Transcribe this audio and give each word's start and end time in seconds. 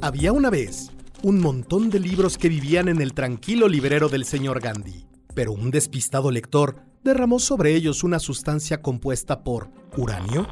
Había 0.00 0.32
una 0.32 0.50
vez 0.50 0.90
un 1.22 1.40
montón 1.40 1.90
de 1.90 2.00
libros 2.00 2.36
que 2.36 2.48
vivían 2.48 2.88
en 2.88 3.00
el 3.00 3.14
tranquilo 3.14 3.68
librero 3.68 4.08
del 4.08 4.24
señor 4.24 4.60
Gandhi, 4.60 5.06
pero 5.34 5.52
un 5.52 5.70
despistado 5.70 6.30
lector 6.30 6.76
derramó 7.02 7.38
sobre 7.38 7.74
ellos 7.74 8.04
una 8.04 8.18
sustancia 8.18 8.82
compuesta 8.82 9.42
por 9.42 9.70
uranio, 9.96 10.46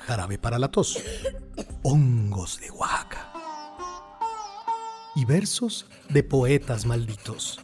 jarabe 0.00 0.38
para 0.38 0.58
la 0.58 0.70
tos, 0.70 1.02
hongos 1.82 2.60
de 2.60 2.70
Oaxaca 2.70 3.32
y 5.14 5.24
versos 5.24 5.86
de 6.08 6.22
poetas 6.22 6.86
malditos. 6.86 7.60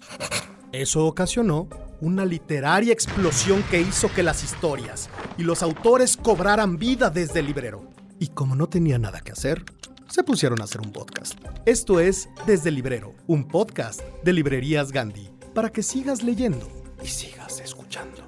Eso 0.73 1.07
ocasionó 1.07 1.69
una 2.01 2.25
literaria 2.25 2.93
explosión 2.93 3.63
que 3.71 3.81
hizo 3.81 4.13
que 4.13 4.25
las 4.25 4.43
historias 4.43 5.09
y 5.39 5.45
los 5.45 5.63
autores 5.63 6.17
cobraran 6.17 6.79
vida 6.79 7.11
desde 7.11 7.39
el 7.41 7.47
librero. 7.47 7.89
Y 8.19 8.29
como 8.29 8.57
no 8.57 8.69
tenía 8.69 8.99
nada 8.99 9.21
que 9.21 9.31
hacer, 9.31 9.65
se 10.09 10.23
pusieron 10.23 10.61
a 10.61 10.65
hacer 10.65 10.81
un 10.81 10.93
podcast. 10.93 11.39
Esto 11.67 12.01
es 12.01 12.29
Desde 12.47 12.71
Librero, 12.71 13.15
un 13.27 13.49
podcast 13.49 14.01
de 14.23 14.33
Librerías 14.33 14.93
Gandhi, 14.93 15.31
para 15.55 15.71
que 15.71 15.83
sigas 15.83 16.23
leyendo 16.23 16.69
y 17.03 17.09
sigas 17.09 17.61
escuchando. 17.61 18.23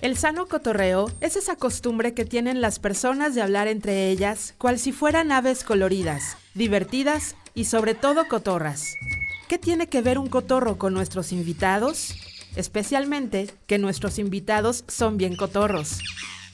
El 0.00 0.16
sano 0.16 0.46
cotorreo 0.46 1.10
es 1.20 1.36
esa 1.36 1.54
costumbre 1.56 2.12
que 2.12 2.24
tienen 2.24 2.60
las 2.60 2.78
personas 2.78 3.34
de 3.34 3.42
hablar 3.42 3.68
entre 3.68 4.10
ellas, 4.10 4.54
cual 4.58 4.78
si 4.78 4.90
fueran 4.90 5.30
aves 5.30 5.62
coloridas, 5.62 6.36
divertidas 6.54 7.36
y 7.54 7.66
sobre 7.66 7.94
todo 7.94 8.26
cotorras. 8.26 8.94
¿Qué 9.48 9.58
tiene 9.58 9.86
que 9.86 10.02
ver 10.02 10.18
un 10.18 10.28
cotorro 10.28 10.76
con 10.76 10.92
nuestros 10.92 11.30
invitados? 11.30 12.16
Especialmente 12.56 13.48
que 13.66 13.78
nuestros 13.78 14.18
invitados 14.18 14.84
son 14.88 15.18
bien 15.18 15.36
cotorros. 15.36 16.00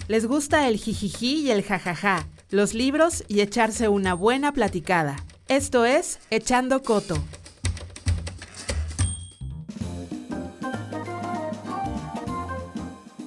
Les 0.09 0.27
gusta 0.27 0.69
el 0.69 0.79
jijiji 0.79 1.43
y 1.43 1.51
el 1.51 1.63
jajaja, 1.63 2.27
los 2.51 2.73
libros 2.73 3.25
y 3.29 3.41
echarse 3.41 3.89
una 3.89 4.15
buena 4.15 4.53
platicada. 4.53 5.17
Esto 5.49 5.85
es 5.85 6.19
Echando 6.31 6.83
Coto. 6.83 7.23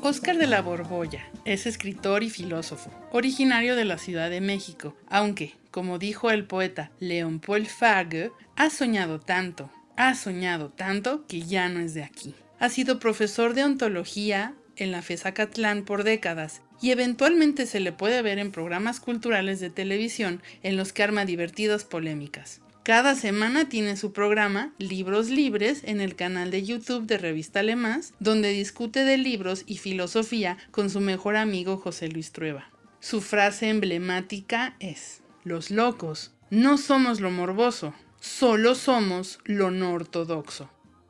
Oscar 0.02 0.38
de 0.38 0.48
la 0.48 0.62
Borbolla 0.62 1.24
es 1.46 1.68
escritor 1.68 2.24
y 2.24 2.30
filósofo, 2.32 2.90
originario 3.12 3.76
de 3.76 3.86
la 3.86 4.00
Ciudad 4.00 4.30
de 4.30 4.42
México, 4.42 4.96
aunque, 5.08 5.54
como 5.70 6.00
dijo 6.00 6.32
el 6.32 6.46
poeta 6.46 6.92
Leon 7.00 7.40
Paul 7.40 7.68
Fargue, 7.68 8.32
ha 8.56 8.72
soñado 8.72 9.20
tanto, 9.20 9.70
ha 9.96 10.16
soñado 10.16 10.70
tanto 10.70 11.26
que 11.28 11.44
ya 11.44 11.70
no 11.70 11.80
es 11.80 11.94
de 11.94 12.04
aquí. 12.04 12.34
Ha 12.60 12.70
sido 12.70 13.00
profesor 13.00 13.54
de 13.54 13.64
ontología 13.64 14.56
en 14.76 14.92
la 14.92 15.02
FESACatlán 15.02 15.84
por 15.84 16.04
décadas 16.04 16.62
y 16.82 16.92
eventualmente 16.92 17.66
se 17.66 17.80
le 17.80 17.92
puede 17.92 18.22
ver 18.22 18.40
en 18.40 18.52
programas 18.52 19.00
culturales 19.00 19.60
de 19.60 19.70
televisión 19.70 20.42
en 20.64 20.78
los 20.78 20.94
que 20.94 21.04
arma 21.04 21.26
divertidas 21.26 21.84
polémicas. 21.84 22.62
Cada 22.84 23.14
semana 23.14 23.70
tiene 23.70 23.96
su 23.96 24.12
programa 24.12 24.74
Libros 24.80 25.30
Libres 25.30 25.84
en 25.84 26.02
el 26.02 26.16
canal 26.16 26.50
de 26.50 26.64
YouTube 26.64 27.06
de 27.06 27.20
Revista 27.20 27.60
Alemás, 27.60 28.16
donde 28.20 28.50
discute 28.50 29.04
de 29.04 29.18
libros 29.18 29.64
y 29.68 29.78
filosofía 29.78 30.58
con 30.72 30.90
su 30.90 31.00
mejor 31.00 31.36
amigo 31.36 31.78
José 31.78 32.08
Luis 32.08 32.32
Trueba. 32.32 32.72
Su 33.00 33.22
frase 33.22 33.70
emblemática 33.70 34.76
es, 34.80 35.22
Los 35.44 35.70
locos 35.70 36.32
no 36.50 36.80
somos 36.80 37.22
lo 37.22 37.30
morboso, 37.30 37.94
solo 38.20 38.74
somos 38.74 39.38
lo 39.46 39.70
no 39.70 39.94
ortodoxo. 39.94 40.70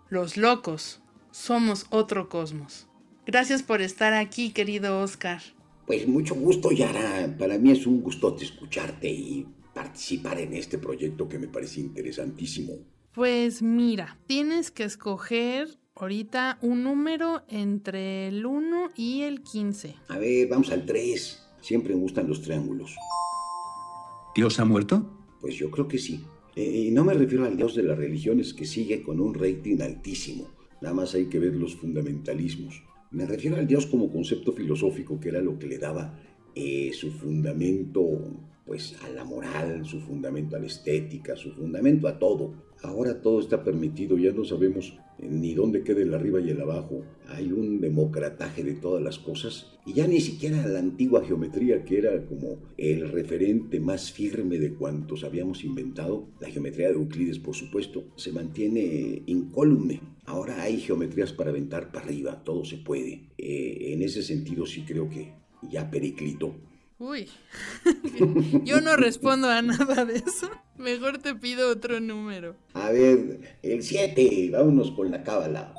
Los 0.10 0.36
locos 0.36 1.00
somos 1.32 1.86
otro 1.90 2.28
cosmos. 2.28 2.88
Gracias 3.26 3.62
por 3.62 3.82
estar 3.82 4.14
aquí, 4.14 4.52
querido 4.52 5.00
Oscar. 5.00 5.42
Pues 5.86 6.08
mucho 6.08 6.36
gusto, 6.36 6.72
Yara. 6.72 7.36
Para 7.38 7.58
mí 7.58 7.72
es 7.72 7.86
un 7.86 8.02
gustote 8.02 8.46
escucharte 8.46 9.10
y 9.10 9.46
participar 9.74 10.40
en 10.40 10.54
este 10.54 10.78
proyecto 10.78 11.30
que 11.30 11.38
me 11.38 11.48
parece 11.48 11.82
interesantísimo. 11.82 12.74
Pues 13.14 13.62
mira, 13.62 14.18
tienes 14.26 14.72
que 14.72 14.84
escoger 14.84 15.68
ahorita 15.96 16.58
un 16.62 16.84
número 16.84 17.44
entre 17.48 18.28
el 18.28 18.46
1 18.46 18.92
y 18.96 19.22
el 19.22 19.44
15. 19.44 19.96
A 20.08 20.18
ver, 20.18 20.48
vamos 20.48 20.72
al 20.72 20.86
3. 20.86 21.44
Siempre 21.62 21.94
me 21.94 22.02
gustan 22.02 22.28
los 22.28 22.42
triángulos. 22.42 22.96
¿Dios 24.36 24.60
ha 24.60 24.66
muerto? 24.66 25.28
Pues 25.42 25.56
yo 25.56 25.70
creo 25.70 25.88
que 25.88 25.98
sí. 25.98 26.26
Eh, 26.56 26.86
y 26.88 26.92
no 26.92 27.04
me 27.04 27.14
refiero 27.14 27.46
al 27.46 27.56
Dios 27.56 27.76
de 27.76 27.84
las 27.84 27.98
religiones 27.98 28.54
que 28.54 28.66
sigue 28.66 29.04
con 29.04 29.20
un 29.20 29.34
rating 29.34 29.82
altísimo. 29.82 30.48
Nada 30.82 30.96
más 30.96 31.14
hay 31.14 31.28
que 31.28 31.40
ver 31.40 31.56
los 31.56 31.76
fundamentalismos. 31.76 32.82
Me 33.12 33.26
refiero 33.26 33.58
al 33.58 33.68
Dios 33.68 33.88
como 33.88 34.10
concepto 34.10 34.54
filosófico, 34.54 35.20
que 35.20 35.30
era 35.30 35.42
lo 35.42 35.60
que 35.60 35.68
le 35.68 35.78
daba 35.78 36.18
eh, 36.56 36.92
su 36.94 37.12
fundamento 37.12 38.02
pues 38.66 38.96
a 39.04 39.10
la 39.10 39.26
moral, 39.26 39.86
su 39.86 40.00
fundamento 40.00 40.56
a 40.56 40.60
la 40.60 40.68
estética, 40.68 41.36
su 41.36 41.52
fundamento 41.52 42.08
a 42.08 42.18
todo. 42.18 42.54
Ahora 42.84 43.22
todo 43.22 43.42
está 43.42 43.66
permitido, 43.66 44.18
ya 44.18 44.32
no 44.32 44.46
sabemos 44.46 44.98
ni 45.22 45.54
dónde 45.54 45.84
queda 45.84 46.02
el 46.02 46.14
arriba 46.14 46.40
y 46.40 46.50
el 46.50 46.62
abajo. 46.62 47.04
Hay 47.28 47.52
un 47.52 47.80
democrataje 47.80 48.64
de 48.64 48.74
todas 48.74 49.02
las 49.02 49.20
cosas 49.20 49.68
y 49.86 49.94
ya 49.94 50.08
ni 50.08 50.20
siquiera 50.20 50.66
la 50.68 50.80
antigua 50.80 51.24
geometría 51.24 51.84
que 51.86 51.98
era 51.98 52.26
como 52.26 52.60
el 52.78 53.10
referente 53.10 53.80
más 53.80 54.12
firme 54.12 54.58
de 54.58 54.74
cuantos 54.74 55.24
habíamos 55.24 55.64
inventado, 55.64 56.28
la 56.40 56.50
geometría 56.50 56.88
de 56.88 56.94
Euclides 56.94 57.40
por 57.40 57.56
supuesto, 57.56 58.06
se 58.16 58.32
mantiene 58.32 59.24
incólume. 59.26 60.02
Ahora 60.26 60.62
hay 60.62 60.80
geometrías 60.80 61.34
para 61.34 61.50
aventar 61.50 61.92
para 61.92 62.06
arriba, 62.06 62.44
todo 62.44 62.64
se 62.64 62.78
puede. 62.78 63.30
Eh, 63.38 63.94
en 63.94 64.02
ese 64.02 64.24
sentido 64.24 64.66
sí 64.66 64.84
creo 64.86 65.10
que 65.10 65.34
ya 65.70 65.90
Periclito 65.90 66.56
Uy, 67.02 67.28
yo 68.64 68.80
no 68.80 68.96
respondo 68.96 69.50
a 69.50 69.64
nada 69.64 70.06
de 70.06 70.18
eso. 70.18 70.52
Mejor 70.82 71.20
te 71.20 71.36
pido 71.36 71.70
otro 71.70 72.00
número. 72.00 72.56
A 72.74 72.90
ver, 72.90 73.42
el 73.62 73.84
7, 73.84 74.50
vámonos 74.52 74.92
con 74.92 75.12
la 75.12 75.24
cábala. 75.24 75.76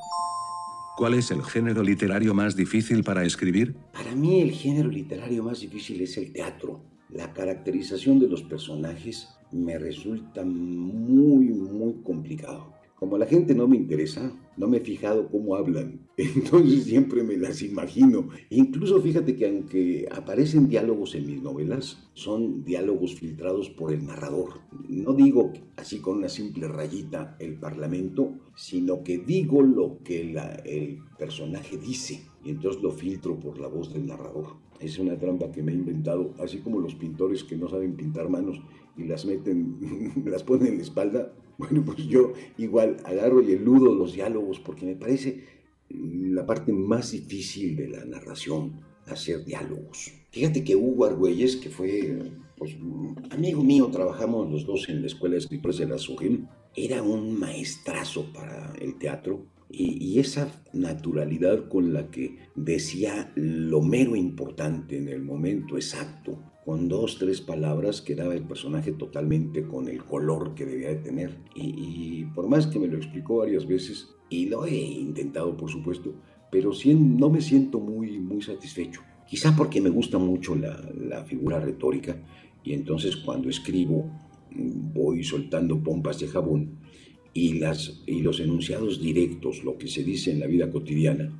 ¿Cuál 0.95 1.15
es 1.15 1.31
el 1.31 1.43
género 1.43 1.83
literario 1.83 2.33
más 2.33 2.55
difícil 2.55 3.03
para 3.03 3.25
escribir? 3.25 3.75
Para 3.91 4.15
mí 4.15 4.41
el 4.41 4.51
género 4.51 4.89
literario 4.89 5.43
más 5.43 5.59
difícil 5.59 6.01
es 6.01 6.15
el 6.17 6.31
teatro. 6.31 6.81
La 7.09 7.33
caracterización 7.33 8.19
de 8.19 8.29
los 8.29 8.43
personajes 8.43 9.29
me 9.51 9.77
resulta 9.77 10.43
muy, 10.45 11.49
muy 11.49 12.01
complicado. 12.03 12.72
Como 13.03 13.17
la 13.17 13.25
gente 13.25 13.53
no 13.53 13.67
me 13.67 13.75
interesa, 13.75 14.31
no 14.55 14.69
me 14.69 14.77
he 14.77 14.79
fijado 14.79 15.27
cómo 15.27 15.57
hablan, 15.57 16.07
entonces 16.17 16.85
siempre 16.85 17.21
me 17.21 17.35
las 17.35 17.61
imagino. 17.61 18.29
Incluso 18.49 19.01
fíjate 19.01 19.35
que 19.35 19.45
aunque 19.45 20.07
aparecen 20.09 20.69
diálogos 20.69 21.13
en 21.15 21.25
mis 21.25 21.41
novelas, 21.41 22.09
son 22.13 22.63
diálogos 22.63 23.15
filtrados 23.15 23.69
por 23.69 23.91
el 23.91 24.05
narrador. 24.05 24.61
No 24.87 25.11
digo 25.11 25.51
así 25.75 25.99
con 25.99 26.19
una 26.19 26.29
simple 26.29 26.69
rayita 26.69 27.35
el 27.41 27.59
parlamento, 27.59 28.35
sino 28.55 29.03
que 29.03 29.17
digo 29.17 29.61
lo 29.61 30.01
que 30.01 30.21
el 30.63 30.99
personaje 31.19 31.77
dice 31.77 32.21
y 32.45 32.51
entonces 32.51 32.81
lo 32.81 32.91
filtro 32.91 33.37
por 33.37 33.59
la 33.59 33.67
voz 33.67 33.93
del 33.93 34.07
narrador. 34.07 34.55
Es 34.79 34.97
una 34.97 35.17
trampa 35.17 35.51
que 35.51 35.61
me 35.61 35.73
he 35.73 35.75
inventado, 35.75 36.33
así 36.39 36.59
como 36.59 36.79
los 36.79 36.95
pintores 36.95 37.43
que 37.43 37.57
no 37.57 37.67
saben 37.67 37.97
pintar 37.97 38.29
manos 38.29 38.61
y 38.95 39.03
las 39.03 39.25
meten, 39.25 40.23
las 40.25 40.43
ponen 40.43 40.67
en 40.67 40.77
la 40.77 40.83
espalda, 40.83 41.33
bueno, 41.57 41.83
pues 41.85 41.99
yo 42.07 42.33
igual 42.57 42.97
agarro 43.05 43.41
y 43.41 43.51
eludo 43.51 43.93
los 43.93 44.13
diálogos 44.13 44.59
porque 44.59 44.85
me 44.85 44.95
parece 44.95 45.43
la 45.89 46.45
parte 46.45 46.71
más 46.71 47.11
difícil 47.11 47.75
de 47.75 47.89
la 47.89 48.05
narración, 48.05 48.81
hacer 49.05 49.45
diálogos. 49.45 50.11
Fíjate 50.31 50.63
que 50.63 50.75
Hugo 50.75 51.05
Argüelles, 51.05 51.57
que 51.57 51.69
fue 51.69 52.31
pues, 52.57 52.75
amigo 53.29 53.63
mío, 53.63 53.89
trabajamos 53.91 54.51
los 54.51 54.65
dos 54.65 54.89
en 54.89 55.01
la 55.01 55.07
Escuela 55.07 55.33
de 55.33 55.39
Escritores 55.39 55.77
de 55.77 55.87
la 55.87 55.97
SUGEM, 55.97 56.47
era 56.75 57.03
un 57.03 57.37
maestrazo 57.39 58.31
para 58.33 58.73
el 58.81 58.97
teatro 58.97 59.45
y, 59.69 60.03
y, 60.03 60.19
esa 60.19 60.63
naturalidad 60.73 61.67
con 61.67 61.93
la 61.93 62.09
que 62.09 62.37
decía 62.55 63.31
lo 63.35 63.81
mero 63.81 64.15
importante 64.15 64.97
en 64.97 65.07
el 65.07 65.21
momento 65.21 65.75
exacto 65.75 66.39
con 66.65 66.87
dos, 66.87 67.17
tres 67.17 67.41
palabras 67.41 68.01
quedaba 68.01 68.33
el 68.33 68.43
personaje 68.43 68.93
totalmente 68.93 69.63
con 69.63 69.89
el 69.89 70.03
color 70.03 70.55
que 70.55 70.65
debía 70.65 70.89
de 70.89 70.95
tener. 70.95 71.37
Y, 71.55 72.25
por 72.35 72.47
más 72.47 72.67
que 72.67 72.79
me 72.79 72.87
lo 72.87 72.97
explicó 72.97 73.37
varias 73.37 73.67
veces, 73.67 74.09
y 74.29 74.47
lo 74.47 74.65
he 74.65 74.75
intentado 74.75 75.55
por 75.55 75.69
supuesto, 75.69 76.13
pero 76.51 76.71
no 76.95 77.29
me 77.29 77.41
siento 77.41 77.79
muy, 77.79 78.19
muy 78.19 78.41
satisfecho. 78.41 79.01
Quizá 79.27 79.55
porque 79.55 79.81
me 79.81 79.89
gusta 79.89 80.17
mucho 80.17 80.55
la, 80.55 80.79
la 80.95 81.23
figura 81.23 81.59
retórica 81.59 82.17
y 82.63 82.73
entonces 82.73 83.15
cuando 83.17 83.49
escribo 83.49 84.09
voy 84.55 85.23
soltando 85.23 85.81
pompas 85.81 86.19
de 86.19 86.27
jabón 86.27 86.77
y, 87.33 87.53
las, 87.53 88.01
y 88.05 88.21
los 88.21 88.39
enunciados 88.39 89.01
directos, 89.01 89.63
lo 89.63 89.77
que 89.77 89.87
se 89.87 90.03
dice 90.03 90.31
en 90.31 90.39
la 90.39 90.47
vida 90.47 90.69
cotidiana, 90.69 91.31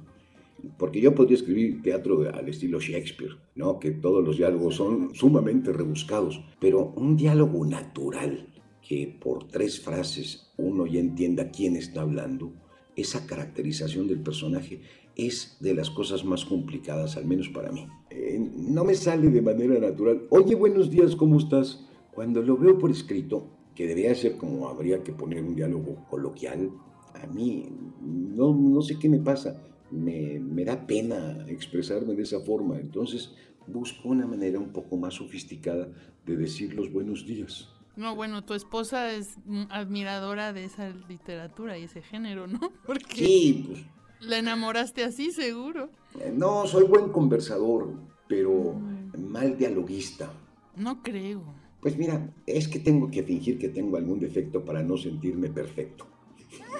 porque 0.77 1.01
yo 1.01 1.13
podría 1.13 1.37
escribir 1.37 1.81
teatro 1.81 2.29
al 2.33 2.47
estilo 2.47 2.79
Shakespeare, 2.79 3.35
¿no? 3.55 3.79
Que 3.79 3.91
todos 3.91 4.23
los 4.23 4.37
diálogos 4.37 4.75
son 4.75 5.13
sumamente 5.13 5.71
rebuscados, 5.73 6.41
pero 6.59 6.93
un 6.95 7.17
diálogo 7.17 7.65
natural 7.65 8.47
que 8.81 9.17
por 9.21 9.47
tres 9.47 9.79
frases 9.79 10.51
uno 10.57 10.85
ya 10.85 10.99
entienda 10.99 11.51
quién 11.51 11.75
está 11.75 12.01
hablando, 12.01 12.53
esa 12.95 13.25
caracterización 13.25 14.07
del 14.07 14.21
personaje 14.21 14.81
es 15.15 15.57
de 15.59 15.73
las 15.73 15.89
cosas 15.89 16.25
más 16.25 16.45
complicadas, 16.45 17.17
al 17.17 17.25
menos 17.25 17.49
para 17.49 17.71
mí. 17.71 17.87
Eh, 18.09 18.39
no 18.39 18.83
me 18.83 18.95
sale 18.95 19.29
de 19.29 19.41
manera 19.41 19.79
natural. 19.79 20.23
Oye, 20.29 20.55
buenos 20.55 20.89
días, 20.89 21.15
¿cómo 21.15 21.37
estás? 21.37 21.85
Cuando 22.13 22.41
lo 22.41 22.57
veo 22.57 22.77
por 22.77 22.91
escrito, 22.91 23.47
que 23.75 23.87
debería 23.87 24.13
ser 24.15 24.37
como 24.37 24.67
habría 24.67 25.03
que 25.03 25.13
poner 25.13 25.43
un 25.43 25.55
diálogo 25.55 26.05
coloquial, 26.09 26.71
a 27.13 27.27
mí 27.27 27.69
no, 28.01 28.53
no 28.53 28.81
sé 28.81 28.97
qué 28.99 29.09
me 29.09 29.19
pasa. 29.19 29.61
Me, 29.93 30.39
me 30.39 30.65
da 30.65 30.87
pena 30.87 31.45
expresarme 31.47 32.15
de 32.15 32.23
esa 32.23 32.39
forma. 32.39 32.79
Entonces 32.79 33.31
busco 33.67 34.09
una 34.09 34.25
manera 34.25 34.59
un 34.59 34.71
poco 34.73 34.97
más 34.97 35.13
sofisticada 35.15 35.87
de 36.25 36.35
decir 36.35 36.73
los 36.73 36.91
buenos 36.91 37.25
días. 37.25 37.69
No, 37.95 38.15
bueno, 38.15 38.43
tu 38.43 38.55
esposa 38.55 39.13
es 39.13 39.37
admiradora 39.69 40.51
de 40.51 40.65
esa 40.65 40.89
literatura 41.07 41.77
y 41.77 41.83
ese 41.83 42.01
género, 42.01 42.47
¿no? 42.47 42.59
Porque 42.85 43.15
Sí, 43.15 43.65
pues 43.67 43.79
la 44.21 44.39
enamoraste 44.39 45.03
así, 45.03 45.31
seguro. 45.31 45.89
eh, 46.19 46.33
no, 46.35 46.65
soy 46.65 46.85
buen 46.85 47.09
conversador, 47.11 47.93
pero 48.27 48.73
mal 49.17 49.57
dialoguista. 49.57 50.31
No 50.75 51.03
creo. 51.03 51.43
Pues 51.81 51.97
mira, 51.97 52.33
es 52.47 52.67
que 52.67 52.79
tengo 52.79 53.11
que 53.11 53.21
fingir 53.23 53.59
que 53.59 53.69
tengo 53.69 53.97
algún 53.97 54.19
defecto 54.19 54.63
para 54.65 54.81
no 54.81 54.97
sentirme 54.97 55.49
perfecto. 55.49 56.07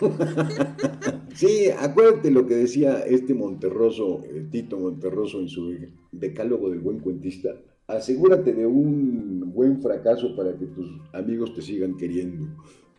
sí, 1.33 1.69
acuérdate 1.77 2.31
lo 2.31 2.45
que 2.45 2.55
decía 2.55 2.99
este 2.99 3.33
Monterroso, 3.33 4.23
eh, 4.25 4.47
Tito 4.51 4.79
Monterroso, 4.79 5.39
en 5.39 5.47
su 5.47 5.75
decálogo 6.11 6.69
del 6.69 6.79
buen 6.79 6.99
cuentista. 6.99 7.49
Asegúrate 7.87 8.53
de 8.53 8.65
un 8.65 9.51
buen 9.53 9.81
fracaso 9.81 10.35
para 10.35 10.57
que 10.57 10.65
tus 10.65 10.87
amigos 11.13 11.53
te 11.53 11.61
sigan 11.61 11.97
queriendo. 11.97 12.47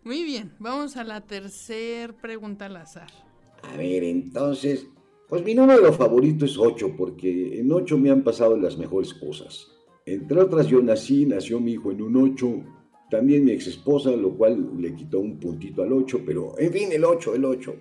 Muy 0.04 0.22
bien, 0.24 0.52
vamos 0.58 0.96
a 0.96 1.04
la 1.04 1.22
tercer 1.22 2.14
pregunta 2.14 2.66
al 2.66 2.76
azar. 2.76 3.08
A 3.62 3.76
ver, 3.76 4.04
entonces, 4.04 4.86
pues 5.28 5.42
mi 5.42 5.54
número 5.54 5.90
favorito 5.94 6.44
es 6.44 6.58
8, 6.58 6.94
porque 6.96 7.58
en 7.58 7.72
8 7.72 7.96
me 7.96 8.10
han 8.10 8.22
pasado 8.22 8.56
las 8.58 8.76
mejores 8.76 9.14
cosas. 9.14 9.66
Entre 10.04 10.38
otras, 10.38 10.66
yo 10.66 10.82
nací, 10.82 11.24
nació 11.24 11.60
mi 11.60 11.72
hijo 11.72 11.90
en 11.90 12.02
un 12.02 12.16
8, 12.16 12.62
también 13.14 13.44
mi 13.44 13.52
ex 13.52 13.68
esposa, 13.68 14.10
lo 14.10 14.36
cual 14.36 14.70
le 14.76 14.92
quitó 14.92 15.20
un 15.20 15.38
puntito 15.38 15.84
al 15.84 15.92
8, 15.92 16.22
pero 16.26 16.58
en 16.58 16.72
fin, 16.72 16.90
el 16.90 17.04
8, 17.04 17.36
el 17.36 17.44
8. 17.44 17.76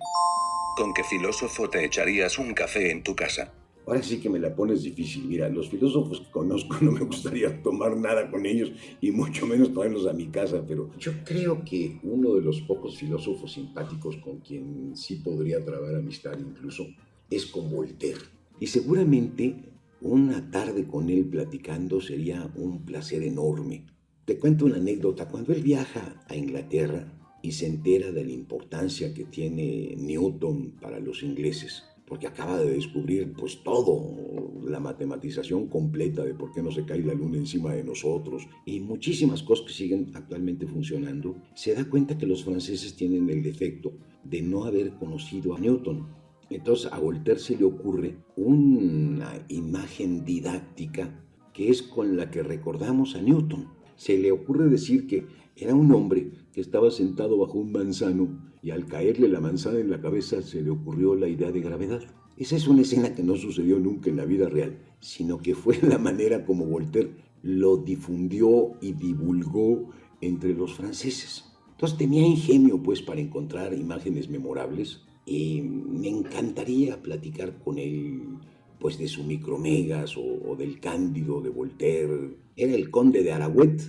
¿Con 0.76 0.94
qué 0.94 1.02
filósofo 1.02 1.68
te 1.68 1.84
echarías 1.84 2.38
un 2.38 2.54
café 2.54 2.92
en 2.92 3.02
tu 3.02 3.16
casa? 3.16 3.52
Ahora 3.84 4.00
sí 4.00 4.20
que 4.20 4.30
me 4.30 4.38
la 4.38 4.54
pones 4.54 4.84
difícil. 4.84 5.24
Mira, 5.24 5.48
los 5.48 5.68
filósofos 5.68 6.20
que 6.20 6.30
conozco 6.30 6.76
no 6.82 6.92
me 6.92 7.00
gustaría 7.00 7.60
tomar 7.64 7.96
nada 7.96 8.30
con 8.30 8.46
ellos 8.46 8.70
y 9.00 9.10
mucho 9.10 9.44
menos 9.44 9.74
traerlos 9.74 10.06
a 10.06 10.12
mi 10.12 10.28
casa, 10.28 10.64
pero 10.68 10.90
yo 11.00 11.10
creo 11.24 11.64
que 11.64 11.98
uno 12.04 12.36
de 12.36 12.42
los 12.42 12.60
pocos 12.60 12.96
filósofos 12.96 13.54
simpáticos 13.54 14.16
con 14.18 14.38
quien 14.38 14.96
sí 14.96 15.16
podría 15.16 15.64
trabar 15.64 15.96
amistad 15.96 16.38
incluso 16.38 16.86
es 17.28 17.46
con 17.46 17.72
Voltaire. 17.72 18.20
Y 18.60 18.68
seguramente 18.68 19.56
una 20.00 20.48
tarde 20.52 20.86
con 20.86 21.10
él 21.10 21.24
platicando 21.24 22.00
sería 22.00 22.48
un 22.54 22.84
placer 22.84 23.24
enorme. 23.24 23.93
Te 24.24 24.38
cuento 24.38 24.64
una 24.64 24.76
anécdota. 24.76 25.28
Cuando 25.28 25.52
él 25.52 25.62
viaja 25.62 26.24
a 26.28 26.34
Inglaterra 26.34 27.12
y 27.42 27.52
se 27.52 27.66
entera 27.66 28.10
de 28.10 28.24
la 28.24 28.32
importancia 28.32 29.12
que 29.12 29.24
tiene 29.24 29.94
Newton 29.98 30.76
para 30.80 30.98
los 30.98 31.22
ingleses, 31.22 31.84
porque 32.06 32.26
acaba 32.26 32.58
de 32.58 32.72
descubrir 32.72 33.34
pues 33.34 33.62
todo, 33.62 34.62
la 34.64 34.80
matematización 34.80 35.68
completa 35.68 36.24
de 36.24 36.32
por 36.32 36.52
qué 36.52 36.62
no 36.62 36.70
se 36.70 36.86
cae 36.86 37.02
la 37.02 37.12
luna 37.12 37.36
encima 37.36 37.74
de 37.74 37.84
nosotros 37.84 38.48
y 38.64 38.80
muchísimas 38.80 39.42
cosas 39.42 39.66
que 39.66 39.74
siguen 39.74 40.10
actualmente 40.14 40.66
funcionando, 40.66 41.36
se 41.54 41.74
da 41.74 41.84
cuenta 41.84 42.16
que 42.16 42.26
los 42.26 42.44
franceses 42.44 42.96
tienen 42.96 43.28
el 43.28 43.42
defecto 43.42 43.92
de 44.22 44.40
no 44.40 44.64
haber 44.64 44.94
conocido 44.94 45.54
a 45.54 45.60
Newton. 45.60 46.06
Entonces 46.48 46.90
a 46.90 46.98
Voltaire 46.98 47.40
se 47.40 47.58
le 47.58 47.64
ocurre 47.64 48.16
una 48.36 49.44
imagen 49.48 50.24
didáctica 50.24 51.20
que 51.52 51.68
es 51.68 51.82
con 51.82 52.16
la 52.16 52.30
que 52.30 52.42
recordamos 52.42 53.16
a 53.16 53.20
Newton. 53.20 53.83
Se 53.96 54.18
le 54.18 54.32
ocurre 54.32 54.68
decir 54.68 55.06
que 55.06 55.26
era 55.56 55.74
un 55.74 55.92
hombre 55.92 56.30
que 56.52 56.60
estaba 56.60 56.90
sentado 56.90 57.38
bajo 57.38 57.58
un 57.58 57.72
manzano 57.72 58.28
y 58.62 58.70
al 58.70 58.86
caerle 58.86 59.28
la 59.28 59.40
manzana 59.40 59.78
en 59.78 59.90
la 59.90 60.00
cabeza 60.00 60.42
se 60.42 60.62
le 60.62 60.70
ocurrió 60.70 61.14
la 61.14 61.28
idea 61.28 61.52
de 61.52 61.60
gravedad. 61.60 62.02
Esa 62.36 62.56
es 62.56 62.66
una 62.66 62.82
escena 62.82 63.14
que 63.14 63.22
no 63.22 63.36
sucedió 63.36 63.78
nunca 63.78 64.10
en 64.10 64.16
la 64.16 64.24
vida 64.24 64.48
real, 64.48 64.78
sino 65.00 65.38
que 65.38 65.54
fue 65.54 65.78
la 65.82 65.98
manera 65.98 66.44
como 66.44 66.66
Voltaire 66.66 67.10
lo 67.44 67.76
difundió 67.76 68.72
y 68.80 68.92
divulgó 68.92 69.90
entre 70.22 70.54
los 70.54 70.74
franceses. 70.74 71.44
Entonces 71.72 71.98
tenía 71.98 72.26
ingenio 72.26 72.82
pues 72.82 73.02
para 73.02 73.20
encontrar 73.20 73.74
imágenes 73.74 74.30
memorables 74.30 75.02
y 75.26 75.60
me 75.60 76.08
encantaría 76.08 77.02
platicar 77.02 77.58
con 77.58 77.78
él 77.78 78.33
pues 78.78 78.98
de 78.98 79.08
su 79.08 79.24
micromegas 79.24 80.16
o, 80.16 80.56
del 80.56 80.80
Cándido 80.80 81.40
de 81.40 81.50
Voltaire. 81.50 82.36
Era 82.56 82.74
el 82.74 82.90
conde 82.90 83.22
de 83.22 83.32
Aragüet, 83.32 83.80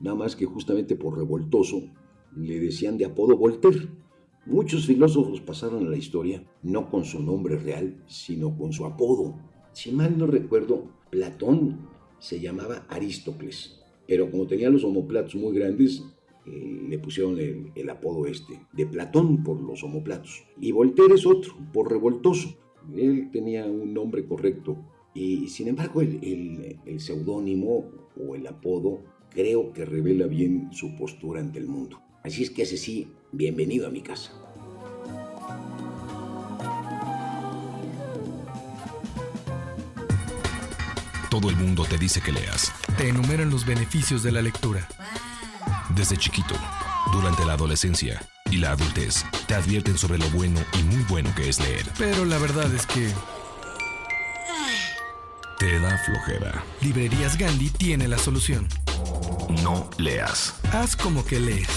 nada 0.00 0.16
más 0.16 0.36
que 0.36 0.46
justamente 0.46 0.96
por 0.96 1.16
revoltoso 1.16 1.82
le 2.36 2.60
decían 2.60 2.98
de 2.98 3.04
apodo 3.04 3.36
Voltaire. 3.36 3.88
Muchos 4.46 4.86
filósofos 4.86 5.40
pasaron 5.40 5.86
a 5.86 5.90
la 5.90 5.96
historia 5.96 6.44
no 6.62 6.90
con 6.90 7.04
su 7.04 7.22
nombre 7.22 7.56
real, 7.56 8.02
sino 8.06 8.56
con 8.56 8.72
su 8.72 8.84
apodo. 8.84 9.38
Si 9.72 9.92
mal 9.92 10.18
no 10.18 10.26
recuerdo, 10.26 10.90
Platón 11.10 11.88
se 12.18 12.40
llamaba 12.40 12.86
Aristócles, 12.88 13.80
pero 14.06 14.30
como 14.30 14.46
tenía 14.46 14.70
los 14.70 14.84
omoplatos 14.84 15.36
muy 15.36 15.56
grandes, 15.56 16.02
eh, 16.44 16.86
le 16.88 16.98
pusieron 16.98 17.38
el, 17.38 17.70
el 17.74 17.90
apodo 17.90 18.26
este, 18.26 18.60
de 18.72 18.86
Platón 18.86 19.44
por 19.44 19.60
los 19.60 19.84
omoplatos. 19.84 20.44
Y 20.60 20.72
Voltaire 20.72 21.14
es 21.14 21.24
otro, 21.24 21.54
por 21.72 21.90
revoltoso. 21.90 22.56
Él 22.94 23.30
tenía 23.32 23.64
un 23.66 23.92
nombre 23.92 24.26
correcto. 24.26 24.76
Y 25.14 25.48
sin 25.48 25.68
embargo, 25.68 26.00
el, 26.00 26.18
el, 26.22 26.78
el 26.86 27.00
seudónimo 27.00 27.84
o 28.16 28.34
el 28.34 28.46
apodo 28.46 29.00
creo 29.30 29.72
que 29.72 29.84
revela 29.84 30.26
bien 30.26 30.68
su 30.72 30.94
postura 30.96 31.40
ante 31.40 31.58
el 31.58 31.66
mundo. 31.66 32.00
Así 32.22 32.42
es 32.42 32.50
que 32.50 32.62
ese 32.62 32.76
sí, 32.76 33.08
bienvenido 33.32 33.86
a 33.86 33.90
mi 33.90 34.00
casa. 34.00 34.32
Todo 41.30 41.48
el 41.48 41.56
mundo 41.56 41.84
te 41.88 41.96
dice 41.96 42.20
que 42.20 42.30
leas. 42.30 42.72
Te 42.98 43.08
enumeran 43.08 43.50
los 43.50 43.66
beneficios 43.66 44.22
de 44.22 44.32
la 44.32 44.42
lectura. 44.42 44.86
Desde 45.96 46.16
chiquito, 46.16 46.54
durante 47.12 47.44
la 47.44 47.54
adolescencia 47.54 48.20
y 48.52 48.58
la 48.58 48.72
adultez, 48.72 49.24
te 49.46 49.54
advierten 49.54 49.96
sobre 49.96 50.18
lo 50.18 50.28
bueno 50.30 50.60
y 50.78 50.82
muy 50.82 51.02
bueno 51.04 51.34
que 51.34 51.48
es 51.48 51.58
leer. 51.58 51.86
Pero 51.96 52.24
la 52.26 52.38
verdad 52.38 52.72
es 52.72 52.86
que 52.86 53.10
Te 55.58 55.80
da 55.80 55.96
flojera. 55.98 56.62
Librerías 56.80 57.38
Gandhi 57.38 57.70
tiene 57.70 58.08
la 58.08 58.18
solución. 58.18 58.68
No 59.62 59.88
leas. 59.96 60.54
Haz 60.72 60.96
como 60.96 61.24
que 61.24 61.38
lees. 61.40 61.68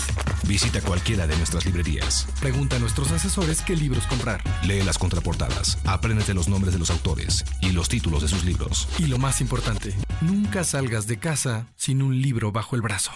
Visita 0.48 0.82
cualquiera 0.82 1.28
de 1.28 1.38
nuestras 1.38 1.66
librerías. 1.66 2.28
Pregunta 2.42 2.76
a 2.76 2.80
nuestros 2.80 3.12
asesores 3.12 3.62
qué 3.62 3.76
libros 3.76 4.06
comprar. 4.08 4.42
Lee 4.64 4.84
las 4.84 4.98
contraportadas, 4.98 5.78
apréndete 5.86 6.34
los 6.34 6.48
nombres 6.50 6.74
de 6.74 6.80
los 6.80 6.90
autores 6.90 7.46
y 7.62 7.72
los 7.72 7.88
títulos 7.88 8.24
de 8.24 8.28
sus 8.28 8.44
libros. 8.44 8.88
Y 8.98 9.06
lo 9.06 9.18
más 9.18 9.40
importante, 9.40 9.96
nunca 10.22 10.64
salgas 10.64 11.08
de 11.08 11.20
casa 11.20 11.68
sin 11.76 12.02
un 12.02 12.22
libro 12.22 12.52
bajo 12.52 12.76
el 12.76 12.82
brazo. 12.82 13.12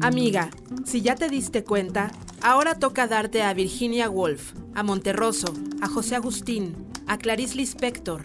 Amiga, 0.00 0.48
si 0.86 1.02
ya 1.02 1.16
te 1.16 1.28
diste 1.28 1.64
cuenta, 1.64 2.10
ahora 2.40 2.78
toca 2.78 3.06
darte 3.06 3.42
a 3.42 3.52
Virginia 3.52 4.08
Woolf, 4.08 4.54
a 4.74 4.82
Monterroso, 4.82 5.52
a 5.82 5.88
José 5.88 6.16
Agustín, 6.16 6.74
a 7.06 7.18
Clarice 7.18 7.56
Lispector. 7.56 8.22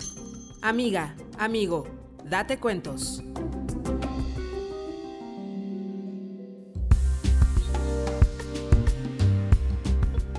Amiga, 0.61 1.15
amigo, 1.37 1.87
date 2.23 2.57
cuentos. 2.57 3.21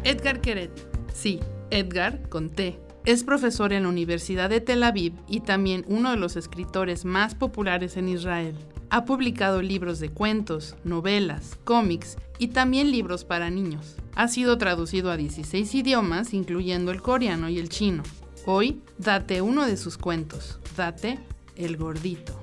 Edgar 0.05 0.41
Keret. 0.41 0.71
Sí, 1.13 1.41
Edgar 1.71 2.29
con 2.31 2.49
T. 2.49 2.81
Es 3.05 3.25
profesor 3.25 3.75
en 3.75 3.83
la 3.83 3.91
Universidad 3.91 4.49
de 4.49 4.63
Tel 4.63 4.83
Aviv 4.83 5.13
y 5.29 5.41
también 5.41 5.85
uno 5.89 6.11
de 6.11 6.17
los 6.17 6.37
escritores 6.37 7.05
más 7.05 7.35
populares 7.35 7.99
en 7.99 8.09
Israel. 8.09 8.55
Ha 8.91 9.05
publicado 9.05 9.61
libros 9.61 10.01
de 10.01 10.09
cuentos, 10.09 10.75
novelas, 10.83 11.59
cómics 11.65 12.17
y 12.39 12.49
también 12.49 12.91
libros 12.91 13.23
para 13.23 13.51
niños. 13.51 13.97
Ha 14.15 14.29
sido 14.29 14.57
traducido 14.57 15.11
a 15.11 15.19
16 15.19 15.75
idiomas, 15.75 16.33
incluyendo 16.33 16.91
el 16.91 17.03
coreano 17.03 17.51
y 17.51 17.59
el 17.59 17.69
chino. 17.69 18.03
Hoy, 18.47 18.81
date 18.97 19.43
uno 19.43 19.67
de 19.67 19.77
sus 19.77 19.99
cuentos. 19.99 20.59
Date 20.75 21.19
el 21.57 21.77
gordito. 21.77 22.41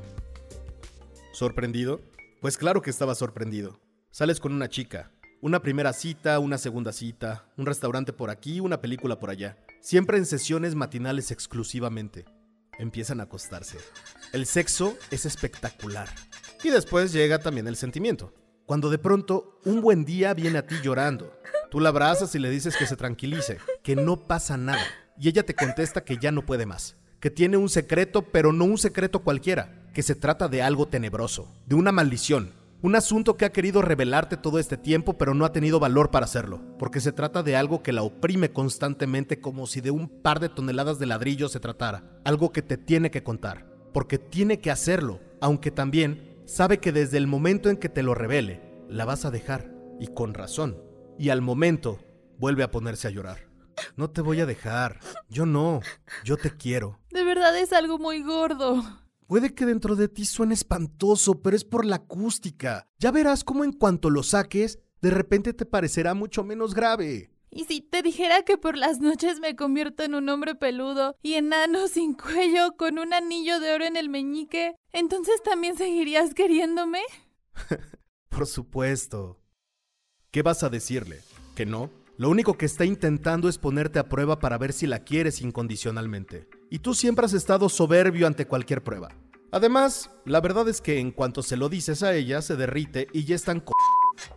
¿Sorprendido? 1.34 2.02
Pues 2.42 2.58
claro 2.60 2.84
que 2.84 2.92
estaba 2.92 3.16
sorprendido. 3.16 3.80
Sales 4.12 4.40
con 4.40 4.54
una 4.54 4.70
chica. 4.70 5.12
Una 5.42 5.62
primera 5.62 5.94
cita, 5.94 6.38
una 6.38 6.60
segunda 6.60 6.92
cita, 6.92 7.46
un 7.58 7.66
restaurante 7.66 8.14
por 8.14 8.30
aquí, 8.30 8.60
una 8.60 8.82
película 8.82 9.18
por 9.18 9.32
allá. 9.32 9.58
Siempre 9.82 10.18
en 10.20 10.28
sesiones 10.28 10.76
matinales 10.76 11.32
exclusivamente. 11.32 12.26
Empiezan 12.78 13.20
a 13.20 13.24
acostarse. 13.24 13.78
El 14.34 14.46
sexo 14.46 14.98
es 15.12 15.26
espectacular. 15.26 16.10
Y 16.64 16.70
después 16.70 17.14
llega 17.14 17.40
también 17.40 17.68
el 17.68 17.76
sentimiento. 17.76 18.34
Cuando 18.66 18.90
de 18.90 18.98
pronto 18.98 19.60
un 19.64 19.82
buen 19.82 20.06
día 20.06 20.34
viene 20.34 20.58
a 20.58 20.66
ti 20.66 20.76
llorando. 20.84 21.32
Tú 21.70 21.80
la 21.80 21.90
abrazas 21.90 22.34
y 22.36 22.40
le 22.40 22.50
dices 22.50 22.76
que 22.76 22.88
se 22.88 22.96
tranquilice, 22.96 23.60
que 23.84 23.96
no 23.96 24.28
pasa 24.28 24.58
nada. 24.58 24.84
Y 25.18 25.30
ella 25.30 25.44
te 25.44 25.56
contesta 25.56 26.04
que 26.04 26.18
ya 26.18 26.32
no 26.32 26.46
puede 26.46 26.66
más. 26.66 26.96
Que 27.20 27.30
tiene 27.30 27.58
un 27.58 27.70
secreto, 27.70 28.24
pero 28.24 28.52
no 28.52 28.66
un 28.66 28.78
secreto 28.78 29.24
cualquiera. 29.24 29.82
que 29.94 30.04
se 30.04 30.14
trata 30.14 30.50
de 30.50 30.62
algo 30.62 30.90
tenebroso, 30.90 31.48
de 31.66 31.76
una 31.76 31.94
maldición, 31.94 32.52
un 32.86 32.96
asunto 32.96 33.36
que 33.36 33.46
ha 33.46 33.52
querido 33.52 33.82
revelarte 33.82 34.38
todo 34.38 34.60
este 34.60 34.78
tiempo 34.78 35.18
pero 35.18 35.34
no 35.34 35.44
ha 35.44 35.52
tenido 35.52 35.80
valor 35.80 36.12
para 36.12 36.26
hacerlo, 36.26 36.62
porque 36.78 37.00
se 37.00 37.12
trata 37.12 37.42
de 37.42 37.56
algo 37.56 37.82
que 37.82 37.92
la 37.92 38.04
oprime 38.04 38.52
constantemente 38.52 39.42
como 39.42 39.66
si 39.66 39.82
de 39.82 39.90
un 39.90 40.08
par 40.08 40.40
de 40.40 40.50
toneladas 40.50 41.00
de 41.00 41.08
ladrillo 41.08 41.50
se 41.50 41.60
tratara, 41.60 42.04
algo 42.26 42.52
que 42.52 42.62
te 42.62 42.78
tiene 42.78 43.10
que 43.10 43.24
contar, 43.24 43.66
porque 43.92 44.20
tiene 44.20 44.60
que 44.60 44.70
hacerlo, 44.70 45.20
aunque 45.42 45.72
también 45.72 46.44
sabe 46.46 46.78
que 46.78 46.92
desde 46.92 47.18
el 47.18 47.26
momento 47.26 47.72
en 47.72 47.78
que 47.78 47.90
te 47.90 48.04
lo 48.04 48.14
revele, 48.14 48.62
la 48.88 49.06
vas 49.06 49.26
a 49.26 49.32
dejar, 49.32 49.74
y 50.00 50.06
con 50.06 50.36
razón, 50.36 50.78
y 51.18 51.30
al 51.30 51.42
momento 51.42 51.98
vuelve 52.38 52.62
a 52.62 52.70
ponerse 52.70 53.08
a 53.08 53.12
llorar. 53.12 53.50
No 53.96 54.12
te 54.12 54.22
voy 54.22 54.42
a 54.42 54.46
dejar, 54.46 55.00
yo 55.28 55.48
no, 55.48 55.80
yo 56.24 56.38
te 56.38 56.52
quiero. 56.52 57.00
De 57.10 57.24
verdad 57.24 57.58
es 57.58 57.74
algo 57.74 57.98
muy 57.98 58.22
gordo. 58.22 58.84
Puede 59.28 59.56
que 59.56 59.66
dentro 59.66 59.96
de 59.96 60.08
ti 60.08 60.26
suene 60.26 60.54
espantoso, 60.54 61.42
pero 61.42 61.56
es 61.56 61.66
por 61.66 61.84
la 61.84 61.98
acústica. 61.98 62.88
Ya 63.00 63.12
verás 63.12 63.44
cómo 63.44 63.64
en 63.64 63.72
cuanto 63.72 64.10
lo 64.10 64.22
saques, 64.22 64.80
de 65.02 65.10
repente 65.10 65.54
te 65.54 65.66
parecerá 65.66 66.14
mucho 66.14 66.44
menos 66.44 66.76
grave. 66.76 67.32
¿Y 67.50 67.64
si 67.66 67.82
te 67.82 68.02
dijera 68.02 68.44
que 68.44 68.58
por 68.58 68.78
las 68.78 69.00
noches 69.00 69.40
me 69.40 69.56
convierto 69.56 70.04
en 70.04 70.14
un 70.14 70.30
hombre 70.30 70.56
peludo 70.56 71.16
y 71.22 71.36
enano 71.36 71.88
sin 71.88 72.14
cuello 72.14 72.76
con 72.78 73.00
un 73.00 73.14
anillo 73.14 73.60
de 73.60 73.74
oro 73.74 73.86
en 73.86 73.96
el 73.96 74.10
meñique? 74.10 74.76
¿Entonces 74.92 75.42
también 75.42 75.78
seguirías 75.78 76.34
queriéndome? 76.34 77.00
por 78.30 78.46
supuesto. 78.46 79.40
¿Qué 80.32 80.42
vas 80.42 80.64
a 80.64 80.70
decirle? 80.70 81.22
¿Que 81.56 81.66
no? 81.66 81.90
Lo 82.18 82.30
único 82.30 82.58
que 82.58 82.66
está 82.66 82.86
intentando 82.86 83.50
es 83.50 83.58
ponerte 83.58 84.00
a 84.00 84.10
prueba 84.10 84.40
para 84.40 84.58
ver 84.58 84.74
si 84.74 84.86
la 84.86 85.00
quieres 85.00 85.42
incondicionalmente. 85.42 86.48
Y 86.70 86.80
tú 86.80 86.94
siempre 86.94 87.26
has 87.26 87.34
estado 87.34 87.70
soberbio 87.70 88.28
ante 88.28 88.48
cualquier 88.48 88.84
prueba. 88.84 89.10
Además, 89.52 90.10
la 90.26 90.42
verdad 90.42 90.68
es 90.68 90.82
que 90.82 91.00
en 91.00 91.12
cuanto 91.12 91.44
se 91.44 91.58
lo 91.58 91.70
dices 91.70 92.04
a 92.04 92.14
ella, 92.14 92.42
se 92.42 92.56
derrite 92.56 93.08
y 93.14 93.24
ya 93.24 93.36
están 93.36 93.60
co 93.62 93.74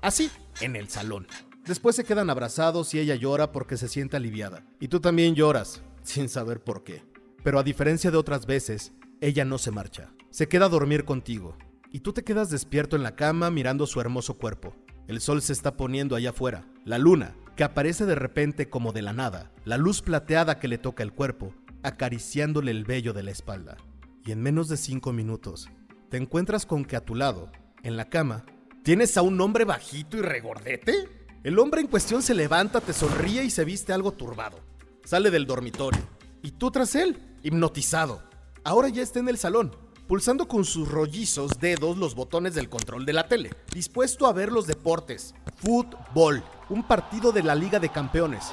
así 0.03 0.31
en 0.61 0.77
el 0.77 0.89
salón. 0.89 1.27
Después 1.67 1.97
se 1.97 2.05
quedan 2.05 2.31
abrazados 2.31 2.95
y 2.95 3.01
ella 3.01 3.15
llora 3.15 3.53
porque 3.53 3.77
se 3.77 3.89
siente 3.89 4.17
aliviada. 4.17 4.65
Y 4.81 4.89
tú 4.89 5.01
también 5.01 5.35
lloras, 5.35 5.83
sin 6.03 6.29
saber 6.29 6.63
por 6.63 6.85
qué. 6.85 7.03
Pero 7.43 7.59
a 7.59 7.63
diferencia 7.63 8.11
de 8.11 8.17
otras 8.17 8.47
veces, 8.47 8.93
ella 9.21 9.45
no 9.45 9.59
se 9.59 9.71
marcha. 9.71 10.13
Se 10.31 10.49
queda 10.49 10.67
a 10.67 10.71
dormir 10.71 11.05
contigo. 11.05 11.57
Y 11.91 12.01
tú 12.01 12.13
te 12.13 12.23
quedas 12.23 12.51
despierto 12.51 12.97
en 12.97 13.03
la 13.03 13.17
cama 13.17 13.51
mirando 13.51 13.87
su 13.87 14.01
hermoso 14.01 14.35
cuerpo. 14.39 14.75
El 15.09 15.21
sol 15.21 15.43
se 15.43 15.53
está 15.53 15.77
poniendo 15.77 16.17
allá 16.17 16.31
afuera. 16.31 16.67
La 16.85 16.99
luna, 16.99 17.35
que 17.57 17.65
aparece 17.65 18.07
de 18.07 18.15
repente 18.15 18.69
como 18.69 18.93
de 18.93 19.03
la 19.03 19.13
nada, 19.13 19.51
la 19.65 19.79
luz 19.79 20.01
plateada 20.03 20.59
que 20.61 20.69
le 20.69 20.79
toca 20.79 21.03
el 21.03 21.13
cuerpo, 21.13 21.53
acariciándole 21.83 22.71
el 22.71 22.85
vello 22.85 23.13
de 23.13 23.23
la 23.23 23.31
espalda. 23.31 23.77
Y 24.25 24.33
en 24.33 24.43
menos 24.43 24.69
de 24.69 24.77
cinco 24.77 25.13
minutos, 25.13 25.69
te 26.11 26.17
encuentras 26.17 26.67
con 26.67 26.85
que 26.85 26.97
a 26.97 27.05
tu 27.05 27.15
lado, 27.15 27.51
en 27.83 27.97
la 27.97 28.09
cama, 28.09 28.45
tienes 28.83 29.17
a 29.17 29.23
un 29.23 29.41
hombre 29.41 29.65
bajito 29.65 30.17
y 30.17 30.23
regordete. 30.23 31.09
El 31.45 31.59
hombre 31.59 31.81
en 31.81 31.87
cuestión 31.87 32.23
se 32.23 32.35
levanta, 32.35 32.81
te 32.81 32.93
sonríe 32.93 33.45
y 33.45 33.51
se 33.51 33.65
viste 33.65 33.93
algo 33.93 34.13
turbado. 34.13 34.61
Sale 35.05 35.31
del 35.31 35.47
dormitorio. 35.47 36.03
Y 36.43 36.53
tú 36.53 36.71
tras 36.71 36.95
él, 36.95 37.17
hipnotizado. 37.43 38.23
Ahora 38.65 38.89
ya 38.89 39.03
está 39.03 39.19
en 39.19 39.29
el 39.29 39.39
salón, 39.39 39.75
pulsando 40.07 40.49
con 40.49 40.65
sus 40.65 40.89
rollizos 40.89 41.53
dedos 41.61 41.97
los 41.97 42.15
botones 42.15 42.55
del 42.55 42.69
control 42.69 43.07
de 43.07 43.13
la 43.13 43.29
tele, 43.29 43.51
dispuesto 43.73 44.27
a 44.27 44.33
ver 44.33 44.51
los 44.51 44.67
deportes, 44.67 45.35
fútbol, 45.57 46.43
un 46.69 46.83
partido 46.83 47.33
de 47.33 47.43
la 47.43 47.55
Liga 47.55 47.79
de 47.79 47.91
Campeones. 47.91 48.53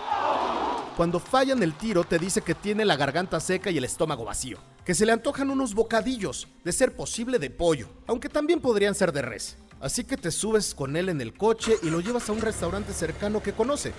Cuando 0.95 1.19
fallan 1.19 1.61
el 1.61 1.73
tiro 1.73 2.05
te 2.05 2.17
dice 2.17 2.41
que 2.41 2.55
tiene 2.55 2.85
la 2.85 2.95
garganta 2.95 3.41
seca 3.41 3.69
y 3.69 3.77
el 3.77 3.83
estómago 3.83 4.23
vacío, 4.23 4.59
que 4.85 4.95
se 4.95 5.05
le 5.05 5.11
antojan 5.11 5.49
unos 5.49 5.73
bocadillos, 5.73 6.47
de 6.63 6.71
ser 6.71 6.95
posible 6.95 7.37
de 7.37 7.49
pollo, 7.49 7.89
aunque 8.07 8.29
también 8.29 8.61
podrían 8.61 8.95
ser 8.95 9.11
de 9.11 9.21
res. 9.21 9.57
Así 9.81 10.05
que 10.05 10.15
te 10.15 10.31
subes 10.31 10.73
con 10.73 10.95
él 10.95 11.09
en 11.09 11.19
el 11.19 11.33
coche 11.33 11.75
y 11.83 11.89
lo 11.89 11.99
llevas 11.99 12.29
a 12.29 12.31
un 12.31 12.39
restaurante 12.39 12.93
cercano 12.93 13.43
que 13.43 13.51
conoce. 13.51 13.91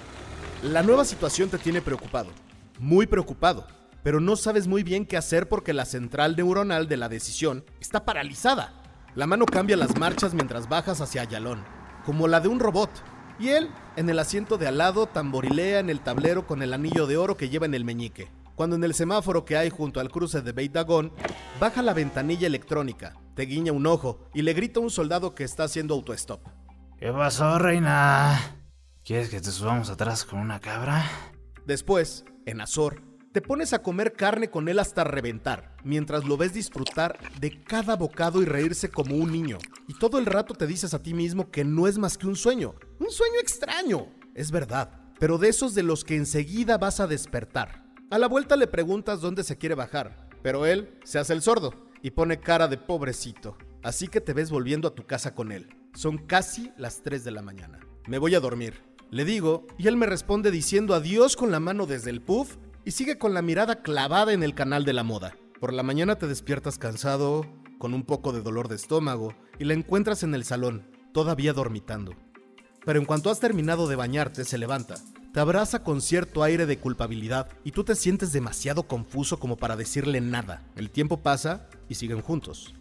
La 0.62 0.82
nueva 0.82 1.04
situación 1.04 1.50
te 1.50 1.58
tiene 1.58 1.82
preocupado, 1.82 2.30
muy 2.78 3.06
preocupado, 3.06 3.66
pero 4.02 4.18
no 4.18 4.34
sabes 4.34 4.66
muy 4.66 4.82
bien 4.82 5.04
qué 5.04 5.18
hacer 5.18 5.50
porque 5.50 5.74
la 5.74 5.84
central 5.84 6.34
neuronal 6.34 6.88
de 6.88 6.96
la 6.96 7.10
decisión 7.10 7.62
está 7.78 8.06
paralizada. 8.06 8.72
La 9.14 9.26
mano 9.26 9.44
cambia 9.44 9.76
las 9.76 9.98
marchas 9.98 10.32
mientras 10.32 10.66
bajas 10.66 11.02
hacia 11.02 11.20
Ayalón, 11.20 11.62
como 12.06 12.26
la 12.26 12.40
de 12.40 12.48
un 12.48 12.58
robot, 12.58 12.90
y 13.38 13.48
él, 13.48 13.70
en 13.96 14.08
el 14.08 14.18
asiento 14.18 14.58
de 14.58 14.66
al 14.66 14.78
lado, 14.78 15.06
tamborilea 15.06 15.80
en 15.80 15.90
el 15.90 16.00
tablero 16.00 16.46
con 16.46 16.62
el 16.62 16.72
anillo 16.72 17.06
de 17.06 17.16
oro 17.16 17.36
que 17.36 17.48
lleva 17.48 17.66
en 17.66 17.74
el 17.74 17.84
meñique. 17.84 18.30
Cuando 18.54 18.76
en 18.76 18.84
el 18.84 18.94
semáforo 18.94 19.44
que 19.44 19.56
hay 19.56 19.68
junto 19.68 20.00
al 20.00 20.10
cruce 20.10 20.40
de 20.40 20.52
Beit 20.52 20.72
Dagon, 20.72 21.12
baja 21.60 21.82
la 21.82 21.92
ventanilla 21.92 22.46
electrónica, 22.46 23.14
te 23.34 23.42
guiña 23.42 23.72
un 23.72 23.86
ojo 23.86 24.20
y 24.32 24.42
le 24.42 24.54
grita 24.54 24.80
a 24.80 24.82
un 24.82 24.90
soldado 24.90 25.34
que 25.34 25.44
está 25.44 25.64
haciendo 25.64 25.94
autostop. 25.94 26.40
¿Qué 26.98 27.12
pasó, 27.12 27.58
reina? 27.58 28.56
¿Quieres 29.04 29.28
que 29.28 29.40
te 29.40 29.52
subamos 29.52 29.90
atrás 29.90 30.24
con 30.24 30.38
una 30.38 30.58
cabra? 30.58 31.04
Después, 31.66 32.24
en 32.46 32.62
Azor, 32.62 33.02
te 33.36 33.42
pones 33.42 33.74
a 33.74 33.82
comer 33.82 34.14
carne 34.14 34.48
con 34.48 34.66
él 34.66 34.78
hasta 34.78 35.04
reventar, 35.04 35.76
mientras 35.84 36.24
lo 36.24 36.38
ves 36.38 36.54
disfrutar 36.54 37.18
de 37.38 37.62
cada 37.62 37.94
bocado 37.94 38.40
y 38.40 38.46
reírse 38.46 38.90
como 38.90 39.14
un 39.14 39.30
niño. 39.30 39.58
Y 39.86 39.92
todo 39.98 40.18
el 40.18 40.24
rato 40.24 40.54
te 40.54 40.66
dices 40.66 40.94
a 40.94 41.02
ti 41.02 41.12
mismo 41.12 41.50
que 41.50 41.62
no 41.62 41.86
es 41.86 41.98
más 41.98 42.16
que 42.16 42.26
un 42.26 42.34
sueño. 42.34 42.76
Un 42.98 43.10
sueño 43.10 43.38
extraño. 43.38 44.06
Es 44.34 44.50
verdad, 44.50 45.02
pero 45.18 45.36
de 45.36 45.50
esos 45.50 45.74
de 45.74 45.82
los 45.82 46.02
que 46.02 46.16
enseguida 46.16 46.78
vas 46.78 46.98
a 46.98 47.06
despertar. 47.06 47.84
A 48.10 48.16
la 48.16 48.26
vuelta 48.26 48.56
le 48.56 48.68
preguntas 48.68 49.20
dónde 49.20 49.44
se 49.44 49.58
quiere 49.58 49.74
bajar, 49.74 50.30
pero 50.42 50.64
él 50.64 50.98
se 51.04 51.18
hace 51.18 51.34
el 51.34 51.42
sordo 51.42 51.74
y 52.00 52.12
pone 52.12 52.40
cara 52.40 52.68
de 52.68 52.78
pobrecito. 52.78 53.58
Así 53.82 54.08
que 54.08 54.22
te 54.22 54.32
ves 54.32 54.50
volviendo 54.50 54.88
a 54.88 54.94
tu 54.94 55.04
casa 55.04 55.34
con 55.34 55.52
él. 55.52 55.76
Son 55.92 56.16
casi 56.16 56.72
las 56.78 57.02
3 57.02 57.22
de 57.22 57.32
la 57.32 57.42
mañana. 57.42 57.80
Me 58.06 58.16
voy 58.16 58.34
a 58.34 58.40
dormir. 58.40 58.82
Le 59.10 59.26
digo, 59.26 59.66
y 59.78 59.88
él 59.88 59.96
me 59.96 60.06
responde 60.06 60.50
diciendo 60.50 60.94
adiós 60.94 61.36
con 61.36 61.52
la 61.52 61.60
mano 61.60 61.86
desde 61.86 62.10
el 62.10 62.22
puff 62.22 62.56
y 62.86 62.92
sigue 62.92 63.18
con 63.18 63.34
la 63.34 63.42
mirada 63.42 63.82
clavada 63.82 64.32
en 64.32 64.44
el 64.44 64.54
canal 64.54 64.84
de 64.84 64.92
la 64.92 65.02
moda. 65.02 65.36
Por 65.58 65.72
la 65.72 65.82
mañana 65.82 66.16
te 66.16 66.28
despiertas 66.28 66.78
cansado, 66.78 67.44
con 67.78 67.94
un 67.94 68.04
poco 68.04 68.32
de 68.32 68.42
dolor 68.42 68.68
de 68.68 68.76
estómago, 68.76 69.34
y 69.58 69.64
la 69.64 69.74
encuentras 69.74 70.22
en 70.22 70.36
el 70.36 70.44
salón, 70.44 70.88
todavía 71.12 71.52
dormitando. 71.52 72.14
Pero 72.84 73.00
en 73.00 73.04
cuanto 73.04 73.28
has 73.28 73.40
terminado 73.40 73.88
de 73.88 73.96
bañarte, 73.96 74.44
se 74.44 74.56
levanta, 74.56 74.94
te 75.32 75.40
abraza 75.40 75.82
con 75.82 76.00
cierto 76.00 76.44
aire 76.44 76.64
de 76.64 76.78
culpabilidad 76.78 77.48
y 77.64 77.72
tú 77.72 77.82
te 77.82 77.96
sientes 77.96 78.32
demasiado 78.32 78.84
confuso 78.84 79.40
como 79.40 79.56
para 79.56 79.74
decirle 79.74 80.20
nada. 80.20 80.62
El 80.76 80.90
tiempo 80.90 81.16
pasa 81.24 81.68
y 81.88 81.96
siguen 81.96 82.20
juntos. 82.20 82.72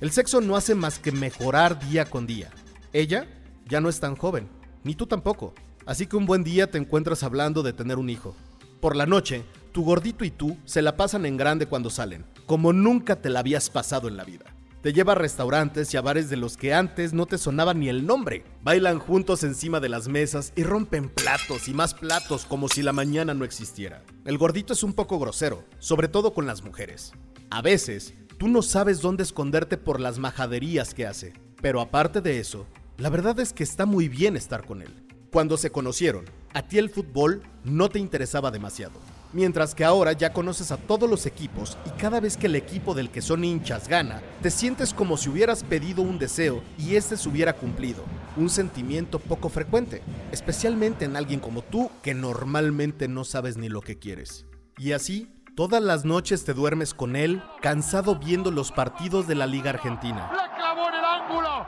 El 0.00 0.10
sexo 0.10 0.40
no 0.40 0.56
hace 0.56 0.74
más 0.74 0.98
que 0.98 1.12
mejorar 1.12 1.86
día 1.86 2.06
con 2.06 2.26
día. 2.26 2.50
Ella 2.94 3.26
ya 3.68 3.82
no 3.82 3.90
es 3.90 4.00
tan 4.00 4.16
joven, 4.16 4.48
ni 4.84 4.94
tú 4.94 5.06
tampoco. 5.06 5.52
Así 5.84 6.06
que 6.06 6.16
un 6.16 6.24
buen 6.24 6.44
día 6.44 6.70
te 6.70 6.78
encuentras 6.78 7.22
hablando 7.22 7.62
de 7.62 7.74
tener 7.74 7.98
un 7.98 8.08
hijo. 8.08 8.34
Por 8.80 8.96
la 8.96 9.06
noche, 9.06 9.44
tu 9.72 9.84
gordito 9.84 10.24
y 10.24 10.30
tú 10.30 10.56
se 10.64 10.82
la 10.82 10.96
pasan 10.96 11.26
en 11.26 11.36
grande 11.36 11.66
cuando 11.66 11.90
salen, 11.90 12.24
como 12.46 12.72
nunca 12.72 13.16
te 13.16 13.30
la 13.30 13.40
habías 13.40 13.70
pasado 13.70 14.08
en 14.08 14.16
la 14.16 14.24
vida. 14.24 14.54
Te 14.84 14.92
lleva 14.92 15.12
a 15.12 15.16
restaurantes 15.16 15.94
y 15.94 15.96
a 15.96 16.02
bares 16.02 16.28
de 16.28 16.36
los 16.36 16.58
que 16.58 16.74
antes 16.74 17.14
no 17.14 17.24
te 17.24 17.38
sonaba 17.38 17.72
ni 17.72 17.88
el 17.88 18.06
nombre. 18.06 18.44
Bailan 18.62 18.98
juntos 18.98 19.42
encima 19.42 19.80
de 19.80 19.88
las 19.88 20.08
mesas 20.08 20.52
y 20.56 20.62
rompen 20.62 21.08
platos 21.08 21.68
y 21.68 21.72
más 21.72 21.94
platos 21.94 22.44
como 22.44 22.68
si 22.68 22.82
la 22.82 22.92
mañana 22.92 23.32
no 23.32 23.46
existiera. 23.46 24.04
El 24.26 24.36
gordito 24.36 24.74
es 24.74 24.82
un 24.82 24.92
poco 24.92 25.18
grosero, 25.18 25.64
sobre 25.78 26.08
todo 26.08 26.34
con 26.34 26.46
las 26.46 26.62
mujeres. 26.62 27.12
A 27.48 27.62
veces, 27.62 28.12
tú 28.36 28.46
no 28.46 28.60
sabes 28.60 29.00
dónde 29.00 29.22
esconderte 29.22 29.78
por 29.78 30.00
las 30.00 30.18
majaderías 30.18 30.92
que 30.92 31.06
hace. 31.06 31.32
Pero 31.62 31.80
aparte 31.80 32.20
de 32.20 32.38
eso, 32.38 32.66
la 32.98 33.08
verdad 33.08 33.40
es 33.40 33.54
que 33.54 33.64
está 33.64 33.86
muy 33.86 34.10
bien 34.10 34.36
estar 34.36 34.66
con 34.66 34.82
él. 34.82 35.06
Cuando 35.32 35.56
se 35.56 35.70
conocieron, 35.70 36.26
a 36.54 36.62
ti 36.62 36.78
el 36.78 36.88
fútbol 36.88 37.42
no 37.64 37.88
te 37.88 37.98
interesaba 37.98 38.50
demasiado. 38.50 38.94
Mientras 39.32 39.74
que 39.74 39.84
ahora 39.84 40.12
ya 40.12 40.32
conoces 40.32 40.70
a 40.70 40.76
todos 40.76 41.10
los 41.10 41.26
equipos 41.26 41.76
y 41.84 41.90
cada 42.00 42.20
vez 42.20 42.36
que 42.36 42.46
el 42.46 42.54
equipo 42.54 42.94
del 42.94 43.10
que 43.10 43.20
son 43.20 43.42
hinchas 43.42 43.88
gana, 43.88 44.22
te 44.40 44.50
sientes 44.52 44.94
como 44.94 45.16
si 45.16 45.28
hubieras 45.28 45.64
pedido 45.64 46.02
un 46.02 46.20
deseo 46.20 46.62
y 46.78 46.94
este 46.94 47.16
se 47.16 47.28
hubiera 47.28 47.54
cumplido. 47.54 48.04
Un 48.36 48.48
sentimiento 48.48 49.18
poco 49.18 49.48
frecuente, 49.48 50.02
especialmente 50.30 51.04
en 51.04 51.16
alguien 51.16 51.40
como 51.40 51.62
tú 51.62 51.90
que 52.00 52.14
normalmente 52.14 53.08
no 53.08 53.24
sabes 53.24 53.56
ni 53.56 53.68
lo 53.68 53.80
que 53.80 53.98
quieres. 53.98 54.46
Y 54.78 54.92
así, 54.92 55.28
todas 55.56 55.82
las 55.82 56.04
noches 56.04 56.44
te 56.44 56.54
duermes 56.54 56.94
con 56.94 57.16
él, 57.16 57.42
cansado 57.60 58.20
viendo 58.20 58.52
los 58.52 58.70
partidos 58.70 59.26
de 59.26 59.34
la 59.34 59.48
Liga 59.48 59.70
Argentina. 59.70 60.30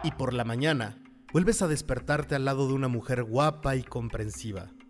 Y 0.04 0.12
por 0.12 0.32
la 0.32 0.44
mañana, 0.44 0.98
vuelves 1.32 1.62
a 1.62 1.68
despertarte 1.68 2.34
al 2.34 2.44
lado 2.44 2.68
de 2.68 2.74
una 2.74 2.88
mujer 2.88 3.24
guapa 3.24 3.76
y 3.76 3.82
comprensiva, 3.82 4.70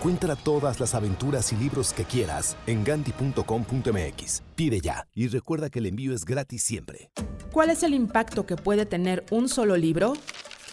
Encuentra 0.00 0.34
todas 0.34 0.80
las 0.80 0.94
aventuras 0.94 1.52
y 1.52 1.56
libros 1.56 1.92
que 1.92 2.04
quieras 2.04 2.56
en 2.66 2.84
gandhi.com.mx. 2.84 4.42
Pide 4.56 4.80
ya 4.80 5.06
y 5.14 5.28
recuerda 5.28 5.68
que 5.68 5.78
el 5.78 5.84
envío 5.84 6.14
es 6.14 6.24
gratis 6.24 6.62
siempre. 6.62 7.10
¿Cuál 7.52 7.68
es 7.68 7.82
el 7.82 7.92
impacto 7.92 8.46
que 8.46 8.56
puede 8.56 8.86
tener 8.86 9.26
un 9.30 9.50
solo 9.50 9.76
libro? 9.76 10.14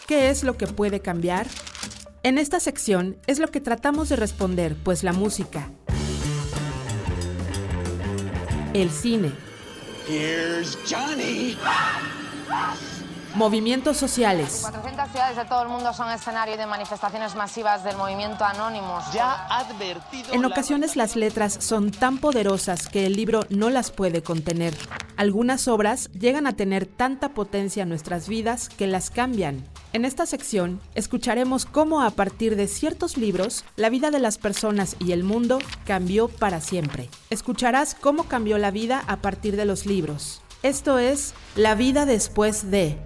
¿Qué 0.08 0.30
es 0.30 0.46
lo 0.46 0.56
que 0.56 0.66
puede 0.66 1.02
cambiar? 1.02 1.46
En 2.24 2.38
esta 2.38 2.62
sección 2.62 3.18
es 3.28 3.40
lo 3.40 3.50
que 3.50 3.60
tratamos 3.60 4.08
de 4.08 4.16
responder, 4.16 4.78
pues 4.82 5.04
la 5.04 5.12
música, 5.12 5.70
el 8.74 8.90
cine, 8.90 9.34
Here's 10.08 10.78
Johnny. 10.90 11.58
Movimientos 13.38 13.98
sociales, 13.98 14.62
400 14.64 15.12
ciudades 15.12 15.38
de 15.38 15.46
todo 15.46 15.62
el 15.62 15.70
mundo 15.70 15.94
son 15.94 16.10
escenario 16.10 16.58
de 16.58 16.66
manifestaciones 16.66 17.36
masivas 17.36 17.84
del 17.84 17.96
movimiento 17.96 18.44
Anonymous. 18.44 19.14
Ya 19.14 19.46
advertido. 19.46 20.34
En 20.34 20.44
ocasiones 20.44 20.96
las 20.96 21.16
letras 21.16 21.58
son 21.60 21.92
tan 21.92 22.18
poderosas 22.18 22.88
que 22.88 23.06
el 23.06 23.14
libro 23.14 23.42
no 23.50 23.70
las 23.70 23.92
puede 23.92 24.24
contener. 24.24 24.76
Algunas 25.18 25.68
obras 25.68 26.10
llegan 26.14 26.48
a 26.48 26.56
tener 26.56 26.88
tanta 26.88 27.30
potencia 27.30 27.84
en 27.84 27.90
nuestras 27.90 28.28
vidas 28.28 28.70
que 28.70 28.88
las 28.88 29.12
cambian. 29.12 29.64
En 29.94 30.04
esta 30.04 30.26
sección 30.26 30.82
escucharemos 30.96 31.66
cómo 31.66 32.02
a 32.02 32.10
partir 32.10 32.56
de 32.56 32.68
ciertos 32.68 33.18
libros 33.18 33.66
la 33.76 33.90
vida 33.90 34.10
de 34.10 34.20
las 34.20 34.40
personas 34.40 34.96
y 35.00 35.12
el 35.12 35.24
mundo 35.24 35.60
cambió 35.86 36.28
para 36.28 36.60
siempre. 36.60 37.08
Escucharás 37.30 37.94
cómo 37.94 38.24
cambió 38.24 38.58
la 38.58 38.72
vida 38.72 39.04
a 39.08 39.18
partir 39.18 39.56
de 39.58 39.66
los 39.66 39.86
libros. 39.86 40.42
Esto 40.64 40.98
es 40.98 41.36
La 41.56 41.76
vida 41.76 42.08
después 42.08 42.72
de... 42.72 42.98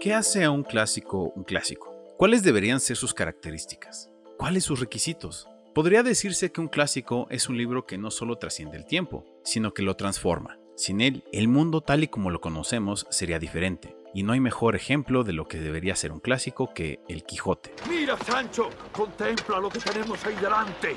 ¿Qué 0.00 0.14
hace 0.14 0.44
a 0.44 0.50
un 0.50 0.62
clásico 0.62 1.30
un 1.36 1.44
clásico? 1.44 1.94
¿Cuáles 2.16 2.42
deberían 2.42 2.80
ser 2.80 2.96
sus 2.96 3.12
características? 3.12 4.10
¿Cuáles 4.38 4.64
sus 4.64 4.80
requisitos? 4.80 5.46
Podría 5.74 6.02
decirse 6.02 6.50
que 6.50 6.62
un 6.62 6.68
clásico 6.68 7.26
es 7.28 7.50
un 7.50 7.58
libro 7.58 7.84
que 7.84 7.98
no 7.98 8.10
solo 8.10 8.36
trasciende 8.36 8.78
el 8.78 8.86
tiempo, 8.86 9.26
sino 9.44 9.74
que 9.74 9.82
lo 9.82 9.96
transforma. 9.96 10.58
Sin 10.74 11.02
él, 11.02 11.22
el 11.34 11.48
mundo 11.48 11.82
tal 11.82 12.02
y 12.02 12.08
como 12.08 12.30
lo 12.30 12.40
conocemos 12.40 13.06
sería 13.10 13.38
diferente, 13.38 13.94
y 14.14 14.22
no 14.22 14.32
hay 14.32 14.40
mejor 14.40 14.74
ejemplo 14.74 15.22
de 15.22 15.34
lo 15.34 15.46
que 15.46 15.58
debería 15.58 15.94
ser 15.94 16.12
un 16.12 16.20
clásico 16.20 16.72
que 16.72 17.00
El 17.06 17.24
Quijote. 17.24 17.74
Mira, 17.86 18.16
Sancho, 18.24 18.70
contempla 18.92 19.60
lo 19.60 19.68
que 19.68 19.80
tenemos 19.80 20.24
ahí 20.24 20.34
delante. 20.36 20.96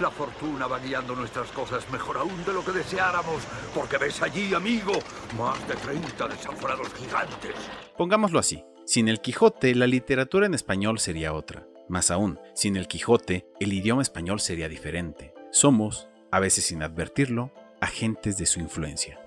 La 0.00 0.10
fortuna 0.10 0.66
va 0.66 0.78
guiando 0.78 1.14
nuestras 1.14 1.50
cosas 1.50 1.84
mejor 1.92 2.16
aún 2.16 2.42
de 2.46 2.54
lo 2.54 2.64
que 2.64 2.72
deseáramos, 2.72 3.42
porque 3.74 3.98
ves 3.98 4.22
allí, 4.22 4.54
amigo, 4.54 4.92
más 5.36 5.68
de 5.68 5.74
30 5.74 6.26
desaforados 6.28 6.88
gigantes. 6.94 7.54
Pongámoslo 7.98 8.38
así, 8.38 8.64
sin 8.86 9.08
el 9.08 9.20
Quijote 9.20 9.74
la 9.74 9.86
literatura 9.86 10.46
en 10.46 10.54
español 10.54 10.98
sería 10.98 11.34
otra. 11.34 11.66
Más 11.90 12.10
aún, 12.10 12.38
sin 12.54 12.76
el 12.76 12.88
Quijote 12.88 13.46
el 13.60 13.74
idioma 13.74 14.00
español 14.00 14.40
sería 14.40 14.70
diferente. 14.70 15.34
Somos, 15.50 16.08
a 16.30 16.40
veces 16.40 16.64
sin 16.64 16.82
advertirlo, 16.82 17.52
agentes 17.82 18.38
de 18.38 18.46
su 18.46 18.58
influencia. 18.60 19.20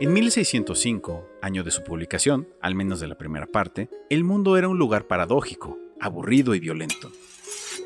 En 0.00 0.12
1605, 0.12 1.28
año 1.42 1.64
de 1.64 1.72
su 1.72 1.82
publicación, 1.82 2.46
al 2.60 2.76
menos 2.76 3.00
de 3.00 3.08
la 3.08 3.18
primera 3.18 3.48
parte, 3.48 3.90
el 4.10 4.22
mundo 4.22 4.56
era 4.56 4.68
un 4.68 4.78
lugar 4.78 5.08
paradójico, 5.08 5.76
aburrido 5.98 6.54
y 6.54 6.60
violento. 6.60 7.10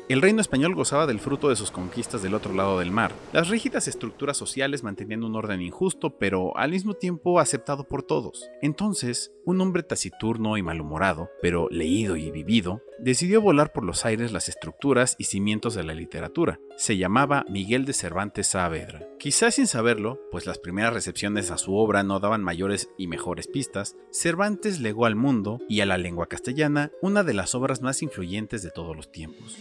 El 0.09 0.21
reino 0.21 0.41
español 0.41 0.75
gozaba 0.75 1.07
del 1.07 1.21
fruto 1.21 1.47
de 1.47 1.55
sus 1.55 1.71
conquistas 1.71 2.21
del 2.21 2.33
otro 2.33 2.53
lado 2.53 2.79
del 2.79 2.91
mar. 2.91 3.13
Las 3.31 3.47
rígidas 3.47 3.87
estructuras 3.87 4.35
sociales 4.35 4.83
mantenían 4.83 5.23
un 5.23 5.35
orden 5.37 5.61
injusto, 5.61 6.17
pero 6.17 6.57
al 6.57 6.71
mismo 6.71 6.93
tiempo 6.93 7.39
aceptado 7.39 7.85
por 7.85 8.03
todos. 8.03 8.49
Entonces, 8.61 9.31
un 9.45 9.61
hombre 9.61 9.81
taciturno 9.81 10.57
y 10.57 10.61
malhumorado, 10.61 11.29
pero 11.41 11.69
leído 11.69 12.17
y 12.17 12.31
vivido, 12.31 12.81
decidió 12.99 13.41
volar 13.41 13.71
por 13.71 13.85
los 13.85 14.05
aires 14.05 14.33
las 14.33 14.49
estructuras 14.49 15.15
y 15.17 15.23
cimientos 15.25 15.73
de 15.73 15.83
la 15.83 15.93
literatura. 15.93 16.59
Se 16.75 16.97
llamaba 16.97 17.45
Miguel 17.49 17.85
de 17.85 17.93
Cervantes 17.93 18.47
Saavedra. 18.47 19.07
Quizás 19.19 19.55
sin 19.55 19.67
saberlo, 19.67 20.19
pues 20.31 20.45
las 20.45 20.59
primeras 20.59 20.93
recepciones 20.93 21.49
a 21.49 21.57
su 21.57 21.75
obra 21.75 22.03
no 22.03 22.19
daban 22.19 22.43
mayores 22.43 22.89
y 22.97 23.07
mejores 23.07 23.47
pistas, 23.47 23.95
Cervantes 24.11 24.81
legó 24.81 25.05
al 25.05 25.15
mundo 25.15 25.59
y 25.69 25.79
a 25.79 25.85
la 25.85 25.97
lengua 25.97 26.27
castellana 26.27 26.91
una 27.01 27.23
de 27.23 27.33
las 27.33 27.55
obras 27.55 27.81
más 27.81 28.01
influyentes 28.01 28.63
de 28.63 28.71
todos 28.71 28.95
los 28.95 29.11
tiempos. 29.11 29.57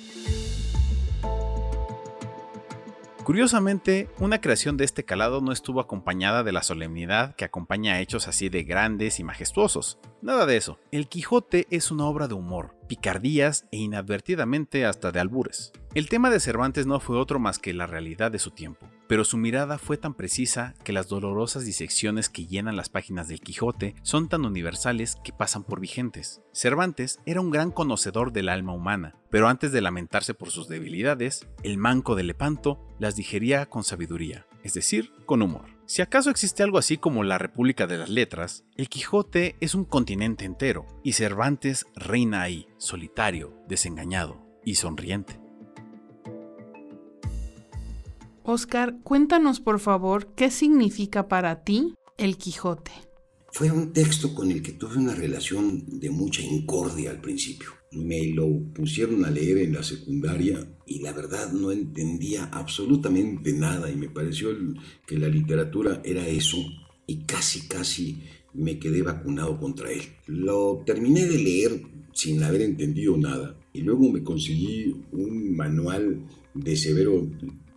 Curiosamente, 3.25 4.11
una 4.19 4.41
creación 4.41 4.77
de 4.77 4.85
este 4.85 5.05
calado 5.05 5.41
no 5.41 5.53
estuvo 5.53 5.81
acompañada 5.81 6.43
de 6.43 6.51
la 6.51 6.65
solemnidad 6.65 7.37
que 7.37 7.45
acompaña 7.45 7.95
a 7.95 8.01
hechos 8.01 8.27
así 8.27 8.49
de 8.49 8.65
grandes 8.65 9.21
y 9.21 9.25
majestuosos. 9.25 10.01
Nada 10.23 10.45
de 10.45 10.57
eso. 10.57 10.81
El 10.91 11.07
Quijote 11.07 11.69
es 11.71 11.93
una 11.93 12.07
obra 12.07 12.27
de 12.27 12.35
humor, 12.35 12.75
picardías 12.93 13.65
e 13.71 13.79
inadvertidamente 13.79 14.85
hasta 14.85 15.13
de 15.13 15.19
albures. 15.19 15.73
El 15.95 16.11
tema 16.11 16.29
de 16.29 16.41
Cervantes 16.41 16.85
no 16.85 17.01
fue 17.01 17.17
otro 17.17 17.39
más 17.39 17.59
que 17.59 17.73
la 17.73 17.87
realidad 17.87 18.31
de 18.31 18.39
su 18.39 18.51
tiempo, 18.51 18.87
pero 19.09 19.25
su 19.25 19.39
mirada 19.39 19.79
fue 19.79 19.97
tan 19.97 20.13
precisa 20.13 20.75
que 20.85 20.93
las 20.93 21.09
dolorosas 21.09 21.65
disecciones 21.65 22.29
que 22.29 22.45
llenan 22.45 22.77
las 22.77 22.91
páginas 22.91 23.29
del 23.29 23.41
Quijote 23.41 23.95
son 24.03 24.29
tan 24.29 24.45
universales 24.45 25.17
que 25.25 25.33
pasan 25.33 25.65
por 25.65 25.81
vigentes. 25.81 26.43
Cervantes 26.53 27.19
era 27.25 27.41
un 27.41 27.51
gran 27.51 27.71
conocedor 27.71 28.31
del 28.31 28.51
alma 28.51 28.75
humana, 28.75 29.15
pero 29.31 29.49
antes 29.49 29.73
de 29.73 29.81
lamentarse 29.81 30.35
por 30.35 30.51
sus 30.51 30.69
debilidades, 30.69 31.47
el 31.63 31.79
manco 31.79 32.15
de 32.15 32.25
Lepanto 32.25 32.79
las 32.99 33.17
digería 33.17 33.65
con 33.65 33.85
sabiduría, 33.85 34.45
es 34.65 34.75
decir, 34.75 35.13
con 35.25 35.41
humor. 35.41 35.65
Si 35.93 36.01
acaso 36.01 36.31
existe 36.31 36.63
algo 36.63 36.79
así 36.79 36.97
como 36.97 37.23
la 37.23 37.37
República 37.37 37.87
de 37.87 37.99
las 37.99 38.09
Letras, 38.09 38.65
el 38.77 38.89
Quijote 38.89 39.57
es 39.61 39.75
un 39.75 39.85
continente 39.85 40.47
entero, 40.47 40.87
y 41.05 41.13
Cervantes 41.13 41.85
reina 41.95 42.41
ahí, 42.41 42.67
solitario, 42.79 43.55
desengañado 43.69 44.43
y 44.65 44.77
sonriente. 44.77 45.39
Oscar, 48.43 48.97
cuéntanos 49.03 49.61
por 49.61 49.81
favor 49.81 50.33
qué 50.35 50.51
significa 50.51 51.29
para 51.29 51.63
ti 51.63 51.93
el 52.17 52.39
Quijote. 52.39 52.93
Fue 53.51 53.71
un 53.71 53.93
texto 53.93 54.35
con 54.35 54.51
el 54.51 54.63
que 54.63 54.73
tuve 54.73 54.97
una 54.97 55.15
relación 55.15 56.01
de 56.01 56.09
mucha 56.09 56.41
incordia 56.41 57.11
al 57.11 57.21
principio. 57.21 57.82
Me 57.93 58.27
lo 58.29 58.49
pusieron 58.73 59.25
a 59.25 59.31
leer 59.31 59.59
en 59.59 59.75
la 59.75 59.83
secundaria 59.83 60.67
y 60.87 61.01
la 61.01 61.13
verdad 61.13 61.53
no 61.53 61.71
entendía 61.71 62.45
absolutamente 62.47 63.53
nada 63.53 63.91
y 63.91 63.97
me 63.97 64.09
pareció 64.09 64.51
que 65.07 65.19
la 65.19 65.29
literatura 65.29 66.01
era 66.05 66.27
eso 66.27 66.59
y 67.07 67.19
casi 67.25 67.69
casi 67.69 68.23
me 68.55 68.79
quedé 68.79 69.03
vacunado 69.03 69.59
contra 69.59 69.91
él. 69.91 70.03
Lo 70.27 70.83
terminé 70.87 71.27
de 71.27 71.39
leer 71.39 71.83
sin 72.13 72.43
haber 72.43 72.63
entendido 72.63 73.17
nada 73.17 73.57
y 73.73 73.81
luego 73.81 74.11
me 74.11 74.23
conseguí 74.23 74.95
un 75.13 75.55
manual 75.57 76.27
de 76.55 76.77
Severo 76.77 77.29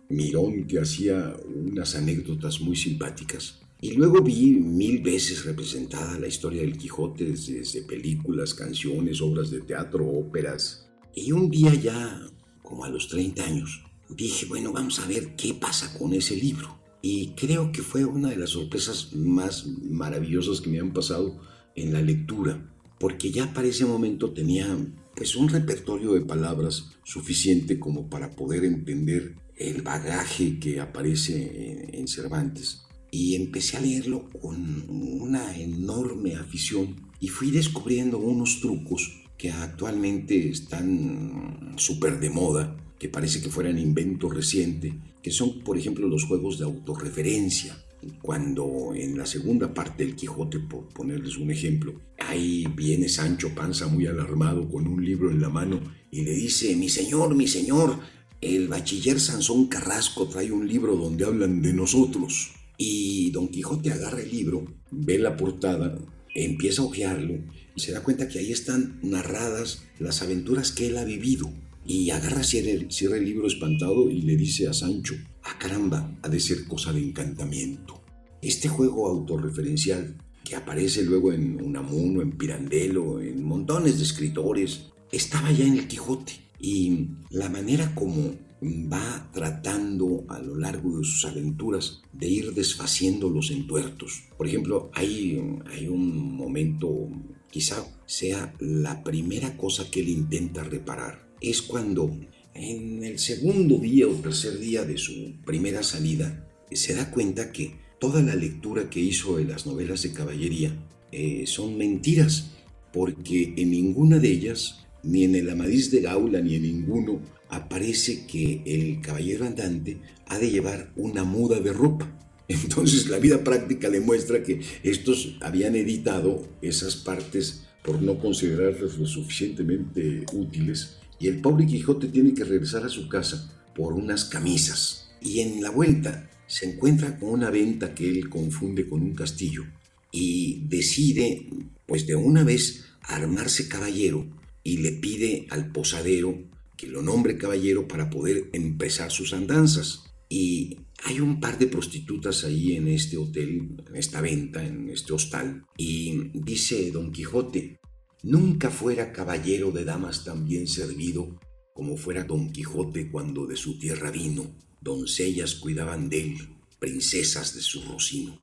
Mirón 0.08 0.66
que 0.66 0.78
hacía 0.78 1.34
unas 1.54 1.94
anécdotas 1.94 2.60
muy 2.60 2.76
simpáticas. 2.76 3.60
Y 3.80 3.92
luego 3.92 4.22
vi 4.22 4.52
mil 4.52 5.02
veces 5.02 5.44
representada 5.44 6.18
la 6.18 6.28
historia 6.28 6.62
del 6.62 6.78
Quijote 6.78 7.24
desde, 7.24 7.82
películas, 7.82 8.54
canciones, 8.54 9.20
obras 9.20 9.50
de 9.50 9.60
teatro, 9.60 10.06
óperas. 10.06 10.88
Y 11.14 11.32
un 11.32 11.50
día 11.50 11.74
ya, 11.74 12.20
como 12.62 12.84
a 12.84 12.88
los 12.88 13.08
30 13.08 13.44
años, 13.44 13.84
dije, 14.08 14.46
bueno, 14.46 14.72
vamos 14.72 14.98
a 15.00 15.06
ver 15.06 15.36
qué 15.36 15.54
pasa 15.54 15.96
con 15.98 16.14
ese 16.14 16.36
libro. 16.36 16.78
Y 17.02 17.28
creo 17.36 17.70
que 17.70 17.82
fue 17.82 18.04
una 18.04 18.30
de 18.30 18.36
las 18.36 18.50
sorpresas 18.50 19.14
más 19.14 19.66
maravillosas 19.66 20.60
que 20.60 20.70
me 20.70 20.80
han 20.80 20.92
pasado 20.92 21.38
en 21.74 21.92
la 21.92 22.00
lectura, 22.00 22.72
porque 22.98 23.30
ya 23.30 23.52
para 23.52 23.68
ese 23.68 23.84
momento 23.84 24.32
tenía 24.32 24.76
pues 25.14 25.36
un 25.36 25.48
repertorio 25.48 26.12
de 26.12 26.22
palabras 26.22 26.90
suficiente 27.04 27.78
como 27.78 28.08
para 28.08 28.30
poder 28.30 28.64
entender 28.64 29.34
el 29.56 29.82
bagaje 29.82 30.58
que 30.58 30.80
aparece 30.80 31.90
en, 31.92 32.06
Cervantes. 32.08 32.85
Y 33.10 33.34
empecé 33.34 33.76
a 33.76 33.80
leerlo 33.80 34.28
con 34.30 34.84
una 34.88 35.56
enorme 35.56 36.34
afición 36.34 36.96
y 37.20 37.28
fui 37.28 37.50
descubriendo 37.50 38.18
unos 38.18 38.60
trucos 38.60 39.22
que 39.38 39.50
actualmente 39.50 40.48
están 40.48 41.74
súper 41.76 42.20
de 42.20 42.30
moda, 42.30 42.76
que 42.98 43.08
parece 43.08 43.40
que 43.40 43.50
fueran 43.50 43.78
invento 43.78 44.28
reciente, 44.28 44.94
que 45.22 45.30
son, 45.30 45.60
por 45.60 45.76
ejemplo, 45.76 46.08
los 46.08 46.24
juegos 46.24 46.58
de 46.58 46.64
autorreferencia. 46.64 47.76
Cuando 48.22 48.92
en 48.94 49.18
la 49.18 49.26
segunda 49.26 49.74
parte 49.74 50.04
del 50.04 50.14
Quijote, 50.14 50.60
por 50.60 50.88
ponerles 50.88 51.36
un 51.38 51.50
ejemplo, 51.50 52.00
ahí 52.18 52.66
viene 52.74 53.08
Sancho 53.08 53.54
Panza 53.54 53.88
muy 53.88 54.06
alarmado 54.06 54.68
con 54.68 54.86
un 54.86 55.04
libro 55.04 55.30
en 55.30 55.40
la 55.40 55.48
mano 55.48 55.80
y 56.10 56.22
le 56.22 56.32
dice, 56.32 56.76
mi 56.76 56.88
señor, 56.88 57.34
mi 57.34 57.48
señor, 57.48 57.98
el 58.40 58.68
bachiller 58.68 59.18
Sansón 59.18 59.66
Carrasco 59.66 60.28
trae 60.28 60.52
un 60.52 60.68
libro 60.68 60.96
donde 60.96 61.24
hablan 61.24 61.62
de 61.62 61.72
nosotros. 61.72 62.52
Y 62.78 63.30
Don 63.30 63.48
Quijote 63.48 63.92
agarra 63.92 64.20
el 64.20 64.30
libro, 64.30 64.64
ve 64.90 65.18
la 65.18 65.36
portada, 65.36 65.98
empieza 66.34 66.82
a 66.82 66.84
hojearlo, 66.84 67.38
se 67.76 67.92
da 67.92 68.02
cuenta 68.02 68.28
que 68.28 68.38
ahí 68.38 68.52
están 68.52 68.98
narradas 69.02 69.82
las 69.98 70.22
aventuras 70.22 70.72
que 70.72 70.86
él 70.88 70.98
ha 70.98 71.04
vivido. 71.04 71.50
Y 71.86 72.10
agarra, 72.10 72.42
cierra 72.42 72.84
cierra 72.90 73.16
el 73.16 73.24
libro 73.24 73.46
espantado 73.46 74.10
y 74.10 74.22
le 74.22 74.36
dice 74.36 74.66
a 74.66 74.72
Sancho, 74.72 75.14
ah 75.44 75.56
caramba, 75.58 76.18
ha 76.22 76.28
de 76.28 76.40
ser 76.40 76.64
cosa 76.66 76.92
de 76.92 77.00
encantamiento. 77.00 78.02
Este 78.42 78.68
juego 78.68 79.08
autorreferencial 79.08 80.16
que 80.44 80.56
aparece 80.56 81.02
luego 81.02 81.32
en 81.32 81.62
Unamuno, 81.62 82.22
en 82.22 82.32
Pirandello, 82.32 83.20
en 83.20 83.42
montones 83.42 83.98
de 83.98 84.04
escritores, 84.04 84.86
estaba 85.12 85.50
ya 85.52 85.64
en 85.64 85.78
el 85.78 85.88
Quijote. 85.88 86.32
Y 86.58 87.08
la 87.30 87.48
manera 87.48 87.94
como 87.94 88.34
va 88.62 89.30
tratando 89.32 90.24
a 90.28 90.38
lo 90.38 90.56
largo 90.56 90.98
de 90.98 91.04
sus 91.04 91.24
aventuras 91.24 92.02
de 92.12 92.28
ir 92.28 92.54
desfaciendo 92.54 93.28
los 93.28 93.50
entuertos. 93.50 94.24
Por 94.36 94.46
ejemplo, 94.46 94.90
hay, 94.94 95.38
hay 95.66 95.88
un 95.88 96.34
momento, 96.34 97.08
quizá 97.50 97.84
sea 98.06 98.54
la 98.60 99.02
primera 99.04 99.56
cosa 99.56 99.90
que 99.90 100.00
él 100.00 100.08
intenta 100.08 100.64
reparar. 100.64 101.28
Es 101.40 101.60
cuando 101.62 102.10
en 102.54 103.04
el 103.04 103.18
segundo 103.18 103.78
día 103.78 104.06
o 104.06 104.12
tercer 104.12 104.58
día 104.58 104.84
de 104.84 104.96
su 104.96 105.34
primera 105.44 105.82
salida 105.82 106.48
se 106.72 106.94
da 106.94 107.10
cuenta 107.10 107.52
que 107.52 107.74
toda 108.00 108.22
la 108.22 108.34
lectura 108.34 108.88
que 108.88 109.00
hizo 109.00 109.36
de 109.36 109.44
las 109.44 109.66
novelas 109.66 110.02
de 110.02 110.12
caballería 110.12 110.74
eh, 111.12 111.44
son 111.46 111.76
mentiras, 111.76 112.52
porque 112.92 113.54
en 113.56 113.70
ninguna 113.70 114.18
de 114.18 114.30
ellas, 114.30 114.86
ni 115.02 115.24
en 115.24 115.34
el 115.34 115.50
Amadís 115.50 115.90
de 115.90 116.00
Gaula, 116.00 116.40
ni 116.40 116.54
en 116.56 116.62
ninguno, 116.62 117.20
aparece 117.48 118.26
que 118.26 118.62
el 118.66 119.00
caballero 119.00 119.46
andante 119.46 119.98
ha 120.26 120.38
de 120.38 120.50
llevar 120.50 120.92
una 120.96 121.24
muda 121.24 121.60
de 121.60 121.72
ropa. 121.72 122.10
Entonces 122.48 123.08
la 123.08 123.18
vida 123.18 123.42
práctica 123.42 123.90
demuestra 123.90 124.42
que 124.42 124.60
estos 124.82 125.36
habían 125.40 125.74
editado 125.76 126.46
esas 126.62 126.96
partes 126.96 127.66
por 127.82 128.02
no 128.02 128.18
considerarlas 128.18 128.98
lo 128.98 129.06
suficientemente 129.06 130.24
útiles 130.32 130.98
y 131.18 131.28
el 131.28 131.40
pobre 131.40 131.66
Quijote 131.66 132.08
tiene 132.08 132.34
que 132.34 132.44
regresar 132.44 132.84
a 132.84 132.88
su 132.88 133.08
casa 133.08 133.52
por 133.74 133.92
unas 133.92 134.24
camisas. 134.24 135.10
Y 135.20 135.40
en 135.40 135.62
la 135.62 135.70
vuelta 135.70 136.28
se 136.46 136.70
encuentra 136.70 137.18
con 137.18 137.30
una 137.30 137.50
venta 137.50 137.94
que 137.94 138.08
él 138.08 138.28
confunde 138.28 138.88
con 138.88 139.02
un 139.02 139.14
castillo 139.14 139.64
y 140.12 140.62
decide, 140.68 141.48
pues 141.86 142.06
de 142.06 142.16
una 142.16 142.44
vez, 142.44 142.84
armarse 143.02 143.68
caballero 143.68 144.26
y 144.62 144.78
le 144.78 144.92
pide 144.92 145.46
al 145.50 145.70
posadero 145.72 146.38
que 146.76 146.86
lo 146.86 147.02
nombre 147.02 147.38
caballero 147.38 147.88
para 147.88 148.10
poder 148.10 148.50
empezar 148.52 149.10
sus 149.10 149.32
andanzas. 149.32 150.04
Y 150.28 150.78
hay 151.04 151.20
un 151.20 151.40
par 151.40 151.58
de 151.58 151.66
prostitutas 151.66 152.44
ahí 152.44 152.74
en 152.74 152.88
este 152.88 153.16
hotel, 153.16 153.76
en 153.88 153.96
esta 153.96 154.20
venta, 154.20 154.64
en 154.64 154.88
este 154.90 155.12
hostal. 155.12 155.64
Y 155.76 156.30
dice 156.34 156.90
Don 156.90 157.12
Quijote, 157.12 157.78
nunca 158.22 158.70
fuera 158.70 159.12
caballero 159.12 159.70
de 159.70 159.84
damas 159.84 160.24
tan 160.24 160.44
bien 160.44 160.66
servido 160.66 161.38
como 161.74 161.96
fuera 161.96 162.24
Don 162.24 162.50
Quijote 162.50 163.10
cuando 163.10 163.46
de 163.46 163.56
su 163.56 163.78
tierra 163.78 164.10
vino. 164.10 164.56
Doncellas 164.80 165.54
cuidaban 165.56 166.08
de 166.08 166.22
él, 166.22 166.36
princesas 166.78 167.54
de 167.54 167.60
su 167.60 167.82
rocino. 167.82 168.40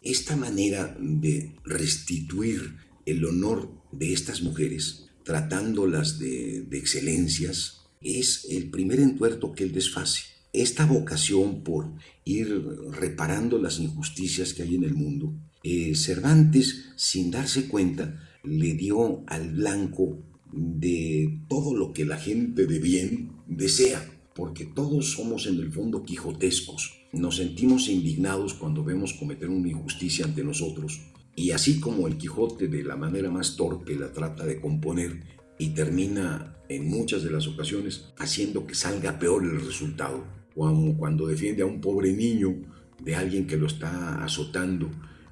Esta 0.00 0.36
manera 0.36 0.96
de 1.00 1.56
restituir 1.64 2.76
el 3.06 3.24
honor 3.24 3.70
de 3.92 4.12
estas 4.12 4.42
mujeres 4.42 5.03
tratándolas 5.24 6.18
de, 6.18 6.66
excelencias, 6.72 7.80
es 8.00 8.46
el 8.50 8.70
primer 8.70 9.00
entuerto 9.00 9.52
que 9.52 9.64
él 9.64 9.72
desface. 9.72 10.22
Esta 10.52 10.86
vocación 10.86 11.64
por 11.64 11.92
ir 12.24 12.64
reparando 12.92 13.58
las 13.58 13.80
injusticias 13.80 14.54
que 14.54 14.62
hay 14.62 14.76
en 14.76 14.84
el 14.84 14.94
mundo, 14.94 15.34
eh, 15.64 15.94
Cervantes, 15.96 16.90
sin 16.96 17.30
darse 17.30 17.66
cuenta, 17.66 18.20
le 18.44 18.74
dio 18.74 19.24
al 19.26 19.50
blanco 19.50 20.22
de 20.52 21.40
todo 21.48 21.74
lo 21.74 21.92
que 21.92 22.04
la 22.04 22.18
gente 22.18 22.66
de 22.66 22.78
bien 22.78 23.32
desea, 23.48 24.06
porque 24.34 24.66
todos 24.66 25.12
somos 25.12 25.46
en 25.46 25.58
el 25.58 25.72
fondo 25.72 26.04
quijotescos. 26.04 27.00
Nos 27.12 27.36
sentimos 27.36 27.88
indignados 27.88 28.54
cuando 28.54 28.84
vemos 28.84 29.14
cometer 29.14 29.48
una 29.48 29.70
injusticia 29.70 30.26
ante 30.26 30.44
nosotros 30.44 31.00
y 31.36 31.50
así 31.50 31.80
como 31.80 32.06
el 32.06 32.16
Quijote 32.16 32.68
de 32.68 32.82
la 32.82 32.96
manera 32.96 33.30
más 33.30 33.56
torpe 33.56 33.96
la 33.96 34.12
trata 34.12 34.44
de 34.46 34.60
componer 34.60 35.22
y 35.58 35.70
termina 35.70 36.56
en 36.68 36.88
muchas 36.88 37.22
de 37.22 37.30
las 37.30 37.46
ocasiones 37.46 38.12
haciendo 38.18 38.66
que 38.66 38.74
salga 38.74 39.18
peor 39.18 39.44
el 39.44 39.60
resultado, 39.60 40.24
como 40.54 40.96
cuando 40.96 41.26
defiende 41.26 41.62
a 41.62 41.66
un 41.66 41.80
pobre 41.80 42.12
niño 42.12 42.54
de 43.02 43.16
alguien 43.16 43.46
que 43.46 43.56
lo 43.56 43.66
está 43.66 44.24
azotando 44.24 44.90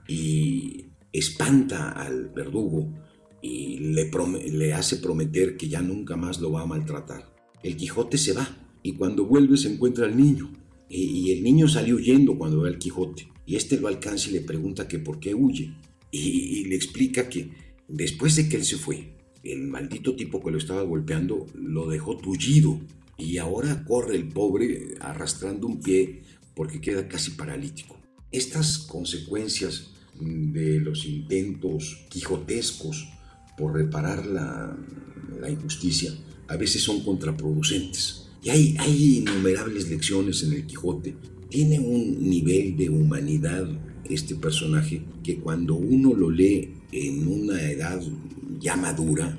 y 0.08 0.86
espanta 1.12 1.90
al 1.90 2.28
verdugo 2.30 2.92
y 3.40 3.78
le, 3.78 4.10
le 4.50 4.72
hace 4.72 4.96
prometer 4.96 5.56
que 5.56 5.68
ya 5.68 5.82
nunca 5.82 6.16
más 6.16 6.40
lo 6.40 6.52
va 6.52 6.62
a 6.62 6.66
maltratar. 6.66 7.32
El 7.62 7.76
Quijote 7.76 8.18
se 8.18 8.32
va 8.32 8.48
y 8.82 8.94
cuando 8.94 9.24
vuelve 9.24 9.56
se 9.56 9.72
encuentra 9.72 10.06
al 10.06 10.16
niño 10.16 10.50
y, 10.88 11.32
el 11.32 11.42
niño 11.42 11.68
sale 11.68 11.94
huyendo 11.94 12.36
cuando 12.36 12.60
ve 12.60 12.68
al 12.68 12.78
Quijote 12.78 13.28
y 13.46 13.56
este 13.56 13.80
lo 13.80 13.88
alcanza 13.88 14.28
y 14.28 14.32
le 14.32 14.40
pregunta 14.40 14.86
que 14.86 14.98
por 14.98 15.18
qué 15.20 15.34
huye 15.34 15.74
y, 16.12 16.64
le 16.66 16.76
explica 16.76 17.28
que 17.28 17.50
después 17.88 18.36
de 18.36 18.48
que 18.48 18.56
él 18.56 18.64
se 18.64 18.76
fue, 18.76 19.14
el 19.42 19.66
maldito 19.66 20.14
tipo 20.14 20.44
que 20.44 20.52
lo 20.52 20.58
estaba 20.58 20.82
golpeando 20.82 21.46
lo 21.54 21.88
dejó 21.88 22.16
tullido 22.18 22.78
y 23.18 23.38
ahora 23.38 23.84
corre 23.84 24.14
el 24.14 24.28
pobre 24.28 24.94
arrastrando 25.00 25.66
un 25.66 25.80
pie 25.80 26.22
porque 26.54 26.80
queda 26.80 27.08
casi 27.08 27.32
paralítico. 27.32 27.98
Estas 28.30 28.78
consecuencias 28.78 29.90
de 30.20 30.78
los 30.80 31.04
intentos 31.06 32.06
quijotescos 32.08 33.08
por 33.56 33.74
reparar 33.74 34.26
la, 34.26 34.76
injusticia 35.50 36.12
a 36.46 36.56
veces 36.56 36.82
son 36.82 37.02
contraproducentes. 37.02 38.28
Y 38.42 38.50
hay, 38.50 38.76
hay 38.78 39.18
innumerables 39.18 39.88
lecciones 39.88 40.42
en 40.42 40.52
el 40.52 40.66
Quijote. 40.66 41.16
Tiene 41.48 41.80
un 41.80 42.28
nivel 42.28 42.76
de 42.76 42.90
humanidad 42.90 43.68
este 44.14 44.34
personaje 44.34 45.02
que 45.22 45.38
cuando 45.38 45.74
uno 45.74 46.14
lo 46.14 46.30
lee 46.30 46.74
en 46.92 47.26
una 47.26 47.70
edad 47.70 48.00
ya 48.60 48.76
madura 48.76 49.38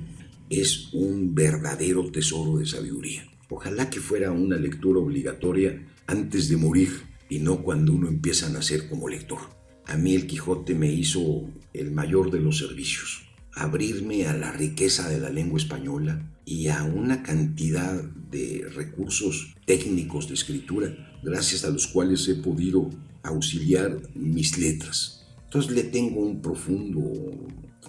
es 0.50 0.94
un 0.94 1.34
verdadero 1.34 2.12
tesoro 2.12 2.58
de 2.58 2.66
sabiduría. 2.66 3.28
Ojalá 3.50 3.90
que 3.90 4.00
fuera 4.00 4.32
una 4.32 4.58
lectura 4.58 5.00
obligatoria 5.00 5.86
antes 6.08 6.50
de 6.50 6.58
morir 6.58 6.90
y 7.30 7.40
no 7.40 7.64
cuando 7.64 7.94
uno 7.94 8.08
empieza 8.08 8.48
a 8.48 8.50
nacer 8.50 8.90
como 8.90 9.10
lector. 9.10 9.40
A 9.86 9.98
mí 9.98 10.16
el 10.16 10.28
Quijote 10.28 10.76
me 10.76 10.92
hizo 10.92 11.50
el 11.74 11.92
mayor 11.92 12.32
de 12.32 12.40
los 12.40 12.58
servicios, 12.58 13.24
abrirme 13.54 14.28
a 14.28 14.36
la 14.36 14.52
riqueza 14.52 15.10
de 15.10 15.20
la 15.20 15.30
lengua 15.30 15.60
española 15.60 16.32
y 16.46 16.68
a 16.68 16.84
una 16.84 17.24
cantidad 17.24 18.04
de 18.04 18.68
recursos 18.76 19.56
técnicos 19.66 20.28
de 20.28 20.34
escritura, 20.36 21.20
gracias 21.24 21.64
a 21.64 21.70
los 21.70 21.88
cuales 21.88 22.28
he 22.28 22.36
podido 22.36 22.90
auxiliar 23.24 23.98
mis 24.14 24.58
letras. 24.58 25.26
Entonces 25.46 25.72
le 25.72 25.84
tengo 25.84 26.22
un 26.22 26.42
profundo 26.42 27.02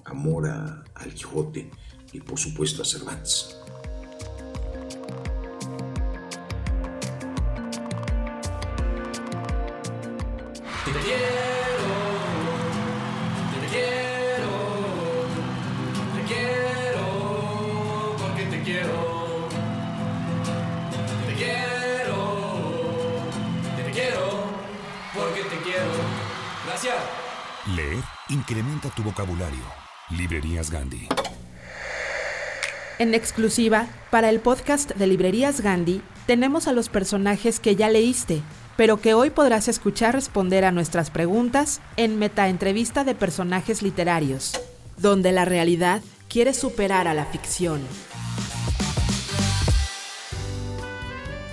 amor 0.04 0.48
a, 0.48 0.84
al 0.94 1.14
Quijote 1.14 1.70
y 2.12 2.20
por 2.20 2.38
supuesto 2.38 2.82
a 2.82 2.84
Cervantes. 2.84 3.56
Leer 27.76 28.02
incrementa 28.30 28.90
tu 28.90 29.04
vocabulario. 29.04 29.62
Librerías 30.10 30.70
Gandhi. 30.70 31.08
En 32.98 33.14
exclusiva, 33.14 33.86
para 34.10 34.28
el 34.28 34.40
podcast 34.40 34.90
de 34.90 35.06
Librerías 35.06 35.60
Gandhi, 35.60 36.02
tenemos 36.26 36.66
a 36.66 36.72
los 36.72 36.88
personajes 36.88 37.60
que 37.60 37.76
ya 37.76 37.88
leíste, 37.88 38.42
pero 38.76 39.00
que 39.00 39.14
hoy 39.14 39.30
podrás 39.30 39.68
escuchar 39.68 40.14
responder 40.14 40.64
a 40.64 40.72
nuestras 40.72 41.10
preguntas 41.10 41.80
en 41.96 42.18
Metaentrevista 42.18 43.04
de 43.04 43.14
Personajes 43.14 43.80
Literarios, 43.82 44.60
donde 44.96 45.30
la 45.30 45.44
realidad 45.44 46.02
quiere 46.28 46.54
superar 46.54 47.06
a 47.06 47.14
la 47.14 47.24
ficción. 47.26 47.82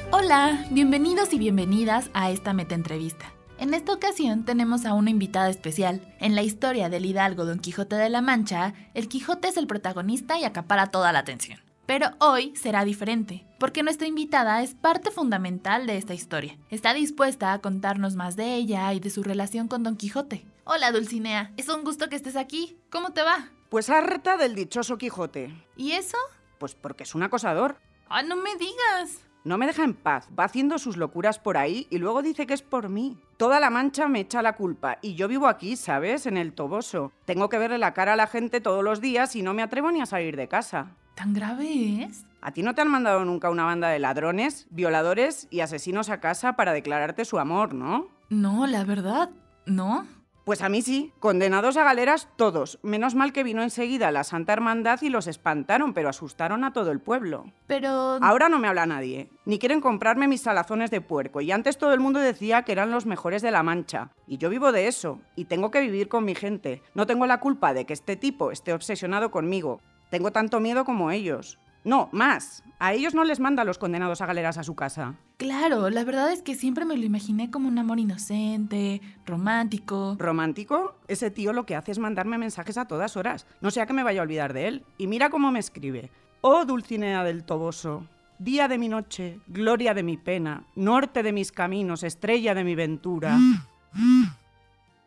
Hola, 0.09 0.65
bienvenidos 0.71 1.31
y 1.33 1.37
bienvenidas 1.37 2.09
a 2.13 2.31
esta 2.31 2.53
metaentrevista. 2.53 3.31
En 3.61 3.75
esta 3.75 3.93
ocasión 3.93 4.43
tenemos 4.43 4.87
a 4.87 4.95
una 4.95 5.11
invitada 5.11 5.47
especial. 5.47 6.01
En 6.19 6.33
la 6.33 6.41
historia 6.41 6.89
del 6.89 7.05
hidalgo 7.05 7.45
Don 7.45 7.59
Quijote 7.59 7.95
de 7.95 8.09
la 8.09 8.19
Mancha, 8.19 8.73
el 8.95 9.07
Quijote 9.07 9.49
es 9.49 9.55
el 9.55 9.67
protagonista 9.67 10.39
y 10.39 10.45
acapara 10.45 10.87
toda 10.87 11.13
la 11.13 11.19
atención. 11.19 11.59
Pero 11.85 12.07
hoy 12.17 12.55
será 12.55 12.83
diferente, 12.85 13.45
porque 13.59 13.83
nuestra 13.83 14.07
invitada 14.07 14.63
es 14.63 14.73
parte 14.73 15.11
fundamental 15.11 15.85
de 15.85 15.97
esta 15.97 16.15
historia. 16.15 16.57
Está 16.71 16.95
dispuesta 16.95 17.53
a 17.53 17.59
contarnos 17.59 18.15
más 18.15 18.35
de 18.35 18.55
ella 18.55 18.91
y 18.95 18.99
de 18.99 19.11
su 19.11 19.21
relación 19.21 19.67
con 19.67 19.83
Don 19.83 19.95
Quijote. 19.95 20.43
Hola 20.63 20.91
Dulcinea, 20.91 21.51
es 21.55 21.69
un 21.69 21.83
gusto 21.83 22.09
que 22.09 22.15
estés 22.15 22.37
aquí. 22.37 22.79
¿Cómo 22.89 23.11
te 23.11 23.21
va? 23.21 23.49
Pues 23.69 23.91
harta 23.91 24.37
del 24.37 24.55
dichoso 24.55 24.97
Quijote. 24.97 25.53
¿Y 25.77 25.91
eso? 25.91 26.17
Pues 26.57 26.73
porque 26.73 27.03
es 27.03 27.13
un 27.13 27.21
acosador. 27.21 27.77
¡Ah, 28.09 28.23
no 28.23 28.37
me 28.37 28.55
digas! 28.55 29.19
No 29.43 29.57
me 29.57 29.65
deja 29.65 29.83
en 29.83 29.95
paz, 29.95 30.29
va 30.37 30.43
haciendo 30.43 30.77
sus 30.77 30.97
locuras 30.97 31.39
por 31.39 31.57
ahí 31.57 31.87
y 31.89 31.97
luego 31.97 32.21
dice 32.21 32.45
que 32.45 32.53
es 32.53 32.61
por 32.61 32.89
mí. 32.89 33.17
Toda 33.37 33.59
la 33.59 33.71
mancha 33.71 34.07
me 34.07 34.19
echa 34.19 34.43
la 34.43 34.55
culpa 34.55 34.99
y 35.01 35.15
yo 35.15 35.27
vivo 35.27 35.47
aquí, 35.47 35.75
¿sabes? 35.75 36.27
En 36.27 36.37
el 36.37 36.53
Toboso. 36.53 37.11
Tengo 37.25 37.49
que 37.49 37.57
verle 37.57 37.79
la 37.79 37.95
cara 37.95 38.13
a 38.13 38.15
la 38.15 38.27
gente 38.27 38.61
todos 38.61 38.83
los 38.83 39.01
días 39.01 39.35
y 39.35 39.41
no 39.41 39.55
me 39.55 39.63
atrevo 39.63 39.91
ni 39.91 39.99
a 39.99 40.05
salir 40.05 40.35
de 40.37 40.47
casa. 40.47 40.91
¿Tan 41.15 41.33
grave 41.33 42.03
es? 42.03 42.25
¿A 42.41 42.51
ti 42.51 42.61
no 42.61 42.75
te 42.75 42.81
han 42.81 42.91
mandado 42.91 43.25
nunca 43.25 43.49
una 43.49 43.65
banda 43.65 43.89
de 43.89 43.97
ladrones, 43.97 44.67
violadores 44.69 45.47
y 45.49 45.61
asesinos 45.61 46.09
a 46.09 46.19
casa 46.19 46.55
para 46.55 46.71
declararte 46.71 47.25
su 47.25 47.39
amor, 47.39 47.73
no? 47.73 48.07
No, 48.29 48.67
la 48.67 48.83
verdad, 48.83 49.31
no. 49.65 50.05
Pues 50.43 50.63
a 50.63 50.69
mí 50.69 50.81
sí, 50.81 51.13
condenados 51.19 51.77
a 51.77 51.83
galeras 51.83 52.27
todos. 52.35 52.79
Menos 52.81 53.13
mal 53.13 53.31
que 53.31 53.43
vino 53.43 53.61
enseguida 53.61 54.11
la 54.11 54.23
Santa 54.23 54.53
Hermandad 54.53 54.99
y 55.03 55.09
los 55.09 55.27
espantaron, 55.27 55.93
pero 55.93 56.09
asustaron 56.09 56.63
a 56.63 56.73
todo 56.73 56.91
el 56.91 56.99
pueblo. 56.99 57.45
Pero... 57.67 58.17
Ahora 58.21 58.49
no 58.49 58.57
me 58.57 58.67
habla 58.67 58.87
nadie. 58.87 59.29
Ni 59.45 59.59
quieren 59.59 59.81
comprarme 59.81 60.27
mis 60.27 60.41
salazones 60.41 60.89
de 60.89 60.99
puerco. 60.99 61.41
Y 61.41 61.51
antes 61.51 61.77
todo 61.77 61.93
el 61.93 61.99
mundo 61.99 62.19
decía 62.19 62.63
que 62.63 62.71
eran 62.71 62.89
los 62.89 63.05
mejores 63.05 63.43
de 63.43 63.51
la 63.51 63.61
Mancha. 63.61 64.09
Y 64.25 64.39
yo 64.39 64.49
vivo 64.49 64.71
de 64.71 64.87
eso. 64.87 65.21
Y 65.35 65.45
tengo 65.45 65.69
que 65.69 65.81
vivir 65.81 66.07
con 66.07 66.25
mi 66.25 66.33
gente. 66.33 66.81
No 66.95 67.05
tengo 67.05 67.27
la 67.27 67.39
culpa 67.39 67.75
de 67.75 67.85
que 67.85 67.93
este 67.93 68.15
tipo 68.15 68.51
esté 68.51 68.73
obsesionado 68.73 69.29
conmigo. 69.29 69.79
Tengo 70.09 70.31
tanto 70.31 70.59
miedo 70.59 70.85
como 70.85 71.11
ellos. 71.11 71.59
No, 71.83 72.09
más. 72.11 72.63
A 72.79 72.93
ellos 72.93 73.13
no 73.13 73.23
les 73.23 73.39
manda 73.39 73.63
a 73.63 73.65
los 73.65 73.77
condenados 73.77 74.21
a 74.21 74.25
galeras 74.25 74.57
a 74.57 74.63
su 74.63 74.75
casa. 74.75 75.15
Claro, 75.37 75.89
la 75.89 76.03
verdad 76.03 76.31
es 76.31 76.41
que 76.41 76.55
siempre 76.55 76.85
me 76.85 76.95
lo 76.95 77.03
imaginé 77.03 77.49
como 77.49 77.67
un 77.67 77.77
amor 77.77 77.99
inocente, 77.99 79.01
romántico. 79.25 80.15
¿Romántico? 80.19 80.95
Ese 81.07 81.31
tío 81.31 81.53
lo 81.53 81.65
que 81.65 81.75
hace 81.75 81.91
es 81.91 81.99
mandarme 81.99 82.37
mensajes 82.37 82.77
a 82.77 82.85
todas 82.85 83.17
horas. 83.17 83.47
No 83.61 83.71
sea 83.71 83.85
que 83.85 83.93
me 83.93 84.03
vaya 84.03 84.21
a 84.21 84.23
olvidar 84.23 84.53
de 84.53 84.67
él. 84.67 84.85
Y 84.97 85.07
mira 85.07 85.29
cómo 85.29 85.51
me 85.51 85.59
escribe. 85.59 86.11
Oh 86.41 86.65
Dulcinea 86.65 87.23
del 87.23 87.43
Toboso, 87.43 88.07
día 88.39 88.67
de 88.67 88.79
mi 88.79 88.89
noche, 88.89 89.39
gloria 89.45 89.93
de 89.93 90.01
mi 90.01 90.17
pena, 90.17 90.65
norte 90.75 91.21
de 91.21 91.31
mis 91.31 91.51
caminos, 91.51 92.01
estrella 92.01 92.55
de 92.55 92.63
mi 92.63 92.73
ventura. 92.73 93.37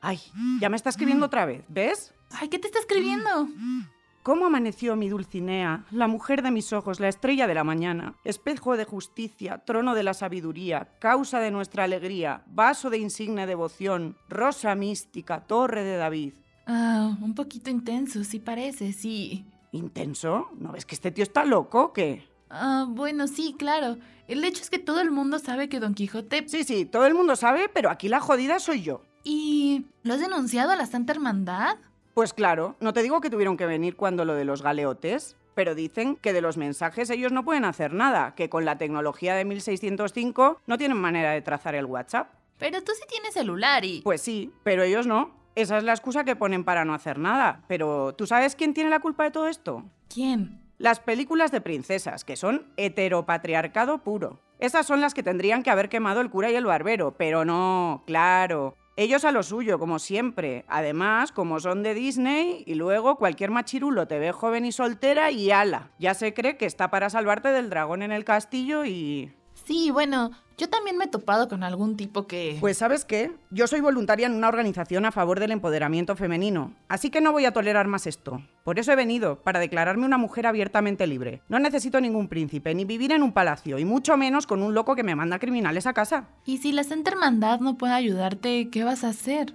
Ay, 0.00 0.20
ya 0.60 0.68
me 0.68 0.76
está 0.76 0.90
escribiendo 0.90 1.26
otra 1.26 1.44
vez, 1.44 1.64
¿ves? 1.68 2.14
Ay, 2.30 2.48
¿qué 2.48 2.60
te 2.60 2.68
está 2.68 2.78
escribiendo? 2.78 3.48
¿Cómo 4.24 4.46
amaneció 4.46 4.96
mi 4.96 5.10
Dulcinea, 5.10 5.84
la 5.90 6.08
mujer 6.08 6.40
de 6.40 6.50
mis 6.50 6.72
ojos, 6.72 6.98
la 6.98 7.08
estrella 7.08 7.46
de 7.46 7.52
la 7.52 7.62
mañana, 7.62 8.14
espejo 8.24 8.74
de 8.78 8.86
justicia, 8.86 9.58
trono 9.66 9.94
de 9.94 10.02
la 10.02 10.14
sabiduría, 10.14 10.88
causa 10.98 11.40
de 11.40 11.50
nuestra 11.50 11.84
alegría, 11.84 12.42
vaso 12.46 12.88
de 12.88 12.96
insigne 12.96 13.46
devoción, 13.46 14.16
rosa 14.30 14.74
mística, 14.76 15.40
torre 15.40 15.84
de 15.84 15.98
David? 15.98 16.32
Ah, 16.66 17.18
un 17.20 17.34
poquito 17.34 17.68
intenso, 17.68 18.24
sí 18.24 18.38
parece, 18.38 18.94
sí. 18.94 19.44
¿Intenso? 19.72 20.48
¿No 20.58 20.72
ves 20.72 20.86
que 20.86 20.94
este 20.94 21.10
tío 21.10 21.22
está 21.22 21.44
loco 21.44 21.82
o 21.82 21.92
qué? 21.92 22.26
Ah, 22.48 22.86
bueno, 22.88 23.26
sí, 23.26 23.54
claro. 23.58 23.98
El 24.26 24.42
hecho 24.42 24.62
es 24.62 24.70
que 24.70 24.78
todo 24.78 25.02
el 25.02 25.10
mundo 25.10 25.38
sabe 25.38 25.68
que 25.68 25.80
Don 25.80 25.92
Quijote... 25.92 26.48
Sí, 26.48 26.64
sí, 26.64 26.86
todo 26.86 27.04
el 27.04 27.12
mundo 27.12 27.36
sabe, 27.36 27.68
pero 27.68 27.90
aquí 27.90 28.08
la 28.08 28.20
jodida 28.20 28.58
soy 28.58 28.80
yo. 28.80 29.02
¿Y 29.22 29.84
lo 30.02 30.14
has 30.14 30.20
denunciado 30.20 30.70
a 30.70 30.76
la 30.76 30.86
Santa 30.86 31.12
Hermandad? 31.12 31.76
Pues 32.14 32.32
claro, 32.32 32.76
no 32.78 32.92
te 32.92 33.02
digo 33.02 33.20
que 33.20 33.28
tuvieron 33.28 33.56
que 33.56 33.66
venir 33.66 33.96
cuando 33.96 34.24
lo 34.24 34.34
de 34.34 34.44
los 34.44 34.62
galeotes, 34.62 35.36
pero 35.54 35.74
dicen 35.74 36.14
que 36.14 36.32
de 36.32 36.40
los 36.40 36.56
mensajes 36.56 37.10
ellos 37.10 37.32
no 37.32 37.44
pueden 37.44 37.64
hacer 37.64 37.92
nada, 37.92 38.36
que 38.36 38.48
con 38.48 38.64
la 38.64 38.78
tecnología 38.78 39.34
de 39.34 39.44
1605 39.44 40.60
no 40.64 40.78
tienen 40.78 40.96
manera 40.96 41.32
de 41.32 41.42
trazar 41.42 41.74
el 41.74 41.86
WhatsApp. 41.86 42.28
Pero 42.58 42.82
tú 42.84 42.92
sí 42.94 43.02
tienes 43.08 43.34
celular 43.34 43.84
y... 43.84 44.00
Pues 44.02 44.20
sí, 44.20 44.52
pero 44.62 44.84
ellos 44.84 45.08
no. 45.08 45.34
Esa 45.56 45.76
es 45.76 45.82
la 45.82 45.92
excusa 45.92 46.24
que 46.24 46.36
ponen 46.36 46.62
para 46.62 46.84
no 46.84 46.94
hacer 46.94 47.18
nada. 47.18 47.62
Pero 47.66 48.14
¿tú 48.14 48.28
sabes 48.28 48.54
quién 48.54 48.74
tiene 48.74 48.90
la 48.90 49.00
culpa 49.00 49.24
de 49.24 49.32
todo 49.32 49.48
esto? 49.48 49.82
¿Quién? 50.08 50.60
Las 50.78 51.00
películas 51.00 51.50
de 51.50 51.60
princesas, 51.60 52.24
que 52.24 52.36
son 52.36 52.72
heteropatriarcado 52.76 53.98
puro. 53.98 54.38
Esas 54.60 54.86
son 54.86 55.00
las 55.00 55.14
que 55.14 55.24
tendrían 55.24 55.64
que 55.64 55.70
haber 55.70 55.88
quemado 55.88 56.20
el 56.20 56.30
cura 56.30 56.50
y 56.50 56.54
el 56.54 56.64
barbero, 56.64 57.16
pero 57.16 57.44
no, 57.44 58.04
claro. 58.06 58.76
Ellos 58.96 59.24
a 59.24 59.32
lo 59.32 59.42
suyo, 59.42 59.80
como 59.80 59.98
siempre. 59.98 60.64
Además, 60.68 61.32
como 61.32 61.58
son 61.58 61.82
de 61.82 61.94
Disney, 61.94 62.62
y 62.64 62.74
luego 62.74 63.16
cualquier 63.16 63.50
machirulo 63.50 64.06
te 64.06 64.20
ve 64.20 64.30
joven 64.30 64.64
y 64.64 64.70
soltera 64.72 65.32
y 65.32 65.50
ala. 65.50 65.90
Ya 65.98 66.14
se 66.14 66.32
cree 66.32 66.56
que 66.56 66.66
está 66.66 66.90
para 66.90 67.10
salvarte 67.10 67.48
del 67.48 67.70
dragón 67.70 68.02
en 68.02 68.12
el 68.12 68.24
castillo 68.24 68.84
y... 68.84 69.32
Sí, 69.54 69.90
bueno, 69.90 70.30
yo 70.56 70.68
también 70.68 70.96
me 70.96 71.06
he 71.06 71.08
topado 71.08 71.48
con 71.48 71.64
algún 71.64 71.96
tipo 71.96 72.26
que... 72.26 72.56
Pues 72.60 72.78
sabes 72.78 73.04
qué, 73.04 73.32
yo 73.50 73.66
soy 73.66 73.80
voluntaria 73.80 74.26
en 74.26 74.34
una 74.34 74.48
organización 74.48 75.04
a 75.04 75.12
favor 75.12 75.40
del 75.40 75.50
empoderamiento 75.50 76.14
femenino, 76.14 76.72
así 76.88 77.10
que 77.10 77.20
no 77.20 77.32
voy 77.32 77.44
a 77.44 77.52
tolerar 77.52 77.88
más 77.88 78.06
esto. 78.06 78.42
Por 78.62 78.78
eso 78.78 78.92
he 78.92 78.96
venido, 78.96 79.40
para 79.40 79.60
declararme 79.60 80.06
una 80.06 80.18
mujer 80.18 80.46
abiertamente 80.46 81.06
libre. 81.06 81.42
No 81.48 81.58
necesito 81.58 82.00
ningún 82.00 82.28
príncipe, 82.28 82.74
ni 82.74 82.84
vivir 82.84 83.12
en 83.12 83.22
un 83.22 83.32
palacio, 83.32 83.78
y 83.78 83.84
mucho 83.84 84.16
menos 84.16 84.46
con 84.46 84.62
un 84.62 84.74
loco 84.74 84.94
que 84.94 85.02
me 85.02 85.16
manda 85.16 85.38
criminales 85.38 85.86
a 85.86 85.92
casa. 85.92 86.28
Y 86.44 86.58
si 86.58 86.72
la 86.72 86.84
Santa 86.84 87.10
Hermandad 87.10 87.60
no 87.60 87.76
puede 87.76 87.94
ayudarte, 87.94 88.68
¿qué 88.70 88.84
vas 88.84 89.04
a 89.04 89.08
hacer? 89.08 89.54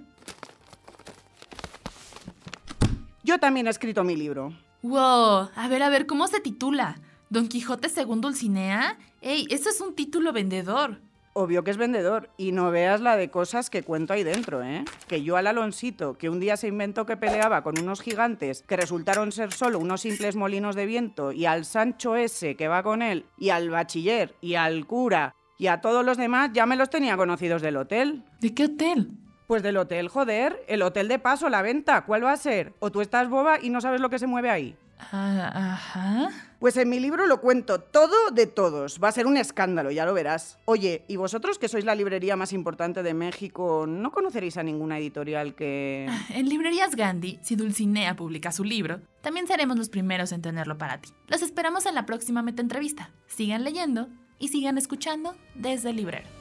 Yo 3.22 3.38
también 3.38 3.66
he 3.66 3.70
escrito 3.70 4.04
mi 4.04 4.16
libro. 4.16 4.52
Wow, 4.82 5.50
a 5.54 5.68
ver, 5.68 5.82
a 5.82 5.88
ver, 5.88 6.06
¿cómo 6.06 6.26
se 6.26 6.40
titula? 6.40 6.96
¿Don 7.30 7.46
Quijote 7.46 7.88
según 7.88 8.20
Dulcinea? 8.20 8.98
¡Ey, 9.20 9.46
eso 9.50 9.70
es 9.70 9.80
un 9.80 9.94
título 9.94 10.32
vendedor! 10.32 11.00
Obvio 11.32 11.62
que 11.62 11.70
es 11.70 11.76
vendedor. 11.76 12.28
Y 12.36 12.50
no 12.50 12.72
veas 12.72 13.00
la 13.00 13.16
de 13.16 13.30
cosas 13.30 13.70
que 13.70 13.84
cuento 13.84 14.12
ahí 14.12 14.24
dentro, 14.24 14.64
¿eh? 14.64 14.84
Que 15.06 15.22
yo 15.22 15.36
al 15.36 15.46
Alonsito, 15.46 16.18
que 16.18 16.28
un 16.28 16.40
día 16.40 16.56
se 16.56 16.66
inventó 16.66 17.06
que 17.06 17.16
peleaba 17.16 17.62
con 17.62 17.78
unos 17.78 18.00
gigantes 18.00 18.64
que 18.66 18.76
resultaron 18.76 19.30
ser 19.30 19.52
solo 19.52 19.78
unos 19.78 20.00
simples 20.00 20.34
molinos 20.34 20.74
de 20.74 20.86
viento, 20.86 21.30
y 21.30 21.46
al 21.46 21.66
Sancho 21.66 22.16
ese 22.16 22.56
que 22.56 22.66
va 22.66 22.82
con 22.82 23.00
él, 23.00 23.24
y 23.38 23.50
al 23.50 23.70
bachiller, 23.70 24.34
y 24.40 24.56
al 24.56 24.84
cura, 24.88 25.36
y 25.56 25.68
a 25.68 25.80
todos 25.80 26.04
los 26.04 26.16
demás 26.16 26.50
ya 26.52 26.66
me 26.66 26.74
los 26.74 26.90
tenía 26.90 27.16
conocidos 27.16 27.62
del 27.62 27.76
hotel. 27.76 28.24
¿De 28.40 28.52
qué 28.54 28.64
hotel? 28.64 29.12
Pues 29.46 29.62
del 29.62 29.76
hotel, 29.76 30.08
joder. 30.08 30.64
El 30.66 30.82
hotel 30.82 31.06
de 31.06 31.20
paso, 31.20 31.48
la 31.48 31.62
venta. 31.62 32.04
¿Cuál 32.04 32.24
va 32.24 32.32
a 32.32 32.36
ser? 32.36 32.74
¿O 32.80 32.90
tú 32.90 33.00
estás 33.00 33.28
boba 33.28 33.60
y 33.62 33.70
no 33.70 33.80
sabes 33.80 34.00
lo 34.00 34.10
que 34.10 34.18
se 34.18 34.26
mueve 34.26 34.50
ahí? 34.50 34.76
Ah, 35.12 35.74
ajá. 35.74 36.49
Pues 36.60 36.76
en 36.76 36.90
mi 36.90 37.00
libro 37.00 37.26
lo 37.26 37.40
cuento 37.40 37.80
todo 37.80 38.30
de 38.32 38.46
todos. 38.46 39.00
Va 39.02 39.08
a 39.08 39.12
ser 39.12 39.26
un 39.26 39.38
escándalo, 39.38 39.90
ya 39.90 40.04
lo 40.04 40.12
verás. 40.12 40.58
Oye, 40.66 41.06
¿y 41.08 41.16
vosotros 41.16 41.58
que 41.58 41.68
sois 41.68 41.86
la 41.86 41.94
librería 41.94 42.36
más 42.36 42.52
importante 42.52 43.02
de 43.02 43.14
México, 43.14 43.86
no 43.88 44.12
conoceréis 44.12 44.58
a 44.58 44.62
ninguna 44.62 44.98
editorial 44.98 45.54
que... 45.54 46.06
En 46.28 46.50
Librerías 46.50 46.96
Gandhi, 46.96 47.38
si 47.40 47.56
Dulcinea 47.56 48.14
publica 48.14 48.52
su 48.52 48.62
libro, 48.62 49.00
también 49.22 49.46
seremos 49.46 49.78
los 49.78 49.88
primeros 49.88 50.32
en 50.32 50.42
tenerlo 50.42 50.76
para 50.76 51.00
ti. 51.00 51.08
Los 51.28 51.40
esperamos 51.40 51.86
en 51.86 51.94
la 51.94 52.04
próxima 52.04 52.42
meta 52.42 52.60
entrevista. 52.60 53.10
Sigan 53.26 53.64
leyendo 53.64 54.08
y 54.38 54.48
sigan 54.48 54.76
escuchando 54.76 55.34
desde 55.54 55.90
el 55.90 55.96
librero. 55.96 56.39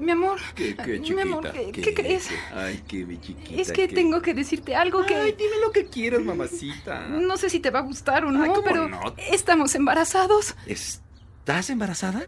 Mi 0.00 0.12
amor. 0.12 0.38
¿Qué, 0.54 0.74
qué, 0.76 1.00
chiquita? 1.02 1.14
Mi 1.14 1.20
amor, 1.22 1.52
¿qué, 1.52 1.70
¿qué 1.72 1.94
crees? 1.94 2.28
Ay, 2.54 2.82
qué 2.88 3.04
mi 3.04 3.20
chiquita. 3.20 3.60
Es 3.60 3.70
que 3.70 3.86
qué- 3.86 3.94
tengo 3.94 4.22
que 4.22 4.32
decirte 4.34 4.74
algo 4.74 5.04
que... 5.04 5.14
Ay, 5.14 5.32
dime 5.38 5.58
lo 5.60 5.70
que 5.72 5.86
quieras, 5.86 6.22
mamacita. 6.22 7.06
No 7.08 7.36
sé 7.36 7.50
si 7.50 7.60
te 7.60 7.70
va 7.70 7.80
a 7.80 7.82
gustar 7.82 8.24
o 8.24 8.30
no, 8.30 8.42
Ay, 8.42 8.48
¿cómo 8.50 8.62
pero 8.64 8.88
no? 8.88 9.14
estamos 9.30 9.74
embarazados. 9.74 10.54
¿Estás 10.66 11.68
embarazada? 11.70 12.26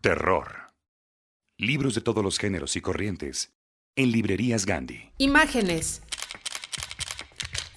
Terror. 0.00 0.72
Libros 1.58 1.94
de 1.94 2.00
todos 2.00 2.22
los 2.24 2.38
géneros 2.38 2.76
y 2.76 2.80
corrientes. 2.80 3.52
En 3.96 4.12
librerías 4.12 4.64
Gandhi. 4.64 5.10
Imágenes. 5.18 6.02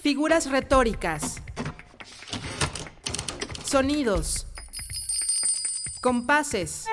Figuras 0.02 0.50
retóricas. 0.52 1.42
Sonidos. 3.66 4.48
Compases. 6.02 6.86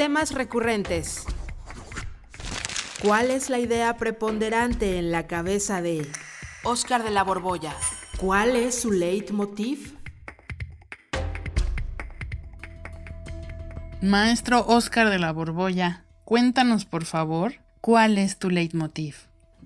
Temas 0.00 0.32
recurrentes. 0.32 1.26
¿Cuál 3.02 3.30
es 3.30 3.50
la 3.50 3.58
idea 3.58 3.98
preponderante 3.98 4.96
en 4.96 5.10
la 5.12 5.26
cabeza 5.26 5.82
de 5.82 6.06
Oscar 6.64 7.04
de 7.04 7.10
la 7.10 7.22
Borbolla? 7.22 7.74
¿Cuál 8.18 8.56
es 8.56 8.76
su 8.76 8.92
leitmotiv? 8.92 9.98
Maestro 14.00 14.64
Oscar 14.68 15.10
de 15.10 15.18
la 15.18 15.34
Borbolla, 15.34 16.06
cuéntanos 16.24 16.86
por 16.86 17.04
favor, 17.04 17.56
¿cuál 17.82 18.16
es 18.16 18.38
tu 18.38 18.48
leitmotiv? 18.48 19.16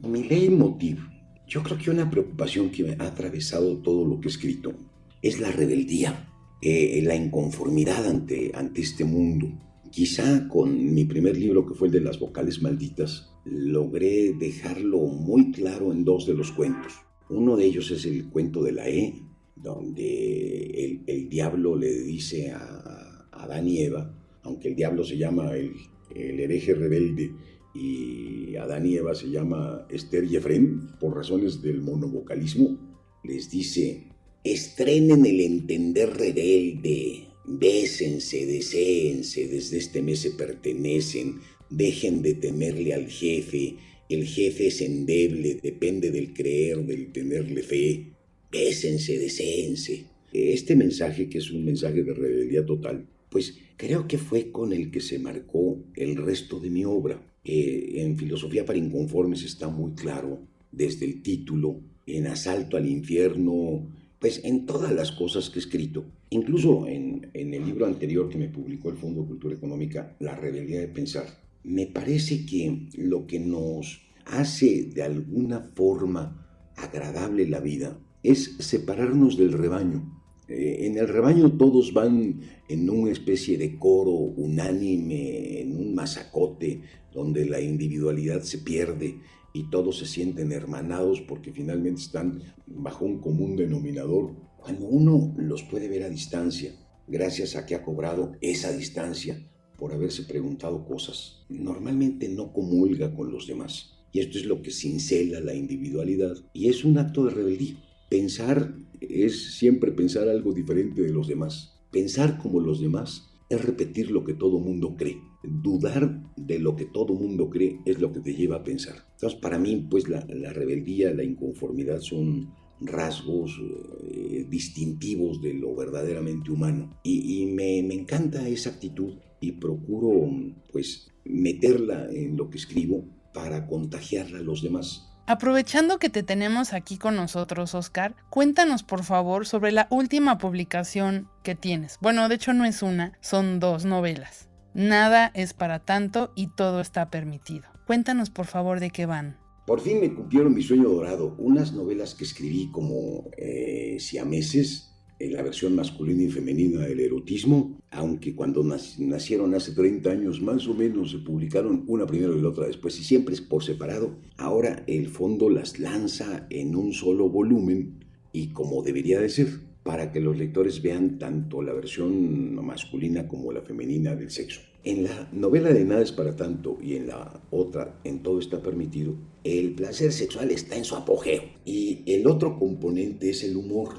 Mi 0.02 0.24
leitmotiv, 0.24 0.98
yo 1.46 1.62
creo 1.62 1.78
que 1.78 1.90
una 1.92 2.10
preocupación 2.10 2.70
que 2.70 2.82
me 2.82 2.96
ha 2.98 3.06
atravesado 3.06 3.76
todo 3.76 4.04
lo 4.04 4.20
que 4.20 4.26
he 4.26 4.32
escrito 4.32 4.74
es 5.22 5.38
la 5.38 5.52
rebeldía, 5.52 6.28
eh, 6.60 7.00
la 7.04 7.14
inconformidad 7.14 8.04
ante, 8.04 8.50
ante 8.52 8.80
este 8.80 9.04
mundo. 9.04 9.52
Quizá 9.94 10.48
con 10.48 10.92
mi 10.92 11.04
primer 11.04 11.36
libro, 11.36 11.64
que 11.64 11.74
fue 11.74 11.86
el 11.86 11.92
de 11.92 12.00
las 12.00 12.18
vocales 12.18 12.60
malditas, 12.60 13.30
logré 13.44 14.32
dejarlo 14.32 14.98
muy 15.06 15.52
claro 15.52 15.92
en 15.92 16.04
dos 16.04 16.26
de 16.26 16.34
los 16.34 16.50
cuentos. 16.50 16.94
Uno 17.30 17.56
de 17.56 17.66
ellos 17.66 17.92
es 17.92 18.04
el 18.04 18.28
cuento 18.28 18.60
de 18.64 18.72
la 18.72 18.88
E, 18.88 19.22
donde 19.54 21.00
el, 21.06 21.28
diablo 21.28 21.76
le 21.76 21.92
dice 21.92 22.50
a, 22.50 23.28
Adán 23.30 23.68
y 23.68 23.82
Eva, 23.82 24.12
aunque 24.42 24.66
el 24.66 24.74
diablo 24.74 25.04
se 25.04 25.16
llama 25.16 25.54
el, 25.54 25.70
el 26.12 26.40
hereje 26.40 26.74
rebelde 26.74 27.30
y 27.72 28.56
Adán 28.56 28.86
y 28.86 28.96
Eva 28.96 29.14
se 29.14 29.30
llama 29.30 29.86
Esther 29.88 30.24
y 30.24 30.34
Efrén 30.34 30.88
por 30.98 31.14
razones 31.14 31.62
del 31.62 31.80
monovocalismo, 31.82 32.98
les 33.22 33.48
dice, 33.48 34.08
estrenen 34.42 35.24
el 35.24 35.40
entender 35.40 36.16
rebelde, 36.16 37.28
bésense, 37.44 38.46
deséense, 38.46 39.48
desde 39.48 39.78
este 39.78 40.02
mes 40.02 40.20
se 40.20 40.30
pertenecen, 40.30 41.40
dejen 41.70 42.22
de 42.22 42.34
temerle 42.34 42.94
al 42.94 43.08
jefe, 43.08 43.76
el 44.08 44.26
jefe 44.26 44.66
es 44.68 44.80
endeble, 44.80 45.58
depende 45.62 46.10
del 46.10 46.32
creer, 46.32 46.84
del 46.84 47.12
tenerle 47.12 47.62
fe, 47.62 48.06
bésense, 48.50 49.18
deséense. 49.18 50.04
Este 50.32 50.76
mensaje, 50.76 51.28
que 51.28 51.38
es 51.38 51.50
un 51.50 51.64
mensaje 51.64 52.02
de 52.02 52.12
rebeldía 52.12 52.66
total, 52.66 53.06
pues 53.30 53.56
creo 53.76 54.06
que 54.06 54.18
fue 54.18 54.50
con 54.50 54.72
el 54.72 54.90
que 54.90 55.00
se 55.00 55.18
marcó 55.18 55.78
el 55.96 56.16
resto 56.16 56.60
de 56.60 56.70
mi 56.70 56.84
obra. 56.84 57.20
Eh, 57.44 57.92
en 57.96 58.16
Filosofía 58.16 58.64
para 58.64 58.78
Inconformes 58.78 59.42
está 59.42 59.68
muy 59.68 59.92
claro, 59.92 60.40
desde 60.70 61.06
el 61.06 61.22
título, 61.22 61.80
en 62.06 62.26
Asalto 62.26 62.76
al 62.76 62.88
Infierno, 62.88 63.86
pues 64.18 64.40
en 64.44 64.66
todas 64.66 64.92
las 64.92 65.12
cosas 65.12 65.50
que 65.50 65.58
he 65.58 65.62
escrito, 65.62 66.04
incluso 66.30 66.86
en, 66.86 67.13
el 67.56 67.66
libro 67.66 67.86
anterior 67.86 68.28
que 68.28 68.38
me 68.38 68.48
publicó 68.48 68.90
el 68.90 68.96
Fondo 68.96 69.22
de 69.22 69.28
Cultura 69.28 69.54
Económica, 69.54 70.16
La 70.20 70.34
Rebeldía 70.34 70.80
de 70.80 70.88
Pensar, 70.88 71.26
me 71.64 71.86
parece 71.86 72.44
que 72.44 72.88
lo 72.96 73.26
que 73.26 73.40
nos 73.40 74.02
hace 74.26 74.90
de 74.94 75.02
alguna 75.02 75.60
forma 75.74 76.72
agradable 76.76 77.46
la 77.46 77.60
vida 77.60 77.98
es 78.22 78.56
separarnos 78.58 79.36
del 79.36 79.52
rebaño. 79.52 80.22
Eh, 80.48 80.86
en 80.86 80.98
el 80.98 81.08
rebaño 81.08 81.56
todos 81.56 81.92
van 81.94 82.40
en 82.68 82.90
una 82.90 83.12
especie 83.12 83.56
de 83.56 83.78
coro 83.78 84.10
unánime, 84.10 85.60
en 85.60 85.76
un 85.76 85.94
masacote, 85.94 86.82
donde 87.12 87.46
la 87.46 87.60
individualidad 87.60 88.42
se 88.42 88.58
pierde 88.58 89.20
y 89.52 89.70
todos 89.70 89.98
se 89.98 90.06
sienten 90.06 90.52
hermanados 90.52 91.20
porque 91.20 91.52
finalmente 91.52 92.02
están 92.02 92.42
bajo 92.66 93.04
un 93.04 93.20
común 93.20 93.56
denominador. 93.56 94.34
Cuando 94.58 94.86
uno 94.86 95.34
los 95.38 95.62
puede 95.62 95.88
ver 95.88 96.02
a 96.02 96.08
distancia, 96.08 96.72
gracias 97.06 97.56
a 97.56 97.66
que 97.66 97.74
ha 97.74 97.82
cobrado 97.82 98.32
esa 98.40 98.72
distancia 98.72 99.38
por 99.76 99.92
haberse 99.92 100.22
preguntado 100.22 100.84
cosas, 100.84 101.44
normalmente 101.48 102.28
no 102.28 102.52
comulga 102.52 103.14
con 103.14 103.32
los 103.32 103.46
demás. 103.46 103.92
Y 104.12 104.20
esto 104.20 104.38
es 104.38 104.46
lo 104.46 104.62
que 104.62 104.70
cincela 104.70 105.40
la 105.40 105.54
individualidad 105.54 106.36
y 106.52 106.68
es 106.68 106.84
un 106.84 106.98
acto 106.98 107.24
de 107.24 107.32
rebeldía. 107.32 107.82
Pensar 108.08 108.74
es 109.00 109.56
siempre 109.56 109.90
pensar 109.90 110.28
algo 110.28 110.52
diferente 110.52 111.02
de 111.02 111.12
los 111.12 111.26
demás. 111.26 111.80
Pensar 111.90 112.38
como 112.38 112.60
los 112.60 112.80
demás 112.80 113.28
es 113.48 113.64
repetir 113.64 114.10
lo 114.10 114.24
que 114.24 114.34
todo 114.34 114.60
mundo 114.60 114.96
cree. 114.96 115.20
Dudar 115.42 116.22
de 116.36 116.58
lo 116.58 116.76
que 116.76 116.84
todo 116.84 117.14
mundo 117.14 117.50
cree 117.50 117.80
es 117.84 118.00
lo 118.00 118.12
que 118.12 118.20
te 118.20 118.34
lleva 118.34 118.56
a 118.56 118.64
pensar. 118.64 119.04
Entonces, 119.14 119.38
para 119.40 119.58
mí, 119.58 119.86
pues 119.90 120.08
la, 120.08 120.24
la 120.28 120.52
rebeldía, 120.52 121.12
la 121.12 121.24
inconformidad 121.24 122.00
son 122.00 122.54
rasgos 122.86 123.60
eh, 124.02 124.46
distintivos 124.48 125.40
de 125.40 125.54
lo 125.54 125.74
verdaderamente 125.74 126.50
humano. 126.50 126.98
Y, 127.02 127.42
y 127.42 127.46
me, 127.46 127.82
me, 127.82 127.94
encanta 127.94 128.46
esa 128.48 128.70
actitud 128.70 129.14
y 129.40 129.52
procuro, 129.52 130.30
pues, 130.72 131.08
meterla 131.24 132.08
en 132.10 132.36
lo 132.36 132.50
que 132.50 132.58
escribo 132.58 133.04
para 133.32 133.66
contagiarla 133.66 134.38
a 134.38 134.42
los 134.42 134.62
demás. 134.62 135.10
Aprovechando 135.26 135.98
que 135.98 136.10
te 136.10 136.22
tenemos 136.22 136.74
aquí 136.74 136.98
con 136.98 137.16
nosotros, 137.16 137.74
Oscar, 137.74 138.14
cuéntanos 138.28 138.82
por 138.82 139.04
favor 139.04 139.46
sobre 139.46 139.72
la 139.72 139.86
última 139.90 140.36
publicación 140.36 141.28
que 141.42 141.54
tienes. 141.54 141.98
Bueno, 142.02 142.28
de 142.28 142.34
hecho 142.34 142.52
no 142.52 142.66
es 142.66 142.82
una, 142.82 143.16
son 143.22 143.58
dos 143.58 143.86
novelas. 143.86 144.50
Nada 144.74 145.30
es 145.34 145.54
para 145.54 145.78
tanto 145.78 146.32
y 146.34 146.48
todo 146.48 146.80
está 146.80 147.08
permitido. 147.08 147.64
Cuéntanos 147.86 148.28
por 148.28 148.46
favor 148.46 148.80
de 148.80 148.90
qué 148.90 149.06
van. 149.06 149.38
Por 149.66 149.80
fin 149.80 150.00
me 150.00 150.12
cumplieron 150.12 150.54
mi 150.54 150.62
sueño 150.62 150.90
dorado, 150.90 151.34
unas 151.38 151.72
novelas 151.72 152.14
que 152.14 152.24
escribí 152.24 152.70
como 152.70 153.30
eh, 153.38 153.96
siameses 153.98 154.90
en 155.18 155.32
la 155.32 155.42
versión 155.42 155.74
masculina 155.74 156.22
y 156.22 156.30
femenina 156.30 156.80
del 156.80 157.00
erotismo, 157.00 157.80
aunque 157.90 158.34
cuando 158.34 158.62
nacieron 158.62 159.54
hace 159.54 159.72
30 159.72 160.10
años 160.10 160.42
más 160.42 160.66
o 160.66 160.74
menos 160.74 161.12
se 161.12 161.18
publicaron 161.18 161.84
una 161.86 162.04
primero 162.04 162.36
y 162.36 162.42
la 162.42 162.48
otra 162.50 162.66
después, 162.66 162.98
y 163.00 163.04
siempre 163.04 163.34
es 163.34 163.40
por 163.40 163.64
separado, 163.64 164.18
ahora 164.36 164.84
el 164.86 165.08
fondo 165.08 165.48
las 165.48 165.78
lanza 165.78 166.46
en 166.50 166.76
un 166.76 166.92
solo 166.92 167.30
volumen 167.30 168.04
y 168.32 168.48
como 168.48 168.82
debería 168.82 169.18
de 169.18 169.30
ser, 169.30 169.48
para 169.82 170.12
que 170.12 170.20
los 170.20 170.36
lectores 170.36 170.82
vean 170.82 171.18
tanto 171.18 171.62
la 171.62 171.72
versión 171.72 172.54
masculina 172.64 173.28
como 173.28 173.52
la 173.52 173.62
femenina 173.62 174.14
del 174.14 174.30
sexo. 174.30 174.60
En 174.82 175.04
la 175.04 175.28
novela 175.32 175.72
de 175.72 175.84
Nada 175.84 176.02
es 176.02 176.12
para 176.12 176.36
tanto 176.36 176.78
y 176.82 176.96
en 176.96 177.06
la 177.06 177.42
otra, 177.50 178.00
en 178.04 178.22
todo 178.22 178.38
está 178.38 178.60
permitido, 178.60 179.14
el 179.44 179.74
placer 179.74 180.10
sexual 180.10 180.50
está 180.50 180.76
en 180.76 180.84
su 180.84 180.96
apogeo 180.96 181.42
y 181.66 182.02
el 182.06 182.26
otro 182.26 182.58
componente 182.58 183.28
es 183.28 183.44
el 183.44 183.56
humor 183.56 183.90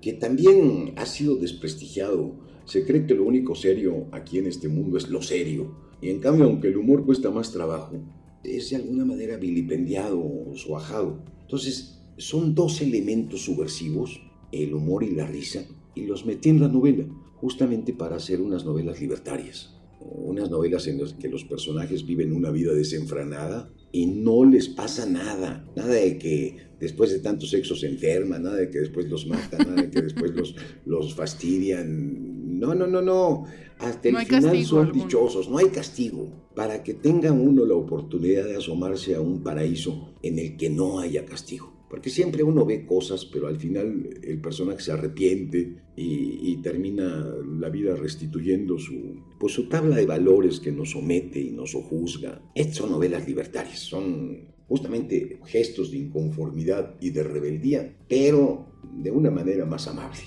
que 0.00 0.14
también 0.14 0.94
ha 0.96 1.04
sido 1.04 1.36
desprestigiado. 1.36 2.34
Se 2.64 2.84
cree 2.84 3.06
que 3.06 3.14
lo 3.14 3.24
único 3.24 3.54
serio 3.54 4.06
aquí 4.12 4.38
en 4.38 4.46
este 4.46 4.68
mundo 4.68 4.96
es 4.96 5.08
lo 5.08 5.20
serio. 5.20 5.74
Y 6.00 6.10
en 6.10 6.20
cambio, 6.20 6.44
aunque 6.44 6.68
el 6.68 6.76
humor 6.76 7.04
cuesta 7.04 7.30
más 7.30 7.52
trabajo, 7.52 7.96
es 8.44 8.70
de 8.70 8.76
alguna 8.76 9.04
manera 9.04 9.36
vilipendiado 9.36 10.18
o 10.20 10.54
suajado. 10.54 11.24
Entonces, 11.42 12.00
son 12.16 12.54
dos 12.54 12.80
elementos 12.80 13.42
subversivos, 13.42 14.20
el 14.52 14.74
humor 14.74 15.02
y 15.02 15.10
la 15.10 15.26
risa, 15.26 15.66
y 15.94 16.06
los 16.06 16.24
metí 16.24 16.50
en 16.50 16.60
la 16.60 16.68
novela, 16.68 17.04
justamente 17.36 17.92
para 17.92 18.16
hacer 18.16 18.40
unas 18.40 18.64
novelas 18.64 19.00
libertarias. 19.00 19.74
Unas 20.00 20.50
novelas 20.50 20.86
en 20.86 21.00
las 21.00 21.14
que 21.14 21.28
los 21.28 21.44
personajes 21.44 22.06
viven 22.06 22.32
una 22.32 22.50
vida 22.50 22.72
desenfrenada 22.72 23.70
y 23.96 24.04
no 24.04 24.44
les 24.44 24.68
pasa 24.68 25.06
nada. 25.06 25.64
Nada 25.74 25.94
de 25.94 26.18
que 26.18 26.54
después 26.78 27.10
de 27.12 27.20
tanto 27.20 27.46
sexo 27.46 27.74
se 27.74 27.86
enferman, 27.86 28.42
nada 28.42 28.56
de 28.56 28.68
que 28.68 28.80
después 28.80 29.08
los 29.08 29.26
matan, 29.26 29.60
nada 29.60 29.82
de 29.82 29.90
que 29.90 30.02
después 30.02 30.32
los, 30.32 30.54
los 30.84 31.14
fastidian. 31.14 32.60
No, 32.60 32.74
no, 32.74 32.86
no, 32.86 33.00
no. 33.00 33.46
Hasta 33.78 34.10
el 34.10 34.18
final 34.18 34.64
son 34.66 34.92
dichosos, 34.92 35.48
no 35.48 35.56
hay 35.56 35.70
castigo. 35.70 36.28
Para 36.54 36.82
que 36.82 36.92
tenga 36.92 37.32
uno 37.32 37.64
la 37.64 37.74
oportunidad 37.74 38.44
de 38.44 38.56
asomarse 38.56 39.14
a 39.14 39.22
un 39.22 39.42
paraíso 39.42 40.12
en 40.22 40.38
el 40.40 40.58
que 40.58 40.68
no 40.68 40.98
haya 40.98 41.24
castigo. 41.24 41.72
Porque 41.88 42.10
siempre 42.10 42.42
uno 42.42 42.64
ve 42.64 42.84
cosas, 42.84 43.24
pero 43.26 43.46
al 43.46 43.56
final 43.56 44.10
el 44.22 44.40
personaje 44.40 44.80
se 44.80 44.92
arrepiente 44.92 45.76
y, 45.94 46.50
y, 46.50 46.56
termina 46.62 47.24
la 47.58 47.68
vida 47.68 47.94
restituyendo 47.94 48.78
su, 48.78 49.22
pues 49.38 49.52
su 49.52 49.68
tabla 49.68 49.96
de 49.96 50.06
valores 50.06 50.58
que 50.58 50.72
nos 50.72 50.90
somete 50.90 51.40
y 51.40 51.52
nos 51.52 51.74
juzga. 51.74 52.42
Estas 52.54 52.76
son 52.76 52.90
novelas 52.90 53.26
libertarias, 53.26 53.78
son 53.78 54.48
justamente 54.68 55.38
gestos 55.46 55.92
de 55.92 55.98
inconformidad 55.98 56.96
y 57.00 57.10
de 57.10 57.22
rebeldía, 57.22 57.96
pero 58.08 58.66
de 58.82 59.10
una 59.10 59.30
manera 59.30 59.64
más 59.64 59.86
amable. 59.86 60.22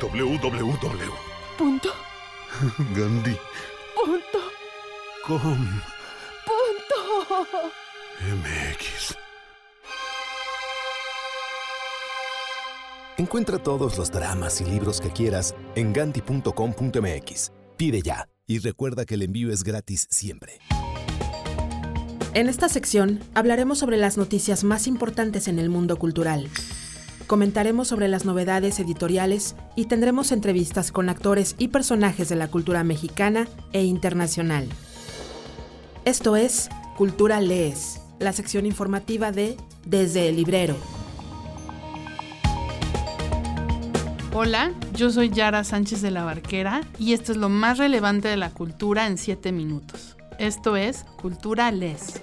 www. 0.00 1.12
Punto. 1.58 1.90
Gandhi. 2.96 3.36
Punto. 3.94 4.29
Com. 5.26 5.38
Punto. 6.46 7.40
MX. 8.20 9.16
Encuentra 13.18 13.58
todos 13.58 13.98
los 13.98 14.10
dramas 14.10 14.60
y 14.60 14.64
libros 14.64 15.00
que 15.00 15.10
quieras 15.10 15.54
en 15.74 15.92
ganti.com.mx. 15.92 17.52
Pide 17.76 18.02
ya 18.02 18.28
y 18.46 18.58
recuerda 18.58 19.04
que 19.04 19.14
el 19.14 19.22
envío 19.22 19.52
es 19.52 19.62
gratis 19.62 20.06
siempre. 20.10 20.58
En 22.32 22.48
esta 22.48 22.68
sección 22.68 23.20
hablaremos 23.34 23.78
sobre 23.78 23.98
las 23.98 24.16
noticias 24.16 24.64
más 24.64 24.86
importantes 24.86 25.48
en 25.48 25.58
el 25.58 25.68
mundo 25.68 25.96
cultural. 25.96 26.48
Comentaremos 27.26 27.88
sobre 27.88 28.08
las 28.08 28.24
novedades 28.24 28.80
editoriales 28.80 29.54
y 29.76 29.84
tendremos 29.84 30.32
entrevistas 30.32 30.90
con 30.90 31.08
actores 31.08 31.54
y 31.58 31.68
personajes 31.68 32.28
de 32.28 32.36
la 32.36 32.48
cultura 32.48 32.84
mexicana 32.84 33.48
e 33.72 33.84
internacional. 33.84 34.68
Esto 36.10 36.34
es 36.34 36.68
Cultura 36.96 37.40
Lees, 37.40 38.00
la 38.18 38.32
sección 38.32 38.66
informativa 38.66 39.30
de 39.30 39.56
Desde 39.84 40.28
el 40.28 40.34
Librero. 40.34 40.74
Hola, 44.32 44.72
yo 44.92 45.10
soy 45.10 45.30
Yara 45.30 45.62
Sánchez 45.62 46.02
de 46.02 46.10
la 46.10 46.24
Barquera 46.24 46.80
y 46.98 47.12
esto 47.12 47.30
es 47.30 47.38
lo 47.38 47.48
más 47.48 47.78
relevante 47.78 48.26
de 48.26 48.36
la 48.36 48.50
cultura 48.50 49.06
en 49.06 49.18
7 49.18 49.52
minutos. 49.52 50.16
Esto 50.40 50.74
es 50.74 51.04
Cultura 51.22 51.70
Les. 51.70 52.18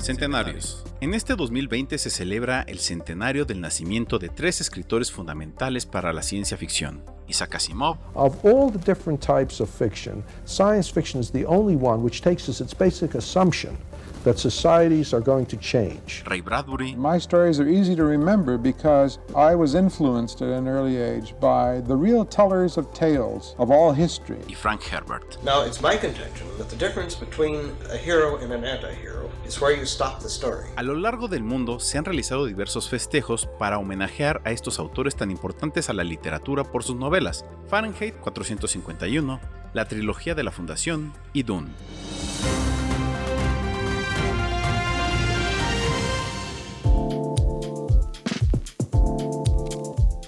Centenarios. 0.00 0.82
En 1.02 1.14
este 1.14 1.34
2020 1.34 1.96
se 1.96 2.10
celebra 2.10 2.60
el 2.68 2.78
centenario 2.78 3.46
del 3.46 3.62
nacimiento 3.62 4.18
de 4.18 4.28
tres 4.28 4.60
escritores 4.60 5.10
fundamentales 5.10 5.86
para 5.86 6.12
la 6.12 6.20
ciencia 6.20 6.58
ficción. 6.58 7.02
Isaac 7.26 7.54
Asimov. 7.54 7.96
Of 8.12 8.44
all 8.44 8.70
the 8.70 8.78
different 8.78 9.22
types 9.22 9.62
of 9.62 9.70
fiction, 9.70 10.22
science 10.44 10.92
fiction 10.92 11.18
is 11.18 11.30
the 11.30 11.46
only 11.46 11.74
one 11.74 12.02
which 12.02 12.20
takes 12.20 12.50
as 12.50 12.60
its 12.60 12.74
basic 12.74 13.14
assumption 13.14 13.78
that 14.24 14.38
societies 14.38 15.14
are 15.14 15.22
going 15.22 15.46
to 15.46 15.56
change. 15.56 16.22
Ray 16.28 16.42
Bradbury, 16.42 16.94
My 16.94 17.18
stories 17.18 17.58
are 17.58 17.68
easy 17.68 17.96
to 17.96 18.04
remember 18.04 18.58
because 18.58 19.18
I 19.34 19.54
was 19.54 19.74
influenced 19.74 20.42
at 20.42 20.48
an 20.50 20.68
early 20.68 20.98
age 20.98 21.34
by 21.40 21.80
the 21.80 21.96
real 21.96 22.26
tellers 22.26 22.76
of 22.76 22.92
tales 22.92 23.54
of 23.58 23.70
all 23.70 23.92
history. 23.92 24.40
y 24.46 24.54
Frank 24.54 24.82
Herbert. 24.82 25.38
Now, 25.42 25.62
it's 25.62 25.80
my 25.80 25.96
contention 25.96 26.46
that 26.58 26.68
the 26.68 26.76
difference 26.76 27.14
between 27.14 27.74
a 27.90 27.96
hero 27.96 28.36
and 28.36 28.52
an 28.52 28.64
anti-hero 28.64 29.19
is 29.50 29.60
where 29.60 29.76
you 29.76 29.84
stop 29.84 30.20
the 30.20 30.28
story. 30.28 30.68
A 30.76 30.82
lo 30.82 30.94
largo 30.94 31.26
del 31.26 31.42
mundo 31.42 31.80
se 31.80 31.98
han 31.98 32.04
realizado 32.04 32.46
diversos 32.46 32.88
festejos 32.88 33.48
para 33.58 33.78
homenajear 33.78 34.40
a 34.44 34.52
estos 34.52 34.78
autores 34.78 35.16
tan 35.16 35.30
importantes 35.30 35.90
a 35.90 35.92
la 35.92 36.04
literatura 36.04 36.64
por 36.64 36.84
sus 36.84 36.96
novelas, 36.96 37.44
Fahrenheit 37.68 38.14
451, 38.20 39.40
la 39.72 39.84
trilogía 39.86 40.34
de 40.34 40.44
la 40.44 40.52
Fundación 40.52 41.12
y 41.32 41.42
Dune. 41.42 41.70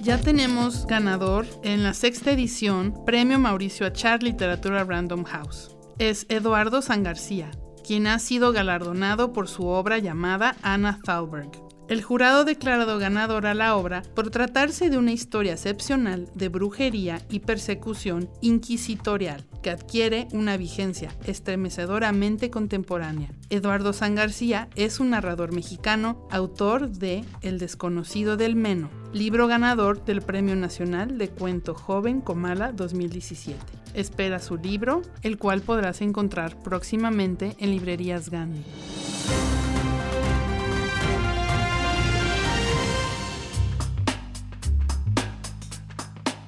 Ya 0.00 0.18
tenemos 0.18 0.84
ganador 0.88 1.46
en 1.62 1.84
la 1.84 1.94
sexta 1.94 2.32
edición, 2.32 3.04
Premio 3.06 3.38
Mauricio 3.38 3.86
Achar 3.86 4.24
Literatura 4.24 4.82
Random 4.82 5.22
House. 5.22 5.76
Es 5.98 6.26
Eduardo 6.28 6.82
San 6.82 7.04
García, 7.04 7.52
quien 7.82 8.06
ha 8.06 8.18
sido 8.18 8.52
galardonado 8.52 9.32
por 9.32 9.48
su 9.48 9.66
obra 9.66 9.98
llamada 9.98 10.56
Anna 10.62 11.00
Thalberg. 11.04 11.50
El 11.88 12.00
jurado 12.00 12.44
declarado 12.44 12.98
ganadora 12.98 13.52
la 13.52 13.76
obra 13.76 14.02
por 14.14 14.30
tratarse 14.30 14.88
de 14.88 14.96
una 14.96 15.12
historia 15.12 15.52
excepcional 15.52 16.28
de 16.34 16.48
brujería 16.48 17.20
y 17.28 17.40
persecución 17.40 18.30
inquisitorial 18.40 19.44
que 19.62 19.70
adquiere 19.70 20.26
una 20.32 20.56
vigencia 20.56 21.10
estremecedoramente 21.26 22.50
contemporánea. 22.50 23.32
Eduardo 23.50 23.92
San 23.92 24.14
García 24.14 24.68
es 24.74 25.00
un 25.00 25.10
narrador 25.10 25.52
mexicano, 25.52 26.26
autor 26.30 26.88
de 26.88 27.24
El 27.42 27.58
desconocido 27.58 28.36
del 28.36 28.56
Meno, 28.56 28.88
libro 29.12 29.46
ganador 29.46 30.04
del 30.04 30.22
Premio 30.22 30.56
Nacional 30.56 31.18
de 31.18 31.28
Cuento 31.28 31.74
Joven 31.74 32.20
Comala 32.20 32.72
2017. 32.72 33.58
Espera 33.94 34.38
su 34.38 34.56
libro, 34.56 35.02
el 35.22 35.36
cual 35.36 35.60
podrás 35.60 36.00
encontrar 36.00 36.56
próximamente 36.62 37.54
en 37.58 37.70
librerías 37.70 38.30
Gandhi. 38.30 38.64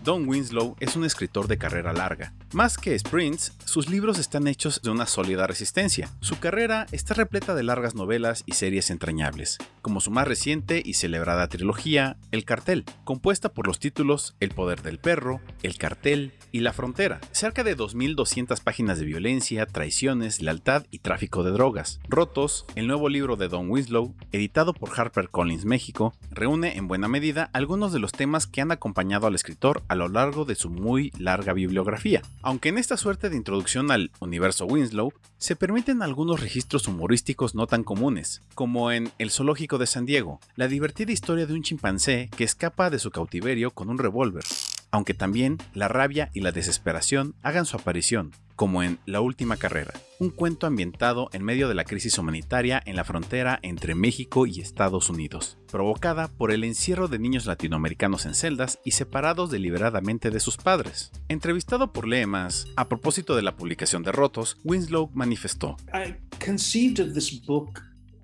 Don 0.05 0.29
Winslow 0.29 0.77
es 0.81 0.97
un 0.97 1.05
escritor 1.07 1.49
de 1.49 1.57
carrera 1.57 1.95
larga. 1.95 2.35
Más 2.53 2.77
que 2.77 2.97
sprints, 2.99 3.57
sus 3.65 3.89
libros 3.89 4.19
están 4.19 4.47
hechos 4.47 4.83
de 4.83 4.91
una 4.91 5.07
sólida 5.07 5.47
resistencia. 5.47 6.11
Su 6.21 6.39
carrera 6.39 6.87
está 6.93 7.15
repleta 7.15 7.55
de 7.55 7.63
largas 7.63 7.95
novelas 7.95 8.43
y 8.45 8.53
series 8.53 8.91
entrañables, 8.91 9.57
como 9.81 10.03
su 10.03 10.11
más 10.11 10.29
reciente 10.29 10.83
y 10.85 10.93
celebrada 10.93 11.49
trilogía, 11.49 12.19
El 12.33 12.45
Cartel, 12.45 12.85
compuesta 13.05 13.49
por 13.49 13.67
los 13.67 13.79
títulos 13.79 14.37
El 14.41 14.51
Poder 14.51 14.83
del 14.83 14.99
Perro, 14.99 15.41
El 15.63 15.79
Cartel 15.79 16.35
y 16.53 16.61
La 16.61 16.75
Frontera. 16.75 17.21
Cerca 17.33 17.65
de 17.65 17.75
2.200 17.75 18.63
páginas 18.63 18.99
de 18.99 19.07
violencia, 19.07 19.65
traiciones, 19.65 20.43
lealtad 20.43 20.85
y 20.91 20.99
tráfico 20.99 21.43
de 21.45 21.51
drogas. 21.51 21.99
Rotos, 22.11 22.67
el 22.77 22.87
nuevo 22.87 23.09
libro 23.09 23.37
de 23.37 23.49
Don 23.49 23.71
Winslow, 23.71 24.15
editado 24.33 24.75
por 24.75 24.91
HarperCollins 24.91 25.65
México, 25.65 26.15
reúne 26.31 26.77
en 26.77 26.89
buena 26.89 27.09
medida 27.09 27.49
algunos 27.55 27.93
de 27.95 28.01
los 28.01 28.13
temas 28.13 28.47
que 28.47 28.61
han 28.61 28.71
acompañado 28.71 29.27
al 29.27 29.35
escritor 29.35 29.83
a 29.89 29.94
lo 29.95 30.09
largo 30.09 30.45
de 30.45 30.55
su 30.55 30.71
muy 30.71 31.13
larga 31.19 31.53
bibliografía. 31.53 32.23
Aunque 32.43 32.69
en 32.69 32.79
esta 32.79 32.97
suerte 32.97 33.31
de 33.31 33.37
introducción 33.37 33.91
al 33.91 34.11
universo 34.21 34.67
Winslow 34.67 35.13
se 35.39 35.57
permiten 35.57 36.03
algunos 36.03 36.41
registros 36.41 36.89
humorísticos 36.89 37.55
no 37.55 37.67
tan 37.67 37.85
comunes, 37.85 38.43
como 38.55 38.93
en 38.93 39.11
El 39.19 39.31
Zoológico 39.31 39.79
de 39.79 39.87
San 39.87 40.07
Diego, 40.07 40.41
la 40.57 40.69
divertida 40.69 41.13
historia 41.13 41.47
de 41.47 41.55
un 41.55 41.63
chimpancé 41.63 42.31
que 42.37 42.45
escapa 42.45 42.91
de 42.91 42.99
su 42.99 43.11
cautiverio 43.11 43.71
con 43.71 43.91
un 43.91 43.99
revólver, 43.99 44.45
aunque 44.91 45.15
también 45.15 45.59
la 45.75 45.89
rabia 45.89 46.31
y 46.35 46.41
la 46.41 46.53
desesperación 46.53 47.35
hagan 47.43 47.67
su 47.67 47.77
aparición, 47.77 48.33
como 48.57 48.83
en 48.83 48.99
La 49.07 49.21
Última 49.21 49.57
Carrera, 49.57 49.93
un 50.19 50.31
cuento 50.31 50.67
ambientado 50.67 51.29
en 51.33 51.43
medio 51.45 51.69
de 51.69 51.75
la 51.75 51.85
crisis 51.85 52.19
humanitaria 52.19 52.83
en 52.85 52.97
la 52.97 53.05
frontera 53.05 53.59
entre 53.63 53.95
México 53.95 54.47
y 54.47 54.61
Estados 54.61 55.11
Unidos, 55.11 55.59
provocada 55.71 56.29
por 56.29 56.51
el 56.53 56.65
encierro 56.65 57.09
de 57.09 57.19
niños 57.19 57.47
latinoamericanos 57.47 58.27
en 58.27 58.35
celdas 58.35 58.79
y 58.85 58.93
separados 58.93 59.51
deliberadamente 59.51 60.31
de 60.31 60.41
sus 60.41 60.57
padres. 60.57 61.13
Entrevistado 61.29 61.93
por 61.93 62.07
Leemas, 62.07 62.67
a 62.77 62.89
propósito 62.89 63.37
de 63.37 63.43
la 63.43 63.57
publicación 63.57 64.03
de 64.03 64.13
Rotos, 64.13 64.59
Winslow 64.65 65.11
manifestó: 65.15 65.77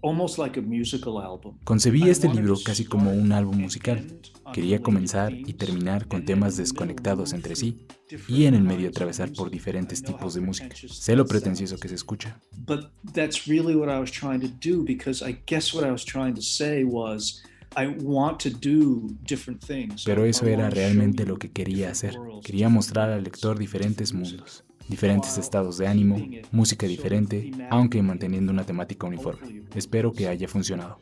almost 0.03 0.38
like 0.38 0.59
a 0.59 0.62
musical 0.62 1.20
album. 1.20 1.59
Concebí 1.64 2.09
este 2.09 2.28
libro 2.28 2.57
casi 2.64 2.84
como 2.84 3.12
un 3.12 3.32
álbum 3.32 3.59
musical. 3.59 4.05
Quería 4.53 4.80
comenzar 4.80 5.32
y 5.32 5.53
terminar 5.55 6.09
con 6.09 6.24
temas 6.24 6.57
desconectados 6.57 7.32
entre 7.32 7.55
sí 7.55 7.86
y 8.28 8.44
en 8.44 8.55
el 8.55 8.62
medio 8.62 8.88
atravesar 8.88 9.32
por 9.32 9.51
diferentes 9.51 10.03
tipos 10.03 10.34
de 10.34 10.40
música. 10.40 10.74
Sé 10.74 11.14
lo 11.14 11.24
pretencioso 11.26 11.78
que 11.78 11.88
se 11.88 11.94
escucha. 11.94 12.40
But 12.66 12.90
that's 13.14 13.46
really 13.46 13.74
what 13.74 13.88
I 13.88 14.01
was 14.01 14.11
trying 14.11 14.40
to 14.40 14.48
do 14.48 14.82
because 14.84 15.24
I 15.24 15.40
guess 15.46 15.72
what 15.72 15.86
I 15.86 15.90
was 15.90 16.05
trying 16.05 16.34
to 16.34 16.42
say 16.42 16.82
was 16.84 17.42
I 17.76 17.86
want 17.86 18.40
to 18.40 18.51
do 18.51 19.14
different 19.28 19.64
things. 19.64 20.05
Pero 20.05 20.24
eso 20.24 20.46
era 20.46 20.70
realmente 20.70 21.24
lo 21.24 21.38
que 21.38 21.53
quería 21.53 21.90
hacer. 21.90 22.16
Quería 22.42 22.68
mostrar 22.68 23.11
al 23.11 23.22
lector 23.22 23.59
diferentes 23.59 24.12
mundos, 24.12 24.64
diferentes 24.91 25.38
estados 25.38 25.78
de 25.78 25.86
ánimo, 25.86 26.18
música 26.51 26.86
diferente, 26.86 27.53
aunque 27.70 28.03
manteniendo 28.03 28.53
una 28.53 28.64
temática 28.64 29.07
uniforme. 29.07 29.62
Espero 29.74 30.12
que 30.12 30.28
haya 30.28 30.49
funcionado. 30.49 30.99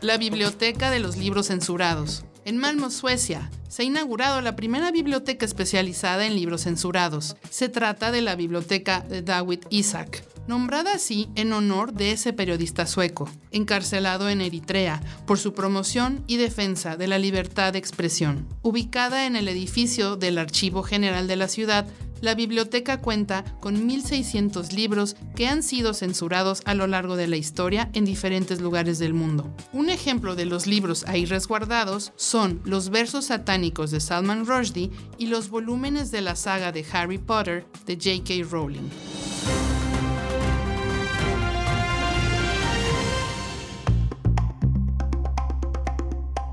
La 0.00 0.16
Biblioteca 0.16 0.90
de 0.90 1.00
los 1.00 1.18
Libros 1.18 1.48
Censurados. 1.48 2.24
En 2.46 2.56
Malmo, 2.56 2.90
Suecia, 2.90 3.50
se 3.68 3.82
ha 3.82 3.84
inaugurado 3.84 4.40
la 4.40 4.56
primera 4.56 4.90
biblioteca 4.90 5.44
especializada 5.44 6.26
en 6.26 6.34
libros 6.34 6.62
censurados. 6.62 7.36
Se 7.50 7.68
trata 7.68 8.10
de 8.10 8.22
la 8.22 8.34
Biblioteca 8.34 9.00
de 9.00 9.22
David 9.22 9.60
Isaac, 9.68 10.24
nombrada 10.50 10.94
así 10.94 11.28
en 11.36 11.52
honor 11.52 11.92
de 11.92 12.10
ese 12.10 12.32
periodista 12.32 12.84
sueco, 12.84 13.30
encarcelado 13.52 14.28
en 14.28 14.40
Eritrea 14.40 15.00
por 15.24 15.38
su 15.38 15.54
promoción 15.54 16.24
y 16.26 16.38
defensa 16.38 16.96
de 16.96 17.06
la 17.06 17.20
libertad 17.20 17.72
de 17.72 17.78
expresión. 17.78 18.48
Ubicada 18.60 19.26
en 19.26 19.36
el 19.36 19.46
edificio 19.46 20.16
del 20.16 20.38
Archivo 20.38 20.82
General 20.82 21.28
de 21.28 21.36
la 21.36 21.46
ciudad, 21.46 21.86
la 22.20 22.34
biblioteca 22.34 23.00
cuenta 23.00 23.44
con 23.60 23.88
1.600 23.88 24.72
libros 24.72 25.14
que 25.36 25.46
han 25.46 25.62
sido 25.62 25.94
censurados 25.94 26.62
a 26.64 26.74
lo 26.74 26.88
largo 26.88 27.14
de 27.14 27.28
la 27.28 27.36
historia 27.36 27.88
en 27.92 28.04
diferentes 28.04 28.60
lugares 28.60 28.98
del 28.98 29.14
mundo. 29.14 29.54
Un 29.72 29.88
ejemplo 29.88 30.34
de 30.34 30.46
los 30.46 30.66
libros 30.66 31.04
ahí 31.06 31.26
resguardados 31.26 32.12
son 32.16 32.60
los 32.64 32.90
versos 32.90 33.26
satánicos 33.26 33.92
de 33.92 34.00
Salman 34.00 34.46
Rushdie 34.46 34.90
y 35.16 35.28
los 35.28 35.48
volúmenes 35.48 36.10
de 36.10 36.22
la 36.22 36.34
saga 36.34 36.72
de 36.72 36.84
Harry 36.92 37.18
Potter 37.18 37.66
de 37.86 37.94
J.K. 37.94 38.50
Rowling. 38.50 38.90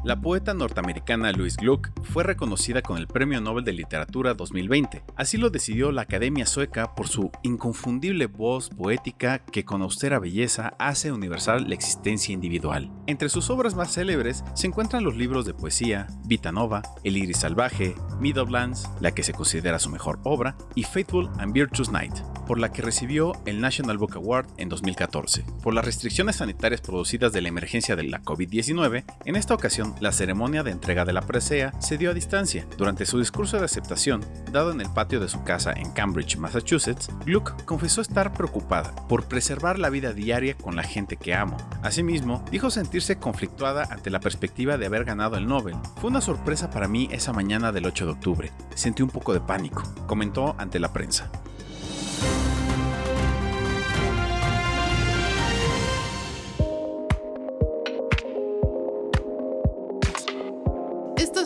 La 0.07 0.21
poeta 0.21 0.53
norteamericana 0.53 1.33
Louise 1.33 1.57
Gluck 1.59 1.89
fue 2.01 2.23
reconocida 2.23 2.81
con 2.81 2.97
el 2.97 3.07
Premio 3.07 3.41
Nobel 3.41 3.65
de 3.65 3.73
Literatura 3.73 4.35
2020. 4.35 5.03
Así 5.17 5.35
lo 5.35 5.49
decidió 5.49 5.91
la 5.91 6.03
Academia 6.03 6.45
Sueca 6.45 6.95
por 6.95 7.09
su 7.09 7.29
inconfundible 7.43 8.27
voz 8.27 8.69
poética 8.69 9.39
que 9.39 9.65
con 9.65 9.81
austera 9.81 10.17
belleza 10.19 10.75
hace 10.79 11.11
universal 11.11 11.67
la 11.67 11.75
existencia 11.75 12.31
individual. 12.31 12.89
Entre 13.05 13.27
sus 13.27 13.49
obras 13.49 13.75
más 13.75 13.91
célebres 13.91 14.45
se 14.53 14.67
encuentran 14.67 15.03
los 15.03 15.17
libros 15.17 15.45
de 15.45 15.53
poesía 15.53 16.07
Vita 16.23 16.53
Nova, 16.53 16.83
El 17.03 17.17
Iris 17.17 17.39
Salvaje, 17.39 17.93
Meadowlands, 18.21 18.89
la 19.01 19.11
que 19.11 19.23
se 19.23 19.33
considera 19.33 19.77
su 19.77 19.89
mejor 19.89 20.21
obra, 20.23 20.55
y 20.73 20.83
Faithful 20.83 21.29
and 21.37 21.51
Virtuous 21.51 21.91
Night, 21.91 22.13
por 22.47 22.59
la 22.59 22.71
que 22.71 22.81
recibió 22.81 23.33
el 23.45 23.59
National 23.59 23.97
Book 23.97 24.15
Award 24.15 24.47
en 24.55 24.69
2014. 24.69 25.43
Por 25.61 25.73
las 25.73 25.83
restricciones 25.83 26.37
sanitarias 26.37 26.79
producidas 26.79 27.33
de 27.33 27.41
la 27.41 27.49
emergencia 27.49 27.97
de 27.97 28.03
la 28.03 28.21
COVID-19, 28.21 29.03
en 29.25 29.35
esta 29.35 29.53
ocasión 29.53 29.96
la 29.99 30.11
ceremonia 30.11 30.63
de 30.63 30.71
entrega 30.71 31.05
de 31.05 31.13
la 31.13 31.21
presea 31.21 31.73
se 31.79 31.97
dio 31.97 32.11
a 32.11 32.13
distancia. 32.13 32.67
Durante 32.77 33.05
su 33.05 33.19
discurso 33.19 33.57
de 33.57 33.65
aceptación, 33.65 34.23
dado 34.51 34.71
en 34.71 34.81
el 34.81 34.89
patio 34.89 35.19
de 35.19 35.29
su 35.29 35.43
casa 35.43 35.73
en 35.73 35.91
Cambridge, 35.91 36.37
Massachusetts, 36.37 37.09
Gluck 37.25 37.63
confesó 37.65 38.01
estar 38.01 38.33
preocupada 38.33 38.95
por 39.07 39.27
preservar 39.27 39.79
la 39.79 39.89
vida 39.89 40.13
diaria 40.13 40.55
con 40.55 40.75
la 40.75 40.83
gente 40.83 41.17
que 41.17 41.33
amo. 41.33 41.57
Asimismo, 41.83 42.43
dijo 42.51 42.69
sentirse 42.69 43.17
conflictuada 43.17 43.87
ante 43.89 44.09
la 44.09 44.19
perspectiva 44.19 44.77
de 44.77 44.85
haber 44.85 45.05
ganado 45.05 45.37
el 45.37 45.47
Nobel. 45.47 45.75
Fue 45.99 46.09
una 46.09 46.21
sorpresa 46.21 46.69
para 46.69 46.87
mí 46.87 47.07
esa 47.11 47.33
mañana 47.33 47.71
del 47.71 47.85
8 47.85 48.05
de 48.05 48.11
octubre. 48.11 48.51
Sentí 48.75 49.03
un 49.03 49.09
poco 49.09 49.33
de 49.33 49.41
pánico, 49.41 49.83
comentó 50.07 50.55
ante 50.57 50.79
la 50.79 50.93
prensa. 50.93 51.31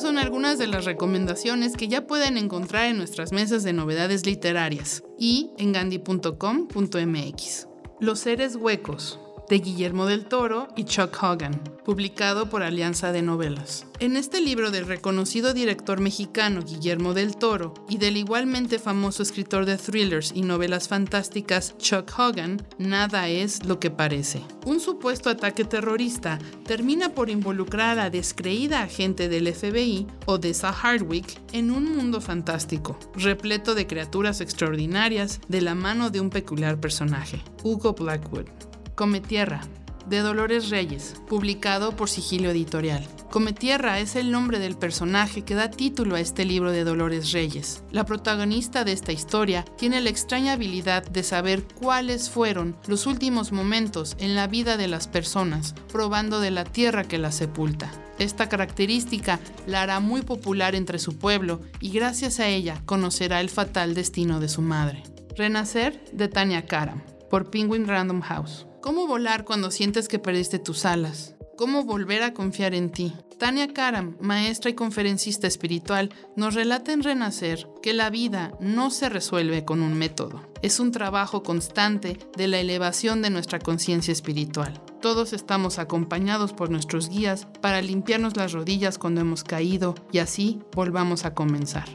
Son 0.01 0.17
algunas 0.17 0.57
de 0.57 0.65
las 0.65 0.85
recomendaciones 0.85 1.77
que 1.77 1.87
ya 1.87 2.07
pueden 2.07 2.35
encontrar 2.35 2.87
en 2.87 2.97
nuestras 2.97 3.31
mesas 3.31 3.61
de 3.61 3.71
novedades 3.71 4.25
literarias 4.25 5.03
y 5.19 5.51
en 5.59 5.73
gandhi.com.mx. 5.73 7.67
Los 7.99 8.19
seres 8.19 8.55
huecos, 8.55 9.19
de 9.51 9.59
Guillermo 9.59 10.05
del 10.05 10.27
Toro 10.27 10.69
y 10.77 10.85
Chuck 10.85 11.21
Hogan, 11.21 11.61
publicado 11.83 12.49
por 12.49 12.63
Alianza 12.63 13.11
de 13.11 13.21
Novelas. 13.21 13.85
En 13.99 14.15
este 14.15 14.39
libro 14.39 14.71
del 14.71 14.87
reconocido 14.87 15.53
director 15.53 15.99
mexicano 15.99 16.61
Guillermo 16.61 17.13
del 17.13 17.35
Toro 17.35 17.73
y 17.89 17.97
del 17.97 18.15
igualmente 18.15 18.79
famoso 18.79 19.21
escritor 19.21 19.65
de 19.65 19.75
thrillers 19.75 20.31
y 20.33 20.43
novelas 20.43 20.87
fantásticas 20.87 21.77
Chuck 21.77 22.17
Hogan, 22.17 22.65
nada 22.77 23.27
es 23.27 23.65
lo 23.65 23.77
que 23.77 23.91
parece. 23.91 24.41
Un 24.65 24.79
supuesto 24.79 25.29
ataque 25.29 25.65
terrorista 25.65 26.39
termina 26.65 27.09
por 27.09 27.29
involucrar 27.29 27.99
a 27.99 28.03
la 28.03 28.09
descreída 28.09 28.81
agente 28.83 29.27
del 29.27 29.53
FBI, 29.53 30.07
Odessa 30.27 30.71
Hardwick, 30.71 31.41
en 31.51 31.71
un 31.71 31.93
mundo 31.93 32.21
fantástico, 32.21 32.97
repleto 33.15 33.75
de 33.75 33.85
criaturas 33.85 34.39
extraordinarias 34.39 35.41
de 35.49 35.59
la 35.59 35.75
mano 35.75 36.09
de 36.09 36.21
un 36.21 36.29
peculiar 36.29 36.79
personaje, 36.79 37.43
Hugo 37.63 37.91
Blackwood. 37.91 38.70
Come 39.01 39.19
Tierra, 39.19 39.61
de 40.05 40.19
Dolores 40.19 40.69
Reyes, 40.69 41.15
publicado 41.27 41.95
por 41.95 42.07
Sigilo 42.07 42.51
Editorial. 42.51 43.03
Come 43.31 43.51
Tierra 43.51 43.99
es 43.99 44.15
el 44.15 44.29
nombre 44.29 44.59
del 44.59 44.77
personaje 44.77 45.41
que 45.41 45.55
da 45.55 45.71
título 45.71 46.15
a 46.15 46.19
este 46.19 46.45
libro 46.45 46.71
de 46.71 46.83
Dolores 46.83 47.31
Reyes. 47.31 47.83
La 47.89 48.05
protagonista 48.05 48.83
de 48.83 48.91
esta 48.91 49.11
historia 49.11 49.65
tiene 49.75 50.01
la 50.01 50.11
extraña 50.11 50.53
habilidad 50.53 51.03
de 51.03 51.23
saber 51.23 51.63
cuáles 51.63 52.29
fueron 52.29 52.77
los 52.85 53.07
últimos 53.07 53.51
momentos 53.51 54.15
en 54.19 54.35
la 54.35 54.45
vida 54.45 54.77
de 54.77 54.87
las 54.87 55.07
personas, 55.07 55.73
probando 55.91 56.39
de 56.39 56.51
la 56.51 56.63
tierra 56.63 57.03
que 57.03 57.17
las 57.17 57.33
sepulta. 57.33 57.91
Esta 58.19 58.49
característica 58.49 59.39
la 59.65 59.81
hará 59.81 59.99
muy 59.99 60.21
popular 60.21 60.75
entre 60.75 60.99
su 60.99 61.17
pueblo 61.17 61.59
y 61.79 61.89
gracias 61.89 62.39
a 62.39 62.49
ella 62.49 62.79
conocerá 62.85 63.41
el 63.41 63.49
fatal 63.49 63.95
destino 63.95 64.39
de 64.39 64.47
su 64.47 64.61
madre. 64.61 65.01
Renacer 65.35 65.99
de 66.13 66.27
Tania 66.27 66.67
Karam, 66.67 67.01
por 67.31 67.49
Penguin 67.49 67.87
Random 67.87 68.21
House. 68.21 68.67
¿Cómo 68.81 69.05
volar 69.05 69.45
cuando 69.45 69.69
sientes 69.69 70.07
que 70.07 70.17
perdiste 70.17 70.57
tus 70.57 70.85
alas? 70.85 71.35
¿Cómo 71.55 71.83
volver 71.83 72.23
a 72.23 72.33
confiar 72.33 72.73
en 72.73 72.91
ti? 72.91 73.13
Tania 73.37 73.71
Karam, 73.71 74.17
maestra 74.19 74.71
y 74.71 74.73
conferencista 74.73 75.45
espiritual, 75.45 76.09
nos 76.35 76.55
relata 76.55 76.91
en 76.91 77.03
Renacer 77.03 77.67
que 77.83 77.93
la 77.93 78.09
vida 78.09 78.53
no 78.59 78.89
se 78.89 79.09
resuelve 79.09 79.65
con 79.65 79.83
un 79.83 79.93
método. 79.93 80.41
Es 80.63 80.79
un 80.79 80.91
trabajo 80.91 81.43
constante 81.43 82.17
de 82.35 82.47
la 82.47 82.59
elevación 82.59 83.21
de 83.21 83.29
nuestra 83.29 83.59
conciencia 83.59 84.11
espiritual. 84.11 84.81
Todos 84.99 85.33
estamos 85.33 85.77
acompañados 85.77 86.51
por 86.51 86.71
nuestros 86.71 87.07
guías 87.07 87.47
para 87.61 87.83
limpiarnos 87.83 88.35
las 88.35 88.51
rodillas 88.51 88.97
cuando 88.97 89.21
hemos 89.21 89.43
caído 89.43 89.93
y 90.11 90.17
así 90.17 90.59
volvamos 90.73 91.25
a 91.25 91.35
comenzar. 91.35 91.87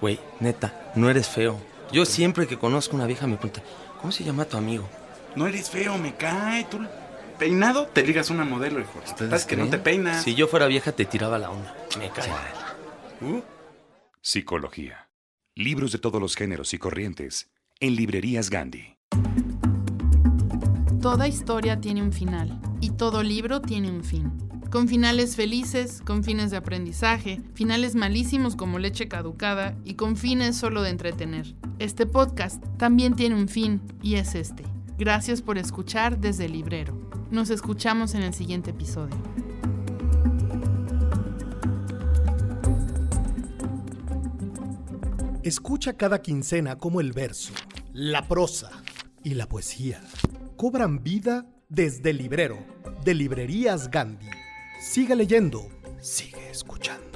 Güey, 0.00 0.20
neta, 0.40 0.92
no 0.94 1.10
eres 1.10 1.28
feo. 1.28 1.60
Yo 1.90 2.04
siempre 2.04 2.46
que 2.46 2.58
conozco 2.58 2.94
una 2.96 3.06
vieja 3.06 3.26
me 3.26 3.36
pregunta, 3.36 3.62
¿cómo 4.00 4.12
se 4.12 4.24
llama 4.24 4.44
tu 4.44 4.56
amigo? 4.56 4.88
No 5.34 5.46
eres 5.46 5.70
feo, 5.70 5.98
me 5.98 6.14
cae. 6.14 6.64
Tú 6.64 6.80
peinado 7.38 7.86
te 7.86 8.06
ligas 8.06 8.30
una 8.30 8.44
modelo, 8.44 8.80
hijo. 8.80 9.00
¿Estás 9.04 9.44
que 9.44 9.56
no 9.56 9.68
te 9.68 9.78
peinas? 9.78 10.24
Si 10.24 10.34
yo 10.34 10.48
fuera 10.48 10.66
vieja 10.66 10.92
te 10.92 11.04
tiraba 11.04 11.38
la 11.38 11.50
onda. 11.50 11.74
Me 11.98 12.10
cae. 12.10 12.30
Uh. 13.20 13.40
Psicología. 14.20 15.08
Libros 15.54 15.92
de 15.92 15.98
todos 15.98 16.20
los 16.20 16.36
géneros 16.36 16.74
y 16.74 16.78
corrientes 16.78 17.50
en 17.80 17.96
librerías 17.96 18.50
Gandhi. 18.50 18.96
Toda 21.00 21.28
historia 21.28 21.80
tiene 21.80 22.02
un 22.02 22.12
final 22.12 22.60
y 22.80 22.90
todo 22.90 23.22
libro 23.22 23.60
tiene 23.60 23.90
un 23.90 24.04
fin. 24.04 24.32
Con 24.70 24.86
finales 24.86 25.34
felices, 25.34 26.02
con 26.04 26.22
fines 26.22 26.50
de 26.50 26.58
aprendizaje, 26.58 27.40
finales 27.54 27.94
malísimos 27.94 28.54
como 28.54 28.78
leche 28.78 29.08
caducada 29.08 29.74
y 29.82 29.94
con 29.94 30.14
fines 30.14 30.56
solo 30.56 30.82
de 30.82 30.90
entretener. 30.90 31.54
Este 31.78 32.04
podcast 32.04 32.62
también 32.76 33.16
tiene 33.16 33.34
un 33.34 33.48
fin 33.48 33.80
y 34.02 34.16
es 34.16 34.34
este. 34.34 34.64
Gracias 34.98 35.40
por 35.40 35.56
escuchar 35.56 36.18
desde 36.18 36.44
el 36.44 36.52
librero. 36.52 36.92
Nos 37.30 37.48
escuchamos 37.48 38.14
en 38.14 38.22
el 38.22 38.34
siguiente 38.34 38.72
episodio. 38.72 39.16
Escucha 45.42 45.94
cada 45.94 46.20
quincena 46.20 46.76
cómo 46.76 47.00
el 47.00 47.12
verso, 47.12 47.54
la 47.94 48.28
prosa 48.28 48.70
y 49.24 49.32
la 49.32 49.48
poesía 49.48 50.02
cobran 50.56 51.02
vida 51.02 51.46
desde 51.70 52.10
el 52.10 52.18
librero 52.18 52.58
de 53.02 53.14
Librerías 53.14 53.90
Gandhi. 53.90 54.37
Sigue 54.80 55.16
leyendo, 55.16 55.68
sigue 56.00 56.50
escuchando. 56.50 57.07